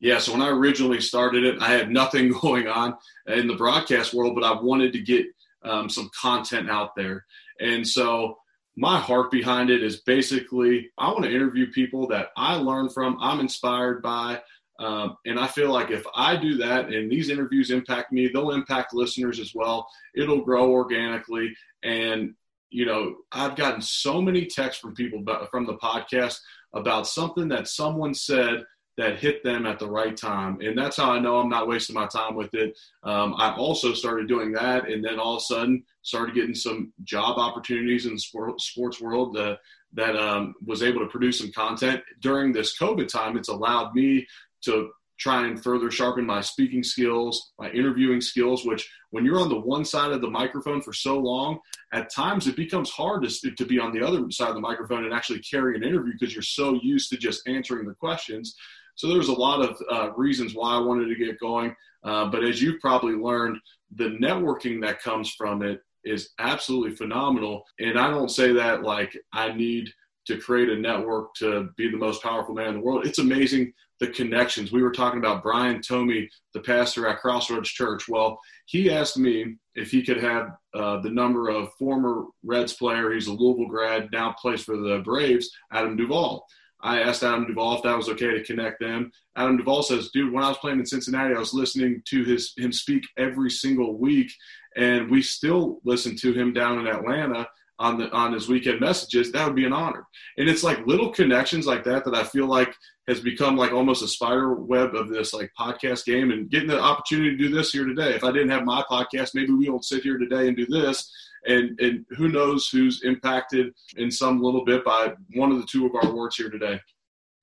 Yeah, 0.00 0.18
so 0.18 0.32
when 0.32 0.42
I 0.42 0.48
originally 0.48 1.00
started 1.00 1.44
it, 1.44 1.62
I 1.62 1.68
had 1.68 1.90
nothing 1.90 2.30
going 2.42 2.66
on 2.66 2.94
in 3.26 3.46
the 3.46 3.56
broadcast 3.56 4.12
world, 4.12 4.34
but 4.34 4.44
I 4.44 4.60
wanted 4.60 4.92
to 4.92 5.00
get 5.00 5.26
um, 5.62 5.88
some 5.88 6.10
content 6.20 6.68
out 6.68 6.94
there. 6.94 7.24
And 7.60 7.86
so 7.86 8.38
my 8.76 8.98
heart 8.98 9.30
behind 9.30 9.70
it 9.70 9.82
is 9.82 10.00
basically 10.00 10.90
I 10.98 11.08
want 11.08 11.24
to 11.24 11.34
interview 11.34 11.70
people 11.70 12.06
that 12.08 12.28
I 12.36 12.56
learn 12.56 12.88
from, 12.88 13.18
I'm 13.20 13.40
inspired 13.40 14.02
by. 14.02 14.40
Um, 14.80 15.16
and 15.24 15.38
I 15.38 15.46
feel 15.46 15.70
like 15.70 15.92
if 15.92 16.04
I 16.16 16.36
do 16.36 16.56
that 16.56 16.88
and 16.88 17.10
these 17.10 17.30
interviews 17.30 17.70
impact 17.70 18.12
me, 18.12 18.28
they'll 18.28 18.50
impact 18.50 18.92
listeners 18.92 19.38
as 19.38 19.54
well. 19.54 19.88
It'll 20.16 20.44
grow 20.44 20.72
organically. 20.72 21.54
And 21.84 22.34
you 22.70 22.86
know, 22.86 23.14
I've 23.30 23.54
gotten 23.54 23.80
so 23.80 24.20
many 24.20 24.46
texts 24.46 24.80
from 24.80 24.96
people 24.96 25.20
about, 25.20 25.48
from 25.48 25.64
the 25.64 25.76
podcast 25.76 26.40
about 26.72 27.06
something 27.06 27.46
that 27.48 27.68
someone 27.68 28.14
said 28.14 28.64
that 28.96 29.18
hit 29.18 29.42
them 29.42 29.66
at 29.66 29.78
the 29.78 29.90
right 29.90 30.16
time. 30.16 30.60
And 30.60 30.78
that's 30.78 30.96
how 30.96 31.10
I 31.10 31.18
know 31.18 31.38
I'm 31.38 31.48
not 31.48 31.66
wasting 31.66 31.94
my 31.94 32.06
time 32.06 32.34
with 32.34 32.54
it. 32.54 32.76
Um, 33.02 33.34
I 33.36 33.54
also 33.54 33.92
started 33.92 34.28
doing 34.28 34.52
that 34.52 34.88
and 34.88 35.04
then 35.04 35.18
all 35.18 35.36
of 35.36 35.38
a 35.38 35.44
sudden 35.44 35.84
started 36.02 36.34
getting 36.34 36.54
some 36.54 36.92
job 37.02 37.38
opportunities 37.38 38.06
in 38.06 38.14
the 38.14 38.20
sport, 38.20 38.60
sports 38.60 39.00
world 39.00 39.34
that, 39.34 39.58
that 39.94 40.16
um, 40.16 40.54
was 40.64 40.82
able 40.82 41.00
to 41.00 41.08
produce 41.08 41.38
some 41.38 41.50
content. 41.52 42.02
During 42.20 42.52
this 42.52 42.78
COVID 42.78 43.08
time, 43.08 43.36
it's 43.36 43.48
allowed 43.48 43.94
me 43.94 44.26
to 44.62 44.90
try 45.18 45.46
and 45.46 45.62
further 45.62 45.90
sharpen 45.90 46.26
my 46.26 46.40
speaking 46.40 46.82
skills, 46.82 47.52
my 47.58 47.70
interviewing 47.70 48.20
skills, 48.20 48.64
which 48.64 48.90
when 49.10 49.24
you're 49.24 49.38
on 49.38 49.48
the 49.48 49.60
one 49.60 49.84
side 49.84 50.10
of 50.10 50.20
the 50.20 50.30
microphone 50.30 50.82
for 50.82 50.92
so 50.92 51.18
long, 51.18 51.60
at 51.92 52.12
times 52.12 52.48
it 52.48 52.56
becomes 52.56 52.90
hard 52.90 53.22
to, 53.22 53.50
to 53.52 53.64
be 53.64 53.78
on 53.78 53.92
the 53.92 54.04
other 54.04 54.28
side 54.30 54.48
of 54.48 54.54
the 54.54 54.60
microphone 54.60 55.04
and 55.04 55.14
actually 55.14 55.38
carry 55.38 55.76
an 55.76 55.84
interview 55.84 56.12
because 56.18 56.34
you're 56.34 56.42
so 56.42 56.78
used 56.82 57.10
to 57.10 57.16
just 57.16 57.46
answering 57.46 57.86
the 57.86 57.94
questions. 57.94 58.56
So 58.96 59.08
there's 59.08 59.28
a 59.28 59.32
lot 59.32 59.60
of 59.60 59.82
uh, 59.90 60.12
reasons 60.14 60.54
why 60.54 60.74
I 60.74 60.80
wanted 60.80 61.08
to 61.08 61.24
get 61.24 61.40
going. 61.40 61.74
Uh, 62.04 62.26
but 62.26 62.44
as 62.44 62.60
you've 62.60 62.80
probably 62.80 63.14
learned, 63.14 63.58
the 63.96 64.16
networking 64.20 64.80
that 64.82 65.02
comes 65.02 65.30
from 65.30 65.62
it 65.62 65.80
is 66.04 66.30
absolutely 66.38 66.94
phenomenal. 66.94 67.64
And 67.78 67.98
I 67.98 68.10
don't 68.10 68.30
say 68.30 68.52
that 68.52 68.82
like 68.82 69.16
I 69.32 69.52
need 69.52 69.90
to 70.26 70.38
create 70.38 70.70
a 70.70 70.76
network 70.76 71.34
to 71.34 71.68
be 71.76 71.90
the 71.90 71.96
most 71.96 72.22
powerful 72.22 72.54
man 72.54 72.68
in 72.68 72.74
the 72.74 72.80
world. 72.80 73.06
It's 73.06 73.18
amazing 73.18 73.72
the 74.00 74.08
connections. 74.08 74.72
We 74.72 74.82
were 74.82 74.90
talking 74.90 75.18
about 75.18 75.42
Brian 75.42 75.80
Tome, 75.80 76.28
the 76.52 76.60
pastor 76.60 77.06
at 77.06 77.20
Crossroads 77.20 77.68
Church. 77.68 78.08
Well, 78.08 78.38
he 78.66 78.90
asked 78.90 79.18
me 79.18 79.56
if 79.74 79.90
he 79.90 80.02
could 80.02 80.22
have 80.22 80.48
uh, 80.74 81.00
the 81.00 81.10
number 81.10 81.48
of 81.48 81.72
former 81.74 82.24
Reds 82.42 82.72
player. 82.72 83.12
He's 83.12 83.28
a 83.28 83.32
Louisville 83.32 83.68
grad, 83.68 84.08
now 84.12 84.34
plays 84.40 84.62
for 84.62 84.76
the 84.76 85.00
Braves, 85.04 85.50
Adam 85.72 85.96
Duvall. 85.96 86.44
I 86.84 87.00
asked 87.00 87.24
Adam 87.24 87.46
Duvall 87.46 87.76
if 87.76 87.82
that 87.82 87.96
was 87.96 88.08
okay 88.10 88.30
to 88.30 88.44
connect 88.44 88.78
them. 88.78 89.10
Adam 89.36 89.56
Duvall 89.56 89.82
says, 89.82 90.10
"Dude, 90.12 90.32
when 90.32 90.44
I 90.44 90.48
was 90.48 90.58
playing 90.58 90.78
in 90.78 90.86
Cincinnati, 90.86 91.34
I 91.34 91.38
was 91.38 91.54
listening 91.54 92.02
to 92.06 92.22
his 92.24 92.52
him 92.56 92.72
speak 92.72 93.04
every 93.16 93.50
single 93.50 93.98
week, 93.98 94.30
and 94.76 95.10
we 95.10 95.22
still 95.22 95.80
listen 95.84 96.14
to 96.18 96.32
him 96.32 96.52
down 96.52 96.78
in 96.78 96.86
Atlanta." 96.86 97.48
on 97.78 97.98
the 97.98 98.08
on 98.12 98.32
his 98.32 98.48
weekend 98.48 98.80
messages, 98.80 99.32
that 99.32 99.44
would 99.46 99.56
be 99.56 99.64
an 99.64 99.72
honor. 99.72 100.06
And 100.38 100.48
it's 100.48 100.62
like 100.62 100.86
little 100.86 101.10
connections 101.10 101.66
like 101.66 101.84
that 101.84 102.04
that 102.04 102.14
I 102.14 102.22
feel 102.24 102.46
like 102.46 102.74
has 103.08 103.20
become 103.20 103.56
like 103.56 103.72
almost 103.72 104.02
a 104.02 104.08
spider 104.08 104.54
web 104.54 104.94
of 104.94 105.08
this 105.08 105.34
like 105.34 105.50
podcast 105.58 106.04
game 106.04 106.30
and 106.30 106.48
getting 106.48 106.68
the 106.68 106.80
opportunity 106.80 107.30
to 107.30 107.36
do 107.36 107.54
this 107.54 107.72
here 107.72 107.84
today. 107.84 108.14
If 108.14 108.24
I 108.24 108.32
didn't 108.32 108.50
have 108.50 108.64
my 108.64 108.82
podcast, 108.90 109.34
maybe 109.34 109.52
we 109.52 109.68
won't 109.68 109.84
sit 109.84 110.02
here 110.02 110.18
today 110.18 110.48
and 110.48 110.56
do 110.56 110.66
this. 110.66 111.12
And 111.46 111.78
and 111.80 112.04
who 112.10 112.28
knows 112.28 112.68
who's 112.68 113.02
impacted 113.02 113.72
in 113.96 114.10
some 114.10 114.40
little 114.40 114.64
bit 114.64 114.84
by 114.84 115.12
one 115.34 115.52
of 115.52 115.58
the 115.58 115.66
two 115.66 115.86
of 115.86 115.94
our 115.94 116.14
words 116.14 116.36
here 116.36 116.50
today. 116.50 116.80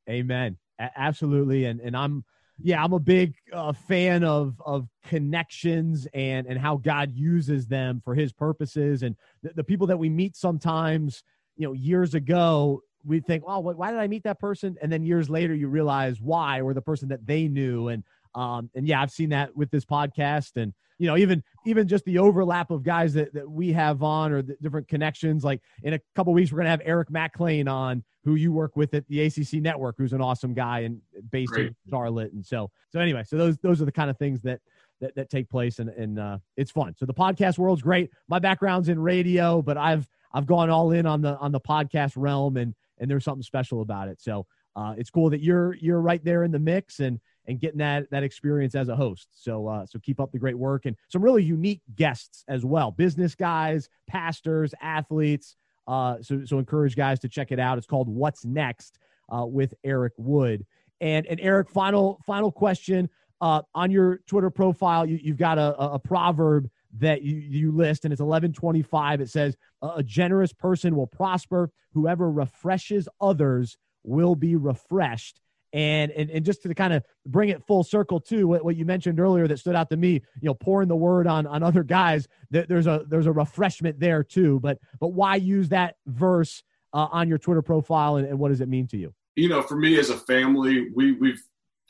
Amen. 0.09 0.57
A- 0.79 0.91
absolutely. 0.95 1.65
And 1.65 1.79
and 1.79 1.95
I'm 1.95 2.23
yeah, 2.63 2.83
I'm 2.83 2.93
a 2.93 2.99
big 2.99 3.35
uh, 3.53 3.73
fan 3.73 4.23
of 4.23 4.59
of 4.65 4.87
connections 5.07 6.07
and 6.13 6.47
and 6.47 6.59
how 6.59 6.77
God 6.77 7.11
uses 7.11 7.67
them 7.67 8.01
for 8.03 8.15
His 8.15 8.31
purposes. 8.33 9.03
And 9.03 9.15
the, 9.41 9.53
the 9.55 9.63
people 9.63 9.87
that 9.87 9.97
we 9.97 10.09
meet 10.09 10.35
sometimes, 10.35 11.23
you 11.55 11.67
know, 11.67 11.73
years 11.73 12.13
ago, 12.13 12.81
we 13.03 13.19
think, 13.19 13.43
oh, 13.47 13.59
why 13.59 13.91
did 13.91 13.99
I 13.99 14.07
meet 14.07 14.23
that 14.23 14.39
person? 14.39 14.77
And 14.81 14.91
then 14.91 15.03
years 15.03 15.29
later, 15.29 15.55
you 15.55 15.67
realize 15.67 16.21
why, 16.21 16.61
or 16.61 16.73
the 16.73 16.81
person 16.81 17.09
that 17.09 17.25
they 17.25 17.47
knew. 17.47 17.87
And 17.87 18.03
um, 18.35 18.69
and 18.75 18.87
yeah, 18.87 19.01
I've 19.01 19.11
seen 19.11 19.29
that 19.29 19.55
with 19.55 19.71
this 19.71 19.85
podcast, 19.85 20.51
and 20.55 20.73
you 21.01 21.07
know, 21.07 21.17
even 21.17 21.43
even 21.65 21.87
just 21.87 22.05
the 22.05 22.19
overlap 22.19 22.69
of 22.69 22.83
guys 22.83 23.15
that, 23.15 23.33
that 23.33 23.49
we 23.49 23.73
have 23.73 24.03
on, 24.03 24.31
or 24.31 24.43
the 24.43 24.55
different 24.61 24.87
connections. 24.87 25.43
Like 25.43 25.59
in 25.81 25.95
a 25.95 25.99
couple 26.15 26.31
weeks, 26.31 26.51
we're 26.51 26.59
gonna 26.59 26.69
have 26.69 26.81
Eric 26.85 27.09
Mac 27.09 27.39
Lain 27.39 27.67
on, 27.67 28.03
who 28.23 28.35
you 28.35 28.51
work 28.51 28.75
with 28.75 28.93
at 28.93 29.07
the 29.07 29.21
ACC 29.21 29.53
Network, 29.53 29.95
who's 29.97 30.13
an 30.13 30.21
awesome 30.21 30.53
guy 30.53 30.81
and 30.81 31.01
based 31.31 31.53
Great. 31.53 31.67
in 31.67 31.75
Charlotte. 31.89 32.33
And 32.33 32.45
so, 32.45 32.69
so 32.91 32.99
anyway, 32.99 33.23
so 33.25 33.35
those 33.35 33.57
those 33.63 33.81
are 33.81 33.85
the 33.85 33.91
kind 33.91 34.11
of 34.11 34.17
things 34.19 34.41
that 34.41 34.61
that, 34.99 35.15
that 35.15 35.31
take 35.31 35.49
place, 35.49 35.79
and 35.79 35.89
and 35.89 36.19
uh, 36.19 36.37
it's 36.55 36.69
fun. 36.69 36.93
So 36.99 37.07
the 37.07 37.15
podcast 37.15 37.57
world's 37.57 37.81
great. 37.81 38.11
My 38.27 38.37
background's 38.37 38.87
in 38.87 38.99
radio, 38.99 39.63
but 39.63 39.77
I've 39.77 40.07
I've 40.31 40.45
gone 40.45 40.69
all 40.69 40.91
in 40.91 41.07
on 41.07 41.23
the 41.23 41.35
on 41.37 41.51
the 41.51 41.59
podcast 41.59 42.13
realm, 42.15 42.57
and 42.57 42.75
and 42.99 43.09
there's 43.09 43.23
something 43.23 43.41
special 43.41 43.81
about 43.81 44.07
it. 44.07 44.21
So 44.21 44.45
uh, 44.75 44.93
it's 44.99 45.09
cool 45.09 45.31
that 45.31 45.41
you're 45.41 45.73
you're 45.73 45.99
right 45.99 46.23
there 46.23 46.43
in 46.43 46.51
the 46.51 46.59
mix, 46.59 46.99
and 46.99 47.19
and 47.47 47.59
getting 47.59 47.79
that 47.79 48.09
that 48.11 48.23
experience 48.23 48.75
as 48.75 48.89
a 48.89 48.95
host. 48.95 49.27
So 49.31 49.67
uh, 49.67 49.85
so 49.85 49.99
keep 49.99 50.19
up 50.19 50.31
the 50.31 50.39
great 50.39 50.57
work 50.57 50.85
and 50.85 50.95
some 51.09 51.21
really 51.21 51.43
unique 51.43 51.81
guests 51.95 52.43
as 52.47 52.65
well, 52.65 52.91
business 52.91 53.35
guys, 53.35 53.89
pastors, 54.07 54.73
athletes. 54.81 55.55
Uh, 55.87 56.17
so 56.21 56.45
so 56.45 56.59
encourage 56.59 56.95
guys 56.95 57.19
to 57.19 57.29
check 57.29 57.51
it 57.51 57.59
out. 57.59 57.77
It's 57.77 57.87
called 57.87 58.07
What's 58.07 58.45
Next 58.45 58.99
uh, 59.29 59.45
with 59.45 59.73
Eric 59.83 60.13
Wood. 60.17 60.65
And 60.99 61.25
and 61.25 61.39
Eric, 61.39 61.69
final 61.69 62.21
final 62.25 62.51
question. 62.51 63.09
Uh, 63.41 63.63
on 63.73 63.89
your 63.89 64.19
Twitter 64.27 64.51
profile, 64.51 65.03
you, 65.03 65.31
have 65.31 65.37
got 65.37 65.57
a, 65.57 65.75
a 65.79 65.97
proverb 65.97 66.69
that 66.99 67.23
you, 67.23 67.37
you 67.37 67.71
list, 67.71 68.05
and 68.05 68.11
it's 68.11 68.21
1125. 68.21 69.21
It 69.21 69.29
says, 69.29 69.55
A 69.81 70.03
generous 70.03 70.53
person 70.53 70.95
will 70.95 71.07
prosper. 71.07 71.71
Whoever 71.93 72.31
refreshes 72.31 73.09
others 73.19 73.77
will 74.03 74.35
be 74.35 74.55
refreshed. 74.55 75.41
And, 75.73 76.11
and, 76.11 76.29
and 76.29 76.45
just 76.45 76.63
to 76.63 76.73
kind 76.73 76.91
of 76.91 77.03
bring 77.25 77.49
it 77.49 77.65
full 77.65 77.83
circle 77.83 78.19
to 78.21 78.47
what, 78.47 78.65
what 78.65 78.75
you 78.75 78.85
mentioned 78.85 79.19
earlier 79.19 79.47
that 79.47 79.57
stood 79.57 79.75
out 79.75 79.89
to 79.89 79.97
me, 79.97 80.13
you 80.13 80.21
know, 80.43 80.53
pouring 80.53 80.89
the 80.89 80.95
word 80.95 81.27
on, 81.27 81.47
on 81.47 81.63
other 81.63 81.83
guys, 81.83 82.27
there's 82.49 82.87
a, 82.87 83.05
there's 83.07 83.27
a 83.27 83.31
refreshment 83.31 83.99
there 83.99 84.23
too. 84.23 84.59
But, 84.59 84.79
but 84.99 85.09
why 85.09 85.35
use 85.35 85.69
that 85.69 85.95
verse 86.07 86.61
uh, 86.93 87.07
on 87.11 87.29
your 87.29 87.37
Twitter 87.37 87.61
profile 87.61 88.17
and, 88.17 88.27
and 88.27 88.37
what 88.37 88.49
does 88.49 88.59
it 88.61 88.67
mean 88.67 88.87
to 88.87 88.97
you? 88.97 89.13
You 89.35 89.47
know, 89.47 89.61
for 89.61 89.77
me 89.77 89.97
as 89.97 90.09
a 90.09 90.17
family, 90.17 90.89
we, 90.93 91.13
we've 91.13 91.41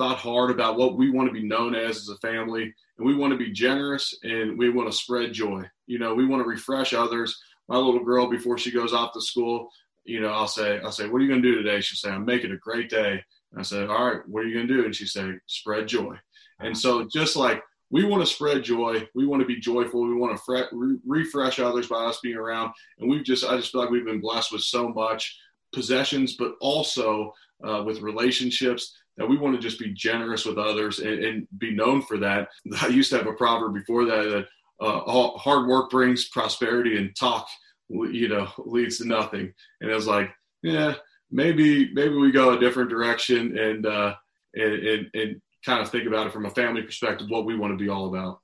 thought 0.01 0.17
hard 0.17 0.49
about 0.49 0.77
what 0.77 0.97
we 0.97 1.11
want 1.11 1.27
to 1.27 1.33
be 1.33 1.43
known 1.43 1.75
as 1.75 1.97
as 1.97 2.09
a 2.09 2.17
family 2.17 2.73
and 2.97 3.05
we 3.05 3.15
want 3.15 3.31
to 3.31 3.37
be 3.37 3.51
generous 3.51 4.17
and 4.23 4.57
we 4.57 4.69
want 4.69 4.89
to 4.89 4.97
spread 4.97 5.31
joy 5.31 5.63
you 5.85 5.99
know 5.99 6.15
we 6.15 6.25
want 6.25 6.41
to 6.41 6.49
refresh 6.49 6.91
others 6.91 7.39
my 7.67 7.77
little 7.77 8.03
girl 8.03 8.27
before 8.27 8.57
she 8.57 8.71
goes 8.71 8.93
off 8.93 9.13
to 9.13 9.21
school 9.21 9.69
you 10.03 10.19
know 10.19 10.29
i'll 10.29 10.47
say 10.47 10.79
i'll 10.79 10.91
say 10.91 11.07
what 11.07 11.19
are 11.19 11.23
you 11.23 11.29
going 11.29 11.41
to 11.41 11.47
do 11.47 11.55
today 11.55 11.79
she'll 11.81 11.97
say 11.97 12.09
i'm 12.09 12.25
making 12.25 12.51
a 12.51 12.57
great 12.57 12.89
day 12.89 13.23
I 13.57 13.61
said, 13.63 13.89
All 13.89 14.05
right, 14.05 14.21
what 14.27 14.43
are 14.43 14.47
you 14.47 14.55
going 14.55 14.67
to 14.67 14.73
do? 14.73 14.85
And 14.85 14.95
she 14.95 15.05
said, 15.05 15.39
Spread 15.47 15.87
joy. 15.87 16.15
And 16.59 16.77
so, 16.77 17.07
just 17.11 17.35
like 17.35 17.61
we 17.89 18.05
want 18.05 18.21
to 18.21 18.33
spread 18.33 18.63
joy, 18.63 19.07
we 19.13 19.27
want 19.27 19.41
to 19.41 19.47
be 19.47 19.59
joyful, 19.59 20.01
we 20.01 20.15
want 20.15 20.35
to 20.35 20.43
fre- 20.43 20.73
re- 20.75 20.99
refresh 21.05 21.59
others 21.59 21.87
by 21.87 22.05
us 22.05 22.19
being 22.23 22.37
around. 22.37 22.71
And 22.99 23.09
we've 23.09 23.23
just, 23.23 23.43
I 23.43 23.57
just 23.57 23.71
feel 23.71 23.81
like 23.81 23.89
we've 23.89 24.05
been 24.05 24.21
blessed 24.21 24.53
with 24.53 24.61
so 24.61 24.89
much 24.89 25.37
possessions, 25.73 26.35
but 26.37 26.53
also 26.61 27.33
uh, 27.67 27.83
with 27.85 28.01
relationships 28.01 28.95
that 29.17 29.27
we 29.27 29.37
want 29.37 29.55
to 29.55 29.61
just 29.61 29.79
be 29.79 29.93
generous 29.93 30.45
with 30.45 30.57
others 30.57 30.99
and, 30.99 31.23
and, 31.23 31.47
be 31.57 31.75
known 31.75 32.01
for 32.01 32.17
that. 32.17 32.47
I 32.81 32.87
used 32.87 33.11
to 33.11 33.17
have 33.17 33.27
a 33.27 33.33
proverb 33.33 33.73
before 33.73 34.05
that 34.05 34.23
that 34.29 34.85
uh, 34.85 35.01
hard 35.37 35.67
work 35.67 35.91
brings 35.91 36.29
prosperity 36.29 36.97
and 36.97 37.15
talk, 37.15 37.47
you 37.89 38.29
know, 38.29 38.47
leads 38.57 38.97
to 38.97 39.07
nothing. 39.07 39.53
And 39.81 39.91
I 39.91 39.95
was 39.95 40.07
like, 40.07 40.31
yeah, 40.63 40.95
maybe 41.31 41.93
maybe 41.93 42.15
we 42.15 42.31
go 42.31 42.51
a 42.51 42.59
different 42.59 42.89
direction 42.89 43.57
and 43.57 43.85
uh, 43.85 44.15
and, 44.53 44.73
and, 44.73 45.07
and 45.13 45.41
kind 45.65 45.81
of 45.81 45.89
think 45.89 46.07
about 46.07 46.27
it 46.27 46.33
from 46.33 46.45
a 46.45 46.49
family 46.49 46.81
perspective, 46.81 47.27
what 47.29 47.45
we 47.45 47.55
want 47.55 47.71
to 47.71 47.77
be 47.77 47.89
all 47.89 48.07
about. 48.07 48.39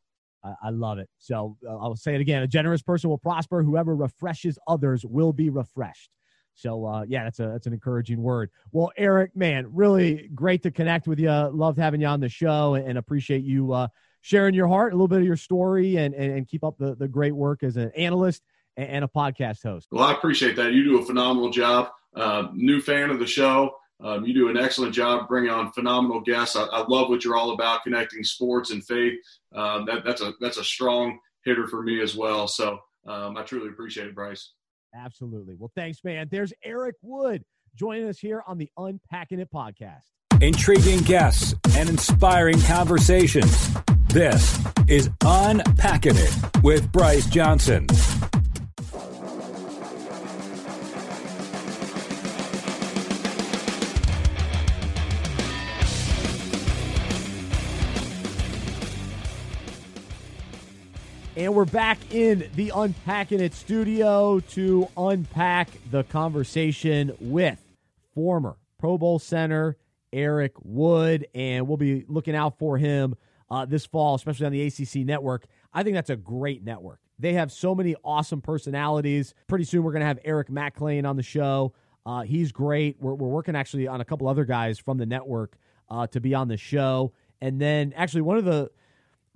I 0.63 0.69
love 0.69 0.97
it. 0.99 1.09
So 1.17 1.57
uh, 1.67 1.77
I'll 1.77 1.95
say 1.95 2.15
it 2.15 2.21
again: 2.21 2.43
a 2.43 2.47
generous 2.47 2.81
person 2.81 3.09
will 3.09 3.17
prosper. 3.17 3.63
Whoever 3.63 3.95
refreshes 3.95 4.57
others 4.67 5.05
will 5.05 5.33
be 5.33 5.49
refreshed. 5.49 6.09
So 6.53 6.85
uh, 6.85 7.05
yeah, 7.07 7.25
that's 7.25 7.39
a 7.39 7.47
that's 7.47 7.67
an 7.67 7.73
encouraging 7.73 8.21
word. 8.21 8.49
Well, 8.71 8.91
Eric, 8.97 9.35
man, 9.35 9.67
really 9.71 10.29
great 10.33 10.63
to 10.63 10.71
connect 10.71 11.07
with 11.07 11.19
you. 11.19 11.29
Loved 11.29 11.77
having 11.77 12.01
you 12.01 12.07
on 12.07 12.19
the 12.19 12.29
show, 12.29 12.75
and 12.75 12.97
appreciate 12.97 13.43
you 13.43 13.73
uh, 13.73 13.87
sharing 14.21 14.53
your 14.53 14.67
heart, 14.67 14.93
a 14.93 14.95
little 14.95 15.07
bit 15.07 15.19
of 15.19 15.25
your 15.25 15.37
story, 15.37 15.97
and 15.97 16.15
and, 16.15 16.31
and 16.31 16.47
keep 16.47 16.63
up 16.63 16.77
the, 16.77 16.95
the 16.95 17.07
great 17.07 17.33
work 17.33 17.63
as 17.63 17.77
an 17.77 17.91
analyst 17.95 18.41
and, 18.75 18.89
and 18.89 19.05
a 19.05 19.07
podcast 19.07 19.63
host. 19.63 19.87
Well, 19.91 20.03
I 20.03 20.13
appreciate 20.13 20.55
that. 20.55 20.73
You 20.73 20.83
do 20.83 20.99
a 20.99 21.05
phenomenal 21.05 21.49
job. 21.49 21.89
Uh, 22.15 22.47
new 22.53 22.81
fan 22.81 23.09
of 23.09 23.19
the 23.19 23.27
show. 23.27 23.71
Um, 24.03 24.25
you 24.25 24.33
do 24.33 24.49
an 24.49 24.57
excellent 24.57 24.93
job 24.93 25.27
bringing 25.27 25.49
on 25.49 25.71
phenomenal 25.71 26.21
guests. 26.21 26.55
I, 26.55 26.63
I, 26.65 26.85
love 26.87 27.09
what 27.09 27.23
you're 27.23 27.35
all 27.35 27.53
about, 27.53 27.83
connecting 27.83 28.23
sports 28.23 28.69
and 28.69 28.85
faith. 28.85 29.15
Um, 29.55 29.85
that, 29.85 30.03
that's 30.05 30.21
a 30.21 30.33
that's 30.39 30.57
a 30.57 30.63
strong 30.63 31.19
hitter 31.43 31.67
for 31.67 31.81
me 31.81 32.01
as 32.01 32.15
well. 32.15 32.47
So 32.47 32.79
um, 33.07 33.37
I 33.37 33.43
truly 33.43 33.69
appreciate 33.69 34.07
it, 34.07 34.15
Bryce. 34.15 34.51
Absolutely. 34.95 35.55
Well, 35.55 35.71
thanks, 35.75 36.03
man. 36.03 36.27
There's 36.31 36.53
Eric 36.63 36.95
Wood 37.01 37.43
joining 37.75 38.07
us 38.07 38.19
here 38.19 38.43
on 38.47 38.57
the 38.57 38.69
Unpacking 38.77 39.39
It 39.39 39.51
podcast. 39.51 40.03
Intriguing 40.41 40.99
guests 40.99 41.55
and 41.75 41.89
inspiring 41.89 42.61
conversations. 42.61 43.69
This 44.09 44.59
is 44.87 45.09
Unpacking 45.23 46.15
It 46.15 46.35
with 46.63 46.91
Bryce 46.91 47.27
Johnson. 47.27 47.87
And 61.47 61.55
we're 61.55 61.63
back 61.63 62.13
in 62.13 62.49
the 62.55 62.73
Unpacking 62.75 63.39
It 63.39 63.53
studio 63.53 64.41
to 64.51 64.89
unpack 64.97 65.69
the 65.89 66.03
conversation 66.03 67.15
with 67.21 67.63
former 68.13 68.57
Pro 68.77 68.97
Bowl 68.97 69.17
center 69.17 69.77
Eric 70.11 70.51
Wood. 70.61 71.25
And 71.33 71.65
we'll 71.65 71.77
be 71.77 72.03
looking 72.09 72.35
out 72.35 72.59
for 72.59 72.77
him 72.77 73.15
uh, 73.49 73.63
this 73.63 73.85
fall, 73.85 74.15
especially 74.15 74.45
on 74.45 74.51
the 74.51 74.61
ACC 74.67 75.05
network. 75.05 75.45
I 75.71 75.83
think 75.83 75.95
that's 75.95 76.09
a 76.09 76.17
great 76.17 76.65
network. 76.65 76.99
They 77.17 77.31
have 77.31 77.49
so 77.49 77.73
many 77.73 77.95
awesome 78.03 78.41
personalities. 78.41 79.33
Pretty 79.47 79.63
soon, 79.63 79.83
we're 79.83 79.93
going 79.93 80.01
to 80.01 80.07
have 80.07 80.19
Eric 80.25 80.49
Mac 80.49 80.81
Lain 80.81 81.05
on 81.05 81.15
the 81.15 81.23
show. 81.23 81.73
Uh, 82.05 82.23
he's 82.23 82.51
great. 82.51 82.97
We're, 82.99 83.13
we're 83.13 83.29
working 83.29 83.55
actually 83.55 83.87
on 83.87 84.01
a 84.01 84.05
couple 84.05 84.27
other 84.27 84.43
guys 84.43 84.79
from 84.79 84.97
the 84.97 85.05
network 85.05 85.57
uh, 85.89 86.07
to 86.07 86.19
be 86.19 86.35
on 86.35 86.49
the 86.49 86.57
show. 86.57 87.13
And 87.39 87.57
then, 87.61 87.93
actually, 87.95 88.23
one 88.23 88.37
of 88.37 88.43
the 88.43 88.69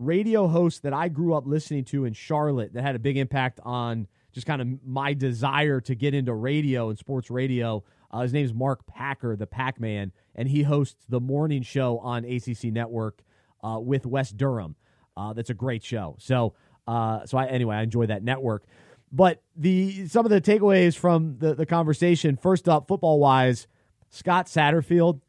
radio 0.01 0.47
host 0.47 0.83
that 0.83 0.93
I 0.93 1.07
grew 1.07 1.33
up 1.33 1.45
listening 1.45 1.85
to 1.85 2.05
in 2.05 2.13
Charlotte 2.13 2.73
that 2.73 2.81
had 2.81 2.95
a 2.95 2.99
big 2.99 3.17
impact 3.17 3.59
on 3.63 4.07
just 4.33 4.47
kind 4.47 4.61
of 4.61 4.67
my 4.85 5.13
desire 5.13 5.79
to 5.81 5.95
get 5.95 6.13
into 6.13 6.33
radio 6.33 6.89
and 6.89 6.97
sports 6.97 7.29
radio. 7.29 7.83
Uh, 8.09 8.21
his 8.21 8.33
name 8.33 8.45
is 8.45 8.53
Mark 8.53 8.85
Packer, 8.87 9.35
the 9.35 9.47
Pac 9.47 9.79
Man, 9.79 10.11
and 10.35 10.47
he 10.47 10.63
hosts 10.63 11.05
the 11.07 11.19
morning 11.19 11.61
show 11.61 11.99
on 11.99 12.25
ACC 12.25 12.65
Network 12.65 13.21
uh, 13.63 13.79
with 13.79 14.05
Wes 14.05 14.31
Durham. 14.31 14.75
Uh, 15.15 15.33
that's 15.33 15.49
a 15.49 15.53
great 15.53 15.83
show. 15.83 16.15
So, 16.19 16.55
uh, 16.87 17.25
so 17.25 17.37
I 17.37 17.45
anyway, 17.47 17.75
I 17.75 17.83
enjoy 17.83 18.07
that 18.07 18.23
network. 18.23 18.63
But 19.11 19.41
the 19.55 20.07
some 20.07 20.25
of 20.25 20.31
the 20.31 20.41
takeaways 20.41 20.97
from 20.97 21.37
the, 21.37 21.53
the 21.53 21.65
conversation. 21.65 22.37
First 22.37 22.69
up, 22.69 22.87
football 22.87 23.19
wise, 23.19 23.67
Scott 24.09 24.47
Satterfield. 24.47 25.21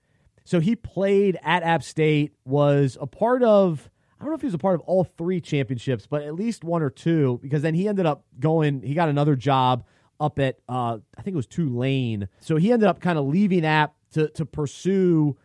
So 0.45 0.61
he 0.61 0.75
played 0.75 1.39
at 1.43 1.63
App 1.63 1.83
State, 1.83 2.33
was 2.45 2.97
a 3.01 3.07
part 3.07 3.43
of 3.43 3.89
I 4.23 4.25
don't 4.25 4.31
know 4.31 4.37
if 4.37 4.43
he 4.43 4.47
was 4.47 4.55
a 4.55 4.59
part 4.59 4.77
of 4.77 4.83
all 4.83 5.03
three 5.03 5.41
championships, 5.41 6.07
but 6.07 6.23
at 6.23 6.37
least 6.37 6.63
one 6.63 6.81
or 6.81 6.91
two, 6.91 7.41
because 7.43 7.61
then 7.63 7.75
he 7.75 7.89
ended 7.89 8.07
up 8.07 8.25
going, 8.39 8.81
he 8.81 8.95
got 8.95 9.09
another 9.09 9.35
job 9.35 9.85
up 10.21 10.39
at, 10.39 10.61
uh, 10.69 10.99
I 11.19 11.23
think 11.23 11.35
it 11.35 11.37
was 11.37 11.49
Tulane. 11.49 12.29
So 12.39 12.55
he 12.55 12.71
ended 12.71 12.89
up 12.89 13.01
kind 13.01 13.19
of 13.19 13.27
leaving 13.27 13.67
App 13.67 13.97
to, 14.13 14.29
to 14.29 14.47
pursue 14.47 15.37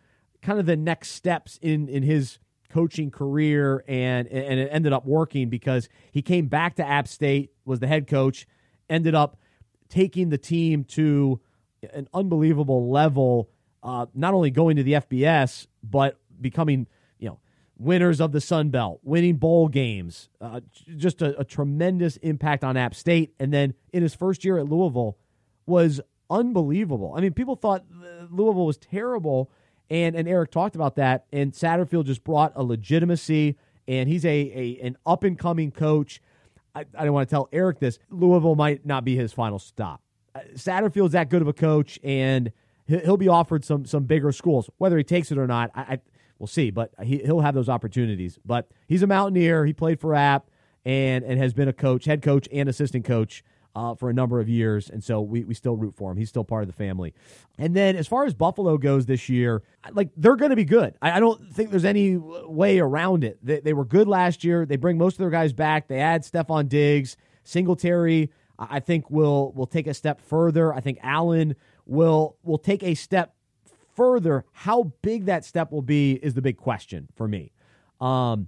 kind 0.42 0.60
of 0.60 0.66
the 0.66 0.76
next 0.76 1.10
steps 1.10 1.58
in, 1.60 1.88
in 1.88 2.04
his 2.04 2.38
coaching 2.70 3.10
career, 3.10 3.82
and, 3.88 4.28
and 4.28 4.60
it 4.60 4.68
ended 4.70 4.92
up 4.92 5.04
working 5.04 5.48
because 5.48 5.88
he 6.12 6.22
came 6.22 6.46
back 6.46 6.76
to 6.76 6.86
App 6.86 7.08
State, 7.08 7.50
was 7.64 7.80
the 7.80 7.88
head 7.88 8.06
coach, 8.06 8.46
ended 8.88 9.16
up 9.16 9.40
taking 9.88 10.28
the 10.28 10.38
team 10.38 10.84
to 10.84 11.40
an 11.92 12.06
unbelievable 12.14 12.88
level, 12.92 13.50
uh, 13.82 14.06
not 14.14 14.34
only 14.34 14.52
going 14.52 14.76
to 14.76 14.84
the 14.84 14.92
FBS, 14.92 15.66
but 15.82 16.16
becoming– 16.40 16.86
winners 17.78 18.20
of 18.20 18.32
the 18.32 18.40
Sun 18.40 18.70
Belt, 18.70 19.00
winning 19.02 19.36
bowl 19.36 19.68
games, 19.68 20.28
uh, 20.40 20.60
just 20.96 21.22
a, 21.22 21.38
a, 21.38 21.44
tremendous 21.44 22.16
impact 22.18 22.64
on 22.64 22.76
App 22.76 22.94
State. 22.94 23.34
And 23.38 23.52
then 23.52 23.74
in 23.92 24.02
his 24.02 24.14
first 24.14 24.44
year 24.44 24.58
at 24.58 24.68
Louisville 24.68 25.16
was 25.66 26.00
unbelievable. 26.28 27.14
I 27.16 27.20
mean, 27.20 27.32
people 27.32 27.56
thought 27.56 27.84
Louisville 28.30 28.66
was 28.66 28.76
terrible, 28.76 29.50
and 29.90 30.16
and 30.16 30.28
Eric 30.28 30.50
talked 30.50 30.74
about 30.74 30.96
that. 30.96 31.26
And 31.32 31.52
Satterfield 31.52 32.06
just 32.06 32.24
brought 32.24 32.52
a 32.56 32.62
legitimacy, 32.62 33.56
and 33.86 34.08
he's 34.08 34.24
a, 34.24 34.28
a 34.28 34.80
an 34.82 34.96
up 35.06 35.24
and 35.24 35.38
coming 35.38 35.70
coach. 35.70 36.20
I, 36.74 36.84
I 36.96 37.04
don't 37.04 37.14
want 37.14 37.28
to 37.28 37.32
tell 37.32 37.48
Eric 37.52 37.78
this. 37.78 37.98
Louisville 38.10 38.56
might 38.56 38.84
not 38.84 39.04
be 39.04 39.16
his 39.16 39.32
final 39.32 39.58
stop. 39.58 40.02
Uh, 40.34 40.40
Satterfield's 40.54 41.12
that 41.12 41.30
good 41.30 41.42
of 41.42 41.48
a 41.48 41.52
coach, 41.52 41.98
and 42.02 42.52
he'll 42.86 43.16
be 43.16 43.28
offered 43.28 43.64
some 43.64 43.86
some 43.86 44.04
bigger 44.04 44.32
schools. 44.32 44.68
Whether 44.78 44.98
he 44.98 45.04
takes 45.04 45.30
it 45.30 45.38
or 45.38 45.46
not, 45.46 45.70
I 45.74 46.00
we'll 46.38 46.46
see. 46.46 46.70
But 46.70 46.92
he, 47.02 47.18
he'll 47.18 47.40
have 47.40 47.54
those 47.54 47.68
opportunities. 47.68 48.38
But 48.44 48.70
he's 48.86 49.02
a 49.02 49.06
Mountaineer. 49.06 49.64
He 49.66 49.72
played 49.72 50.00
for 50.00 50.14
App 50.14 50.50
and 50.84 51.24
and 51.24 51.38
has 51.38 51.52
been 51.52 51.68
a 51.68 51.72
coach, 51.72 52.04
head 52.04 52.22
coach, 52.22 52.48
and 52.52 52.68
assistant 52.68 53.04
coach. 53.04 53.44
Uh, 53.76 53.94
for 53.94 54.10
a 54.10 54.12
number 54.12 54.40
of 54.40 54.48
years, 54.48 54.90
and 54.90 55.04
so 55.04 55.20
we, 55.20 55.44
we 55.44 55.54
still 55.54 55.76
root 55.76 55.94
for 55.94 56.10
him. 56.10 56.16
He's 56.16 56.30
still 56.30 56.42
part 56.42 56.62
of 56.62 56.68
the 56.68 56.72
family. 56.72 57.14
And 57.58 57.76
then 57.76 57.94
as 57.94 58.08
far 58.08 58.24
as 58.24 58.34
Buffalo 58.34 58.76
goes 58.76 59.06
this 59.06 59.28
year, 59.28 59.62
like 59.92 60.08
they're 60.16 60.34
going 60.34 60.50
to 60.50 60.56
be 60.56 60.64
good. 60.64 60.96
I, 61.00 61.12
I, 61.12 61.20
don't 61.20 61.52
think 61.52 61.70
there's 61.70 61.84
any 61.84 62.16
way 62.16 62.80
around 62.80 63.22
it. 63.22 63.38
They, 63.40 63.60
they 63.60 63.74
were 63.74 63.84
good 63.84 64.08
last 64.08 64.42
year. 64.42 64.66
They 64.66 64.74
bring 64.76 64.98
most 64.98 65.14
of 65.14 65.18
their 65.18 65.30
guys 65.30 65.52
back. 65.52 65.86
They 65.86 66.00
add 66.00 66.24
Stefon 66.24 66.68
Diggs, 66.68 67.16
Singletary. 67.44 68.32
I 68.58 68.80
think 68.80 69.10
will 69.10 69.52
will 69.52 69.66
take 69.66 69.86
a 69.86 69.94
step 69.94 70.20
further. 70.20 70.74
I 70.74 70.80
think 70.80 70.98
Allen 71.02 71.54
will 71.86 72.36
will 72.42 72.58
take 72.58 72.82
a 72.82 72.94
step 72.94 73.34
further, 73.98 74.44
how 74.52 74.92
big 75.02 75.24
that 75.24 75.44
step 75.44 75.72
will 75.72 75.82
be 75.82 76.12
is 76.12 76.34
the 76.34 76.40
big 76.40 76.56
question 76.56 77.08
for 77.16 77.26
me. 77.26 77.50
Um, 78.00 78.46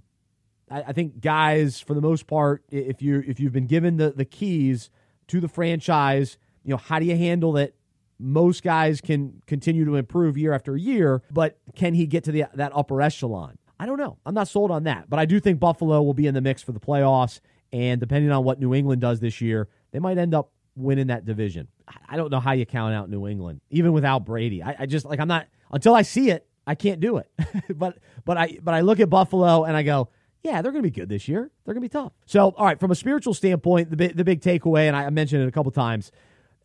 I, 0.69 0.83
I 0.83 0.93
think 0.93 1.19
guys, 1.19 1.81
for 1.81 1.93
the 1.93 1.99
most 1.99 2.25
part, 2.25 2.63
if 2.71 3.01
you 3.01 3.21
if 3.27 3.37
you've 3.37 3.51
been 3.51 3.67
given 3.67 3.97
the 3.97 4.11
the 4.11 4.23
keys 4.23 4.89
to 5.27 5.41
the 5.41 5.49
franchise, 5.49 6.37
you 6.63 6.71
know 6.71 6.77
how 6.77 6.99
do 6.99 7.05
you 7.05 7.17
handle 7.17 7.57
it? 7.57 7.75
Most 8.17 8.63
guys 8.63 9.01
can 9.01 9.41
continue 9.45 9.83
to 9.83 9.95
improve 9.97 10.37
year 10.37 10.53
after 10.53 10.77
year, 10.77 11.21
but 11.29 11.59
can 11.75 11.95
he 11.95 12.07
get 12.07 12.23
to 12.23 12.31
the 12.31 12.45
that 12.53 12.71
upper 12.73 13.01
echelon? 13.01 13.57
I 13.77 13.85
don't 13.85 13.97
know. 13.97 14.19
I'm 14.25 14.33
not 14.33 14.47
sold 14.47 14.71
on 14.71 14.85
that, 14.85 15.09
but 15.09 15.19
I 15.19 15.25
do 15.25 15.41
think 15.41 15.59
Buffalo 15.59 16.01
will 16.01 16.13
be 16.13 16.27
in 16.27 16.33
the 16.33 16.41
mix 16.41 16.61
for 16.61 16.71
the 16.71 16.79
playoffs. 16.79 17.41
And 17.73 17.99
depending 17.99 18.31
on 18.31 18.45
what 18.45 18.59
New 18.59 18.73
England 18.73 19.01
does 19.01 19.19
this 19.19 19.41
year, 19.41 19.67
they 19.91 19.99
might 19.99 20.17
end 20.17 20.33
up 20.33 20.51
winning 20.75 21.07
that 21.07 21.25
division. 21.25 21.67
I 22.07 22.15
don't 22.15 22.31
know 22.31 22.39
how 22.39 22.53
you 22.53 22.65
count 22.65 22.93
out 22.93 23.09
New 23.09 23.27
England, 23.27 23.61
even 23.69 23.93
without 23.93 24.25
Brady. 24.25 24.63
I, 24.63 24.75
I 24.79 24.85
just 24.85 25.05
like 25.05 25.19
I'm 25.19 25.27
not 25.27 25.47
until 25.71 25.95
I 25.95 26.01
see 26.01 26.29
it, 26.29 26.47
I 26.65 26.75
can't 26.75 26.99
do 26.99 27.17
it. 27.17 27.29
but 27.75 27.97
but 28.25 28.37
I 28.37 28.57
but 28.61 28.73
I 28.73 28.81
look 28.81 28.99
at 28.99 29.09
Buffalo 29.09 29.65
and 29.65 29.75
I 29.75 29.83
go, 29.83 30.09
yeah, 30.43 30.61
they're 30.61 30.71
going 30.71 30.83
to 30.83 30.89
be 30.89 30.99
good 30.99 31.09
this 31.09 31.27
year. 31.27 31.51
They're 31.65 31.73
going 31.73 31.83
to 31.83 31.89
be 31.89 31.91
tough. 31.91 32.13
So, 32.25 32.53
all 32.57 32.65
right, 32.65 32.79
from 32.79 32.91
a 32.91 32.95
spiritual 32.95 33.33
standpoint, 33.33 33.95
the 33.95 34.07
the 34.07 34.23
big 34.23 34.41
takeaway, 34.41 34.87
and 34.87 34.95
I 34.95 35.09
mentioned 35.09 35.43
it 35.43 35.47
a 35.47 35.51
couple 35.51 35.71
times, 35.71 36.11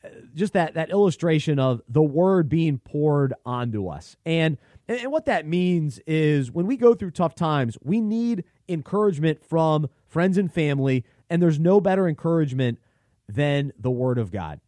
uh, 0.05 0.09
just 0.35 0.53
that 0.55 0.75
that 0.75 0.91
illustration 0.91 1.59
of 1.59 1.83
the 1.89 2.03
word 2.03 2.49
being 2.49 2.79
poured 2.79 3.35
onto 3.45 3.89
us, 3.89 4.17
and 4.25 4.59
and 4.89 5.11
what 5.11 5.27
that 5.27 5.47
means 5.47 6.01
is 6.07 6.51
when 6.51 6.67
we 6.67 6.77
go 6.77 6.95
through 6.95 7.11
tough 7.11 7.35
times, 7.35 7.77
we 7.83 8.01
need 8.01 8.45
encouragement 8.69 9.45
from 9.45 9.89
friends 10.07 10.39
and 10.39 10.53
family, 10.53 11.05
and 11.29 11.43
there's 11.43 11.59
no 11.59 11.81
better 11.81 12.09
encouragement 12.09 12.79
than 13.29 13.73
the 13.79 13.91
Word 13.91 14.19
of 14.19 14.31
God, 14.31 14.61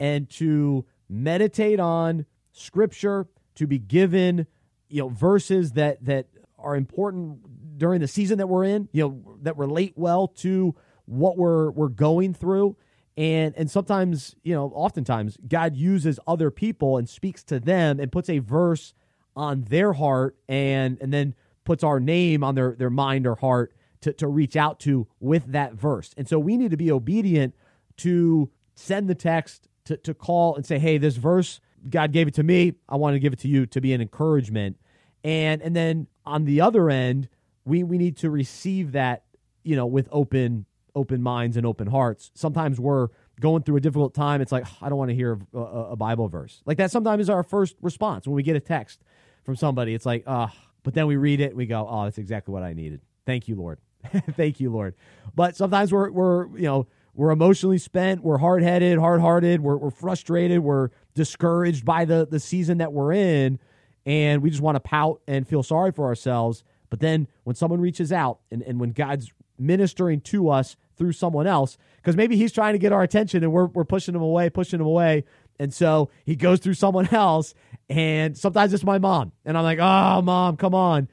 and 0.00 0.28
to 0.30 0.84
meditate 1.08 1.80
on 1.80 2.26
Scripture, 2.52 3.26
to 3.56 3.66
be 3.66 3.78
given 3.78 4.46
you 4.88 5.02
know 5.02 5.08
verses 5.08 5.72
that 5.72 6.04
that 6.04 6.26
are 6.58 6.76
important 6.76 7.78
during 7.78 8.00
the 8.00 8.08
season 8.08 8.38
that 8.38 8.48
we're 8.48 8.64
in, 8.64 8.88
you 8.92 9.02
know, 9.02 9.38
that 9.42 9.56
relate 9.56 9.92
well 9.96 10.28
to 10.28 10.74
what 11.04 11.36
we're 11.36 11.70
we're 11.70 11.88
going 11.88 12.34
through. 12.34 12.76
And 13.16 13.54
and 13.56 13.70
sometimes, 13.70 14.36
you 14.42 14.54
know, 14.54 14.70
oftentimes 14.74 15.38
God 15.48 15.76
uses 15.76 16.18
other 16.26 16.50
people 16.50 16.98
and 16.98 17.08
speaks 17.08 17.42
to 17.44 17.58
them 17.60 17.98
and 18.00 18.12
puts 18.12 18.28
a 18.28 18.38
verse 18.38 18.94
on 19.34 19.62
their 19.62 19.94
heart 19.94 20.36
and 20.48 20.98
and 21.00 21.12
then 21.12 21.34
puts 21.64 21.82
our 21.82 21.98
name 21.98 22.44
on 22.44 22.54
their, 22.54 22.74
their 22.78 22.90
mind 22.90 23.26
or 23.26 23.34
heart 23.36 23.74
to, 24.00 24.12
to 24.12 24.28
reach 24.28 24.54
out 24.56 24.78
to 24.80 25.06
with 25.18 25.46
that 25.52 25.74
verse. 25.74 26.12
And 26.16 26.28
so 26.28 26.38
we 26.38 26.56
need 26.56 26.70
to 26.70 26.76
be 26.76 26.92
obedient 26.92 27.54
to 27.98 28.50
send 28.74 29.08
the 29.08 29.14
text 29.14 29.68
to, 29.86 29.96
to 29.98 30.14
call 30.14 30.56
and 30.56 30.66
say, 30.66 30.78
hey, 30.78 30.98
this 30.98 31.16
verse, 31.16 31.60
God 31.88 32.12
gave 32.12 32.28
it 32.28 32.34
to 32.34 32.42
me. 32.42 32.74
I 32.88 32.96
want 32.96 33.14
to 33.14 33.20
give 33.20 33.32
it 33.32 33.38
to 33.40 33.48
you 33.48 33.66
to 33.66 33.80
be 33.80 33.92
an 33.92 34.00
encouragement. 34.00 34.78
And 35.24 35.60
and 35.62 35.74
then 35.74 36.06
on 36.24 36.44
the 36.44 36.60
other 36.60 36.90
end, 36.90 37.28
we 37.64 37.82
we 37.82 37.98
need 37.98 38.16
to 38.18 38.30
receive 38.30 38.92
that, 38.92 39.24
you 39.64 39.76
know, 39.76 39.86
with 39.86 40.08
open 40.12 40.66
open 40.94 41.22
minds 41.22 41.56
and 41.56 41.66
open 41.66 41.86
hearts. 41.86 42.30
Sometimes 42.34 42.80
we're 42.80 43.08
going 43.40 43.62
through 43.62 43.76
a 43.76 43.80
difficult 43.80 44.14
time. 44.14 44.40
It's 44.40 44.52
like 44.52 44.64
I 44.80 44.88
don't 44.88 44.98
want 44.98 45.10
to 45.10 45.14
hear 45.14 45.38
a, 45.54 45.58
a, 45.58 45.96
Bible 45.96 46.28
verse 46.28 46.62
like 46.64 46.78
that. 46.78 46.90
Sometimes 46.90 47.22
is 47.22 47.30
our 47.30 47.42
first 47.42 47.76
response 47.82 48.26
when 48.26 48.34
we 48.34 48.42
get 48.42 48.56
a 48.56 48.60
text 48.60 49.02
from 49.44 49.56
somebody. 49.56 49.94
It's 49.94 50.06
like, 50.06 50.24
ah, 50.26 50.52
but 50.82 50.94
then 50.94 51.06
we 51.06 51.16
read 51.16 51.40
it, 51.40 51.54
we 51.54 51.66
go, 51.66 51.86
oh, 51.88 52.04
that's 52.04 52.18
exactly 52.18 52.52
what 52.52 52.62
I 52.62 52.72
needed. 52.72 53.00
Thank 53.26 53.48
you, 53.48 53.56
Lord. 53.56 53.78
Thank 54.36 54.60
you, 54.60 54.70
Lord. 54.70 54.94
But 55.34 55.56
sometimes 55.56 55.92
we're 55.92 56.10
we're 56.10 56.46
you 56.56 56.64
know 56.64 56.86
we're 57.16 57.30
emotionally 57.30 57.78
spent, 57.78 58.22
we're 58.22 58.38
hard 58.38 58.62
headed, 58.62 58.98
hard 58.98 59.20
hearted, 59.20 59.60
we're, 59.60 59.76
we're 59.76 59.90
frustrated, 59.90 60.60
we're 60.60 60.90
discouraged 61.14 61.84
by 61.84 62.04
the 62.04 62.26
the 62.30 62.38
season 62.38 62.78
that 62.78 62.92
we're 62.92 63.12
in, 63.12 63.58
and 64.04 64.42
we 64.42 64.50
just 64.50 64.62
want 64.62 64.76
to 64.76 64.80
pout 64.80 65.20
and 65.26 65.48
feel 65.48 65.62
sorry 65.62 65.92
for 65.92 66.04
ourselves. 66.04 66.62
But 66.90 67.00
then 67.00 67.26
when 67.44 67.56
someone 67.56 67.80
reaches 67.80 68.12
out 68.12 68.38
and, 68.50 68.62
and 68.62 68.78
when 68.78 68.92
God's 68.92 69.32
ministering 69.58 70.20
to 70.20 70.50
us 70.50 70.76
through 70.96 71.12
someone 71.12 71.46
else, 71.46 71.78
because 71.96 72.16
maybe 72.16 72.36
he's 72.36 72.52
trying 72.52 72.74
to 72.74 72.78
get 72.78 72.92
our 72.92 73.02
attention 73.02 73.42
and 73.42 73.52
we're, 73.52 73.66
we're 73.66 73.84
pushing 73.84 74.14
him 74.14 74.22
away, 74.22 74.50
pushing 74.50 74.80
him 74.80 74.86
away. 74.86 75.24
And 75.58 75.72
so 75.72 76.10
he 76.24 76.36
goes 76.36 76.60
through 76.60 76.74
someone 76.74 77.08
else. 77.12 77.54
And 77.88 78.36
sometimes 78.36 78.72
it's 78.72 78.84
my 78.84 78.98
mom. 78.98 79.32
And 79.44 79.56
I'm 79.56 79.64
like, 79.64 79.78
oh, 79.80 80.22
mom, 80.22 80.56
come 80.56 80.74
on. 80.74 81.08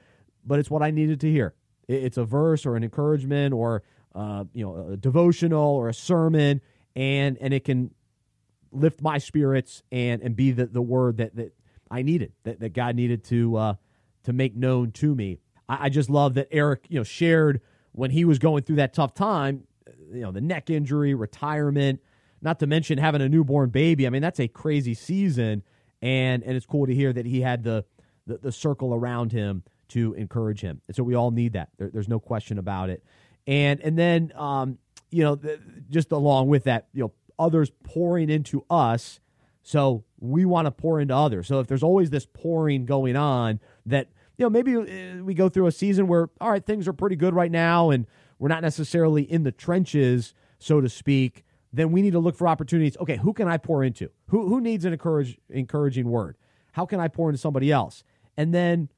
But 0.46 0.60
it's 0.60 0.70
what 0.70 0.84
I 0.84 0.92
needed 0.92 1.22
to 1.22 1.32
hear. 1.32 1.54
It's 1.88 2.18
a 2.18 2.26
verse 2.26 2.66
or 2.66 2.76
an 2.76 2.84
encouragement 2.84 3.54
or, 3.54 3.84
uh, 4.16 4.46
you 4.54 4.66
know, 4.66 4.92
a 4.94 4.98
devotional 4.98 5.76
or 5.76 5.90
a 5.90 5.94
sermon. 5.94 6.62
And, 6.96 7.38
and 7.40 7.54
it 7.54 7.64
can 7.64 7.92
lift 8.72 9.02
my 9.02 9.18
spirits 9.18 9.84
and, 9.92 10.22
and 10.22 10.36
be 10.36 10.52
the, 10.52 10.68
the 10.68 10.82
word 10.82 11.18
that, 11.18 11.36
that 11.36 11.56
I 11.90 12.02
needed, 12.02 12.34
that, 12.44 12.60
that 12.60 12.74
God 12.74 12.96
needed 12.96 13.24
to, 13.26 13.56
uh, 13.56 13.74
to 14.24 14.34
make 14.34 14.56
known 14.56 14.92
to 14.92 15.16
me. 15.16 15.40
I, 15.68 15.86
I 15.86 15.90
just 15.90 16.10
love 16.10 16.36
that 16.36 16.48
Eric, 16.52 16.86
you 16.90 17.00
know, 17.00 17.04
shared 17.04 17.62
when 17.92 18.12
he 18.12 18.26
was 18.26 18.40
going 18.40 18.64
through 18.64 18.78
that 18.78 18.94
tough 18.94 19.14
time, 19.14 19.64
you 20.12 20.22
know, 20.22 20.32
the 20.32 20.42
neck 20.42 20.70
injury, 20.70 21.14
retirement, 21.14 22.02
not 22.42 22.60
to 22.60 22.68
mention 22.68 22.98
having 22.98 23.22
a 23.22 23.30
newborn 23.30 23.70
baby. 23.70 24.06
I 24.06 24.10
mean, 24.10 24.22
that's 24.22 24.40
a 24.40 24.48
crazy 24.48 24.94
season, 24.94 25.64
and 26.02 26.44
and 26.44 26.56
it's 26.56 26.66
cool 26.66 26.86
to 26.86 26.94
hear 26.94 27.14
that 27.14 27.26
he 27.26 27.42
had 27.42 27.64
the 27.64 27.86
the, 28.28 28.38
the 28.38 28.52
circle 28.52 28.94
around 28.94 29.32
him 29.32 29.64
to 29.90 30.14
encourage 30.14 30.62
him. 30.62 30.82
And 30.88 30.96
so 30.96 31.04
we 31.04 31.16
all 31.16 31.32
need 31.32 31.54
that. 31.54 31.70
There, 31.78 31.90
there's 31.90 32.10
no 32.10 32.20
question 32.20 32.58
about 32.58 32.90
it. 32.90 33.04
And 33.46 33.82
and 33.82 33.98
then 33.98 34.32
um, 34.36 34.78
you 35.12 35.24
know, 35.24 35.36
the, 35.36 35.60
just 35.90 36.12
along 36.12 36.48
with 36.48 36.64
that, 36.64 36.88
you 36.94 37.04
know, 37.04 37.12
others 37.38 37.72
pouring 37.84 38.30
into 38.30 38.66
us. 38.70 39.20
So 39.62 40.04
we 40.20 40.46
want 40.46 40.66
to 40.66 40.72
pour 40.72 41.00
into 41.00 41.16
others. 41.16 41.48
So 41.48 41.60
if 41.60 41.68
there's 41.68 41.84
always 41.84 42.10
this 42.10 42.26
pouring 42.26 42.86
going 42.86 43.16
on, 43.16 43.60
that 43.86 44.10
you 44.38 44.46
know, 44.46 44.50
maybe 44.50 44.76
uh, 44.76 45.24
we 45.24 45.34
go 45.34 45.50
through 45.50 45.68
a 45.68 45.72
season 45.72 46.08
where, 46.08 46.30
all 46.42 46.52
right, 46.52 46.66
things 46.66 46.88
are 46.88 46.94
pretty 46.94 47.16
good 47.16 47.34
right 47.34 47.52
now 47.52 47.92
and 47.92 48.08
we're 48.40 48.50
not 48.50 48.62
necessarily 48.62 49.24
in 49.24 49.44
the 49.44 49.52
trenches, 49.52 50.34
so 50.60 50.82
to 50.82 50.90
speak, 50.90 51.46
then 51.72 51.92
we 51.92 52.02
need 52.02 52.12
to 52.12 52.20
look 52.20 52.36
for 52.36 52.48
opportunities. 52.48 52.98
Okay, 53.00 53.18
who 53.18 53.34
can 53.34 53.48
I 53.48 53.58
pour 53.58 53.84
into? 53.84 54.10
Who, 54.28 54.48
who 54.48 54.60
needs 54.60 54.86
an 54.86 54.94
encourage, 54.94 55.38
encouraging 55.50 56.10
word? 56.10 56.38
How 56.74 56.86
can 56.86 57.00
I 57.00 57.08
pour 57.08 57.30
into 57.30 57.38
somebody 57.38 57.72
else? 57.72 58.04
And 58.36 58.54
then 58.54 58.90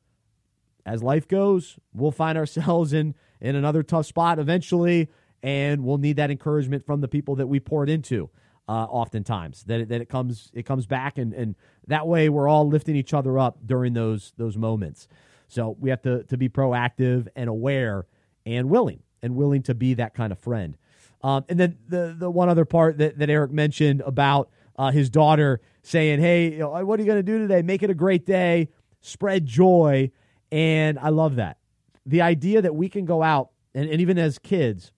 as 0.85 1.03
life 1.03 1.27
goes, 1.27 1.77
we'll 1.93 2.11
find 2.11 2.37
ourselves 2.39 2.93
in, 2.93 3.15
in 3.41 3.55
another 3.55 3.83
tough 3.83 4.05
spot 4.05 4.39
eventually, 4.39 5.09
and 5.43 5.83
we'll 5.83 5.97
need 5.97 6.17
that 6.17 6.31
encouragement 6.31 6.85
from 6.85 7.01
the 7.01 7.07
people 7.07 7.35
that 7.35 7.47
we 7.47 7.59
poured 7.59 7.89
into. 7.89 8.29
Uh, 8.67 8.85
oftentimes 8.85 9.63
that 9.65 9.81
it, 9.81 9.89
that 9.89 10.01
it 10.01 10.09
comes 10.09 10.49
it 10.55 10.65
comes 10.65 10.87
back 10.87 11.19
and 11.19 11.35
and 11.35 11.53
that 11.85 12.07
way 12.07 12.29
we're 12.29 12.47
all 12.47 12.67
lifting 12.67 12.95
each 12.95 13.13
other 13.13 13.37
up 13.37 13.59
during 13.63 13.93
those 13.93 14.33
those 14.37 14.57
moments. 14.57 15.07
So 15.47 15.75
we 15.79 15.89
have 15.89 16.01
to, 16.03 16.23
to 16.23 16.37
be 16.37 16.49
proactive 16.49 17.27
and 17.35 17.49
aware 17.49 18.07
and 18.45 18.69
willing 18.69 19.03
and 19.21 19.35
willing 19.35 19.63
to 19.63 19.75
be 19.75 19.93
that 19.95 20.13
kind 20.13 20.31
of 20.31 20.39
friend. 20.39 20.77
Um, 21.21 21.45
and 21.49 21.59
then 21.59 21.77
the, 21.87 22.15
the 22.17 22.29
one 22.29 22.49
other 22.49 22.65
part 22.65 22.97
that, 22.99 23.17
that 23.17 23.29
Eric 23.29 23.51
mentioned 23.51 24.01
about 24.01 24.49
uh, 24.77 24.91
his 24.91 25.09
daughter 25.09 25.61
saying, 25.81 26.19
Hey, 26.19 26.59
what 26.59 26.99
are 26.99 27.03
you 27.03 27.07
going 27.07 27.19
to 27.19 27.23
do 27.23 27.39
today? 27.39 27.61
Make 27.61 27.83
it 27.83 27.89
a 27.89 27.95
great 27.95 28.25
day, 28.25 28.69
spread 29.01 29.45
joy. 29.45 30.11
And 30.51 30.99
I 30.99 31.09
love 31.09 31.37
that. 31.37 31.57
The 32.05 32.21
idea 32.21 32.61
that 32.61 32.75
we 32.75 32.89
can 32.89 33.05
go 33.05 33.23
out 33.23 33.49
and, 33.73 33.89
and 33.89 34.01
even 34.01 34.17
as 34.17 34.39
kids 34.39 34.91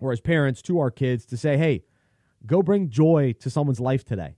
or 0.00 0.12
as 0.12 0.20
parents 0.20 0.62
to 0.62 0.78
our 0.78 0.90
kids 0.90 1.26
to 1.26 1.36
say, 1.36 1.56
Hey, 1.56 1.84
go 2.46 2.62
bring 2.62 2.88
joy 2.88 3.34
to 3.40 3.50
someone's 3.50 3.80
life 3.80 4.04
today. 4.04 4.36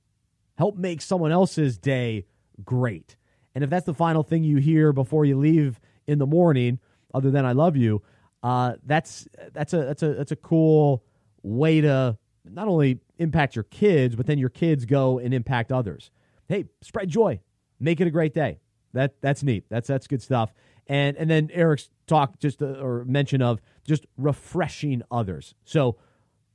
Help 0.57 0.77
make 0.77 1.01
someone 1.01 1.33
else's 1.33 1.79
day 1.79 2.27
great. 2.65 3.17
And 3.55 3.65
if 3.65 3.71
that's 3.71 3.87
the 3.87 3.95
final 3.95 4.23
thing 4.23 4.45
you 4.45 4.59
hear 4.59 4.93
before 4.93 5.25
you 5.25 5.37
leave 5.37 5.81
in 6.07 6.19
the 6.19 6.27
morning, 6.27 6.79
other 7.15 7.31
than 7.31 7.45
"I 7.45 7.53
love 7.53 7.77
you," 7.77 8.03
uh, 8.43 8.75
that's 8.85 9.27
that's 9.53 9.73
a 9.73 9.85
that's 9.85 10.03
a 10.03 10.15
that's 10.15 10.33
a 10.33 10.37
cool 10.37 11.05
way 11.43 11.81
to 11.81 12.17
not 12.45 12.69
only 12.69 13.01
impact 13.19 13.57
your 13.57 13.65
kids, 13.65 14.17
but 14.17 14.27
then 14.27 14.39
your 14.39 14.49
kids 14.49 14.85
go 14.85 15.19
and 15.19 15.35
impact 15.35 15.73
others. 15.73 16.11
Hey, 16.49 16.67
spread 16.83 17.09
joy, 17.09 17.41
make 17.81 18.01
it 18.01 18.07
a 18.07 18.11
great 18.11 18.35
day. 18.35 18.61
That 18.93 19.21
that's 19.21 19.43
neat. 19.43 19.65
That's 19.69 19.89
that's 19.89 20.07
good 20.07 20.23
stuff. 20.23 20.53
And 20.89 21.17
and 21.17 21.31
then 21.31 21.51
Eric's 21.53 21.91
talk 22.07 22.39
just 22.39 22.63
uh, 22.63 22.67
or 22.67 23.05
mention 23.05 23.43
of 23.43 23.61
just 23.85 24.07
refreshing 24.17 25.03
others. 25.11 25.55
So 25.65 25.99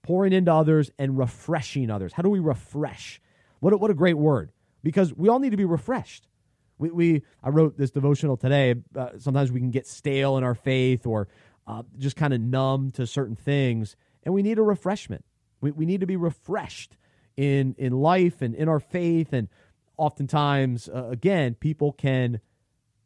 pouring 0.02 0.34
into 0.34 0.54
others 0.54 0.92
and 1.00 1.18
refreshing 1.18 1.90
others. 1.90 2.14
How 2.14 2.24
do 2.24 2.30
we 2.30 2.40
refresh? 2.40 3.22
What 3.60 3.74
a, 3.74 3.78
what 3.78 3.90
a 3.90 3.94
great 3.94 4.18
word 4.18 4.52
because 4.84 5.14
we 5.14 5.30
all 5.30 5.40
need 5.40 5.52
to 5.52 5.58
be 5.58 5.66
refreshed. 5.66 6.28
We, 6.78 6.90
we 6.90 7.22
I 7.42 7.50
wrote 7.50 7.78
this 7.78 7.92
devotional 7.92 8.36
today. 8.36 8.76
Uh, 8.96 9.12
sometimes 9.18 9.52
we 9.52 9.60
can 9.60 9.72
get 9.72 9.88
stale 9.88 10.38
in 10.38 10.44
our 10.44 10.56
faith 10.56 11.06
or 11.06 11.30
uh, 11.66 11.84
just 11.98 12.18
kind 12.18 12.34
of 12.34 12.42
numb 12.42 12.92
to 12.92 13.08
certain 13.08 13.38
things, 13.38 13.96
and 14.24 14.34
we 14.34 14.44
need 14.44 14.60
a 14.60 14.64
refreshment. 14.64 15.24
We, 15.62 15.72
we 15.72 15.86
need 15.86 16.02
to 16.02 16.08
be 16.08 16.18
refreshed 16.18 16.98
in 17.38 17.76
in 17.78 17.94
life 17.94 18.42
and 18.42 18.54
in 18.54 18.68
our 18.68 18.82
faith, 18.82 19.32
and 19.32 19.48
oftentimes, 19.98 20.90
uh, 20.90 21.08
again, 21.10 21.56
people 21.56 21.94
can 21.94 22.42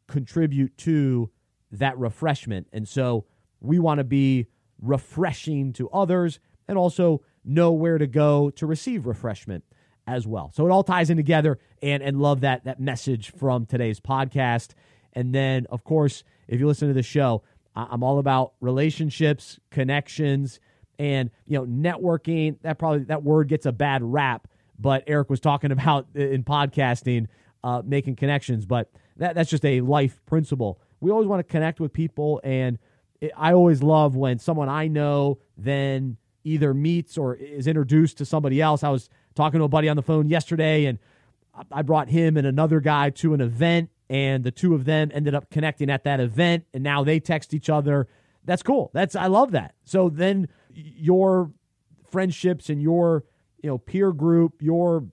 contribute 0.08 0.76
to 0.78 1.30
that 1.70 1.98
refreshment, 1.98 2.66
and 2.72 2.88
so 2.88 3.26
we 3.60 3.78
want 3.78 3.98
to 3.98 4.04
be 4.04 4.46
refreshing 4.80 5.72
to 5.74 5.88
others, 5.90 6.40
and 6.66 6.78
also 6.78 7.22
know 7.44 7.72
where 7.72 7.98
to 7.98 8.06
go 8.06 8.50
to 8.50 8.66
receive 8.66 9.06
refreshment 9.06 9.64
as 10.06 10.26
well. 10.26 10.50
So 10.54 10.66
it 10.66 10.70
all 10.70 10.82
ties 10.82 11.10
in 11.10 11.16
together 11.16 11.58
and 11.82 12.02
and 12.02 12.20
love 12.20 12.40
that 12.40 12.64
that 12.64 12.80
message 12.80 13.30
from 13.30 13.66
today's 13.66 14.00
podcast. 14.00 14.70
And 15.12 15.34
then 15.34 15.66
of 15.70 15.84
course, 15.84 16.24
if 16.48 16.58
you 16.60 16.66
listen 16.66 16.88
to 16.88 16.94
the 16.94 17.02
show, 17.02 17.42
I'm 17.76 18.02
all 18.02 18.18
about 18.18 18.54
relationships, 18.60 19.60
connections, 19.70 20.60
and 20.98 21.30
you 21.46 21.58
know 21.58 21.66
networking. 21.66 22.56
That 22.62 22.78
probably 22.78 23.04
that 23.04 23.22
word 23.22 23.48
gets 23.48 23.66
a 23.66 23.72
bad 23.72 24.02
rap, 24.02 24.48
but 24.78 25.04
Eric 25.06 25.30
was 25.30 25.40
talking 25.40 25.70
about 25.72 26.06
in 26.14 26.42
podcasting, 26.42 27.26
uh, 27.62 27.82
making 27.84 28.16
connections. 28.16 28.66
But 28.66 28.90
that, 29.18 29.34
that's 29.34 29.50
just 29.50 29.64
a 29.64 29.80
life 29.80 30.20
principle. 30.26 30.80
We 31.00 31.10
always 31.10 31.28
want 31.28 31.40
to 31.40 31.50
connect 31.50 31.80
with 31.80 31.92
people, 31.92 32.40
and 32.42 32.78
it, 33.20 33.32
I 33.36 33.52
always 33.52 33.82
love 33.82 34.16
when 34.16 34.38
someone 34.38 34.68
I 34.68 34.88
know 34.88 35.38
then 35.56 36.16
either 36.44 36.72
meets 36.72 37.18
or 37.18 37.34
is 37.34 37.66
introduced 37.66 38.18
to 38.18 38.24
somebody 38.24 38.60
else. 38.60 38.82
I 38.82 38.88
was 38.90 39.10
talking 39.34 39.58
to 39.58 39.64
a 39.64 39.68
buddy 39.68 39.88
on 39.88 39.96
the 39.96 40.02
phone 40.02 40.28
yesterday, 40.28 40.86
and 40.86 40.98
I 41.70 41.82
brought 41.82 42.08
him 42.08 42.36
and 42.36 42.46
another 42.46 42.80
guy 42.80 43.10
to 43.10 43.34
an 43.34 43.40
event, 43.40 43.90
and 44.08 44.44
the 44.44 44.50
two 44.50 44.74
of 44.74 44.84
them 44.84 45.10
ended 45.12 45.34
up 45.34 45.50
connecting 45.50 45.90
at 45.90 46.04
that 46.04 46.20
event, 46.20 46.64
and 46.72 46.82
now 46.82 47.04
they 47.04 47.20
text 47.20 47.52
each 47.52 47.68
other. 47.68 48.08
That's 48.44 48.62
cool. 48.62 48.90
That's 48.94 49.14
I 49.14 49.26
love 49.26 49.52
that. 49.52 49.74
So 49.84 50.08
then 50.08 50.48
your 50.72 51.50
friendships 52.10 52.70
and 52.70 52.80
your 52.80 53.24
you 53.62 53.68
know 53.68 53.78
peer 53.78 54.12
group, 54.12 54.62
your 54.62 55.04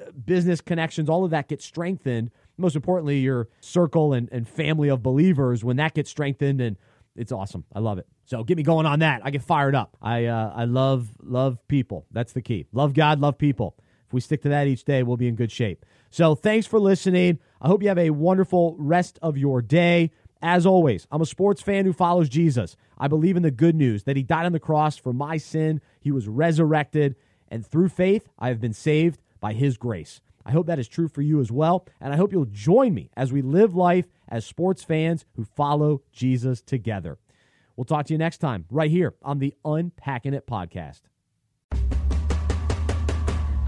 uh, 0.00 0.10
business 0.12 0.60
connections, 0.60 1.08
all 1.08 1.24
of 1.24 1.30
that 1.30 1.48
gets 1.48 1.64
strengthened. 1.64 2.30
Most 2.60 2.76
importantly, 2.76 3.18
your 3.18 3.48
circle 3.60 4.12
and, 4.12 4.28
and 4.30 4.48
family 4.48 4.88
of 4.88 5.02
believers 5.02 5.64
when 5.64 5.76
that 5.76 5.94
gets 5.94 6.10
strengthened 6.10 6.60
and 6.60 6.76
it's 7.16 7.32
awesome. 7.32 7.64
I 7.74 7.80
love 7.80 7.98
it. 7.98 8.06
So 8.24 8.44
get 8.44 8.56
me 8.56 8.62
going 8.62 8.86
on 8.86 9.00
that. 9.00 9.22
I 9.24 9.30
get 9.30 9.42
fired 9.42 9.74
up. 9.74 9.96
I 10.00 10.26
uh, 10.26 10.52
I 10.54 10.64
love 10.64 11.08
love 11.22 11.58
people. 11.68 12.06
That's 12.12 12.32
the 12.32 12.42
key. 12.42 12.66
Love 12.72 12.94
God, 12.94 13.20
love 13.20 13.38
people. 13.38 13.76
If 14.06 14.14
we 14.14 14.20
stick 14.20 14.42
to 14.42 14.48
that 14.48 14.66
each 14.66 14.84
day, 14.84 15.02
we'll 15.02 15.16
be 15.16 15.28
in 15.28 15.36
good 15.36 15.52
shape. 15.52 15.84
So 16.10 16.34
thanks 16.34 16.66
for 16.66 16.80
listening. 16.80 17.38
I 17.60 17.68
hope 17.68 17.82
you 17.82 17.88
have 17.88 17.98
a 17.98 18.10
wonderful 18.10 18.74
rest 18.78 19.18
of 19.22 19.36
your 19.36 19.62
day. 19.62 20.10
As 20.42 20.64
always, 20.64 21.06
I'm 21.12 21.20
a 21.20 21.26
sports 21.26 21.60
fan 21.60 21.84
who 21.84 21.92
follows 21.92 22.28
Jesus. 22.28 22.74
I 22.98 23.08
believe 23.08 23.36
in 23.36 23.42
the 23.42 23.50
good 23.50 23.74
news 23.74 24.04
that 24.04 24.16
he 24.16 24.22
died 24.22 24.46
on 24.46 24.52
the 24.52 24.60
cross 24.60 24.96
for 24.96 25.12
my 25.12 25.36
sin, 25.36 25.80
he 26.00 26.10
was 26.10 26.26
resurrected, 26.26 27.16
and 27.48 27.66
through 27.66 27.90
faith, 27.90 28.28
I 28.38 28.48
have 28.48 28.60
been 28.60 28.72
saved 28.72 29.20
by 29.40 29.52
his 29.52 29.76
grace. 29.76 30.20
I 30.44 30.52
hope 30.52 30.66
that 30.66 30.78
is 30.78 30.88
true 30.88 31.08
for 31.08 31.22
you 31.22 31.40
as 31.40 31.52
well, 31.52 31.86
and 32.00 32.12
I 32.12 32.16
hope 32.16 32.32
you'll 32.32 32.46
join 32.46 32.94
me 32.94 33.10
as 33.16 33.32
we 33.32 33.42
live 33.42 33.74
life 33.74 34.06
as 34.28 34.46
sports 34.46 34.82
fans 34.82 35.24
who 35.36 35.44
follow 35.44 36.02
Jesus 36.12 36.62
together. 36.62 37.18
We'll 37.76 37.84
talk 37.84 38.06
to 38.06 38.14
you 38.14 38.18
next 38.18 38.38
time, 38.38 38.66
right 38.70 38.90
here 38.90 39.14
on 39.22 39.38
the 39.38 39.54
Unpacking 39.64 40.34
It 40.34 40.46
podcast. 40.46 41.02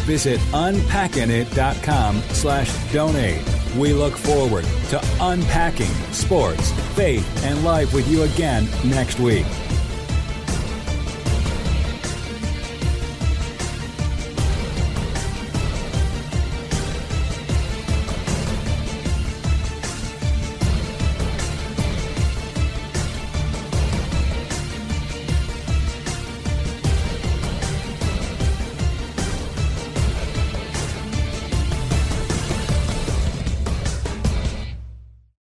visit 0.00 0.40
unpackingit.com 0.52 2.22
slash 2.30 2.92
donate. 2.92 3.42
We 3.76 3.92
look 3.92 4.14
forward 4.14 4.64
to 4.90 5.00
unpacking 5.20 5.92
sports, 6.12 6.72
faith, 6.94 7.44
and 7.44 7.64
life 7.64 7.94
with 7.94 8.08
you 8.08 8.22
again 8.22 8.68
next 8.84 9.18
week. 9.20 9.46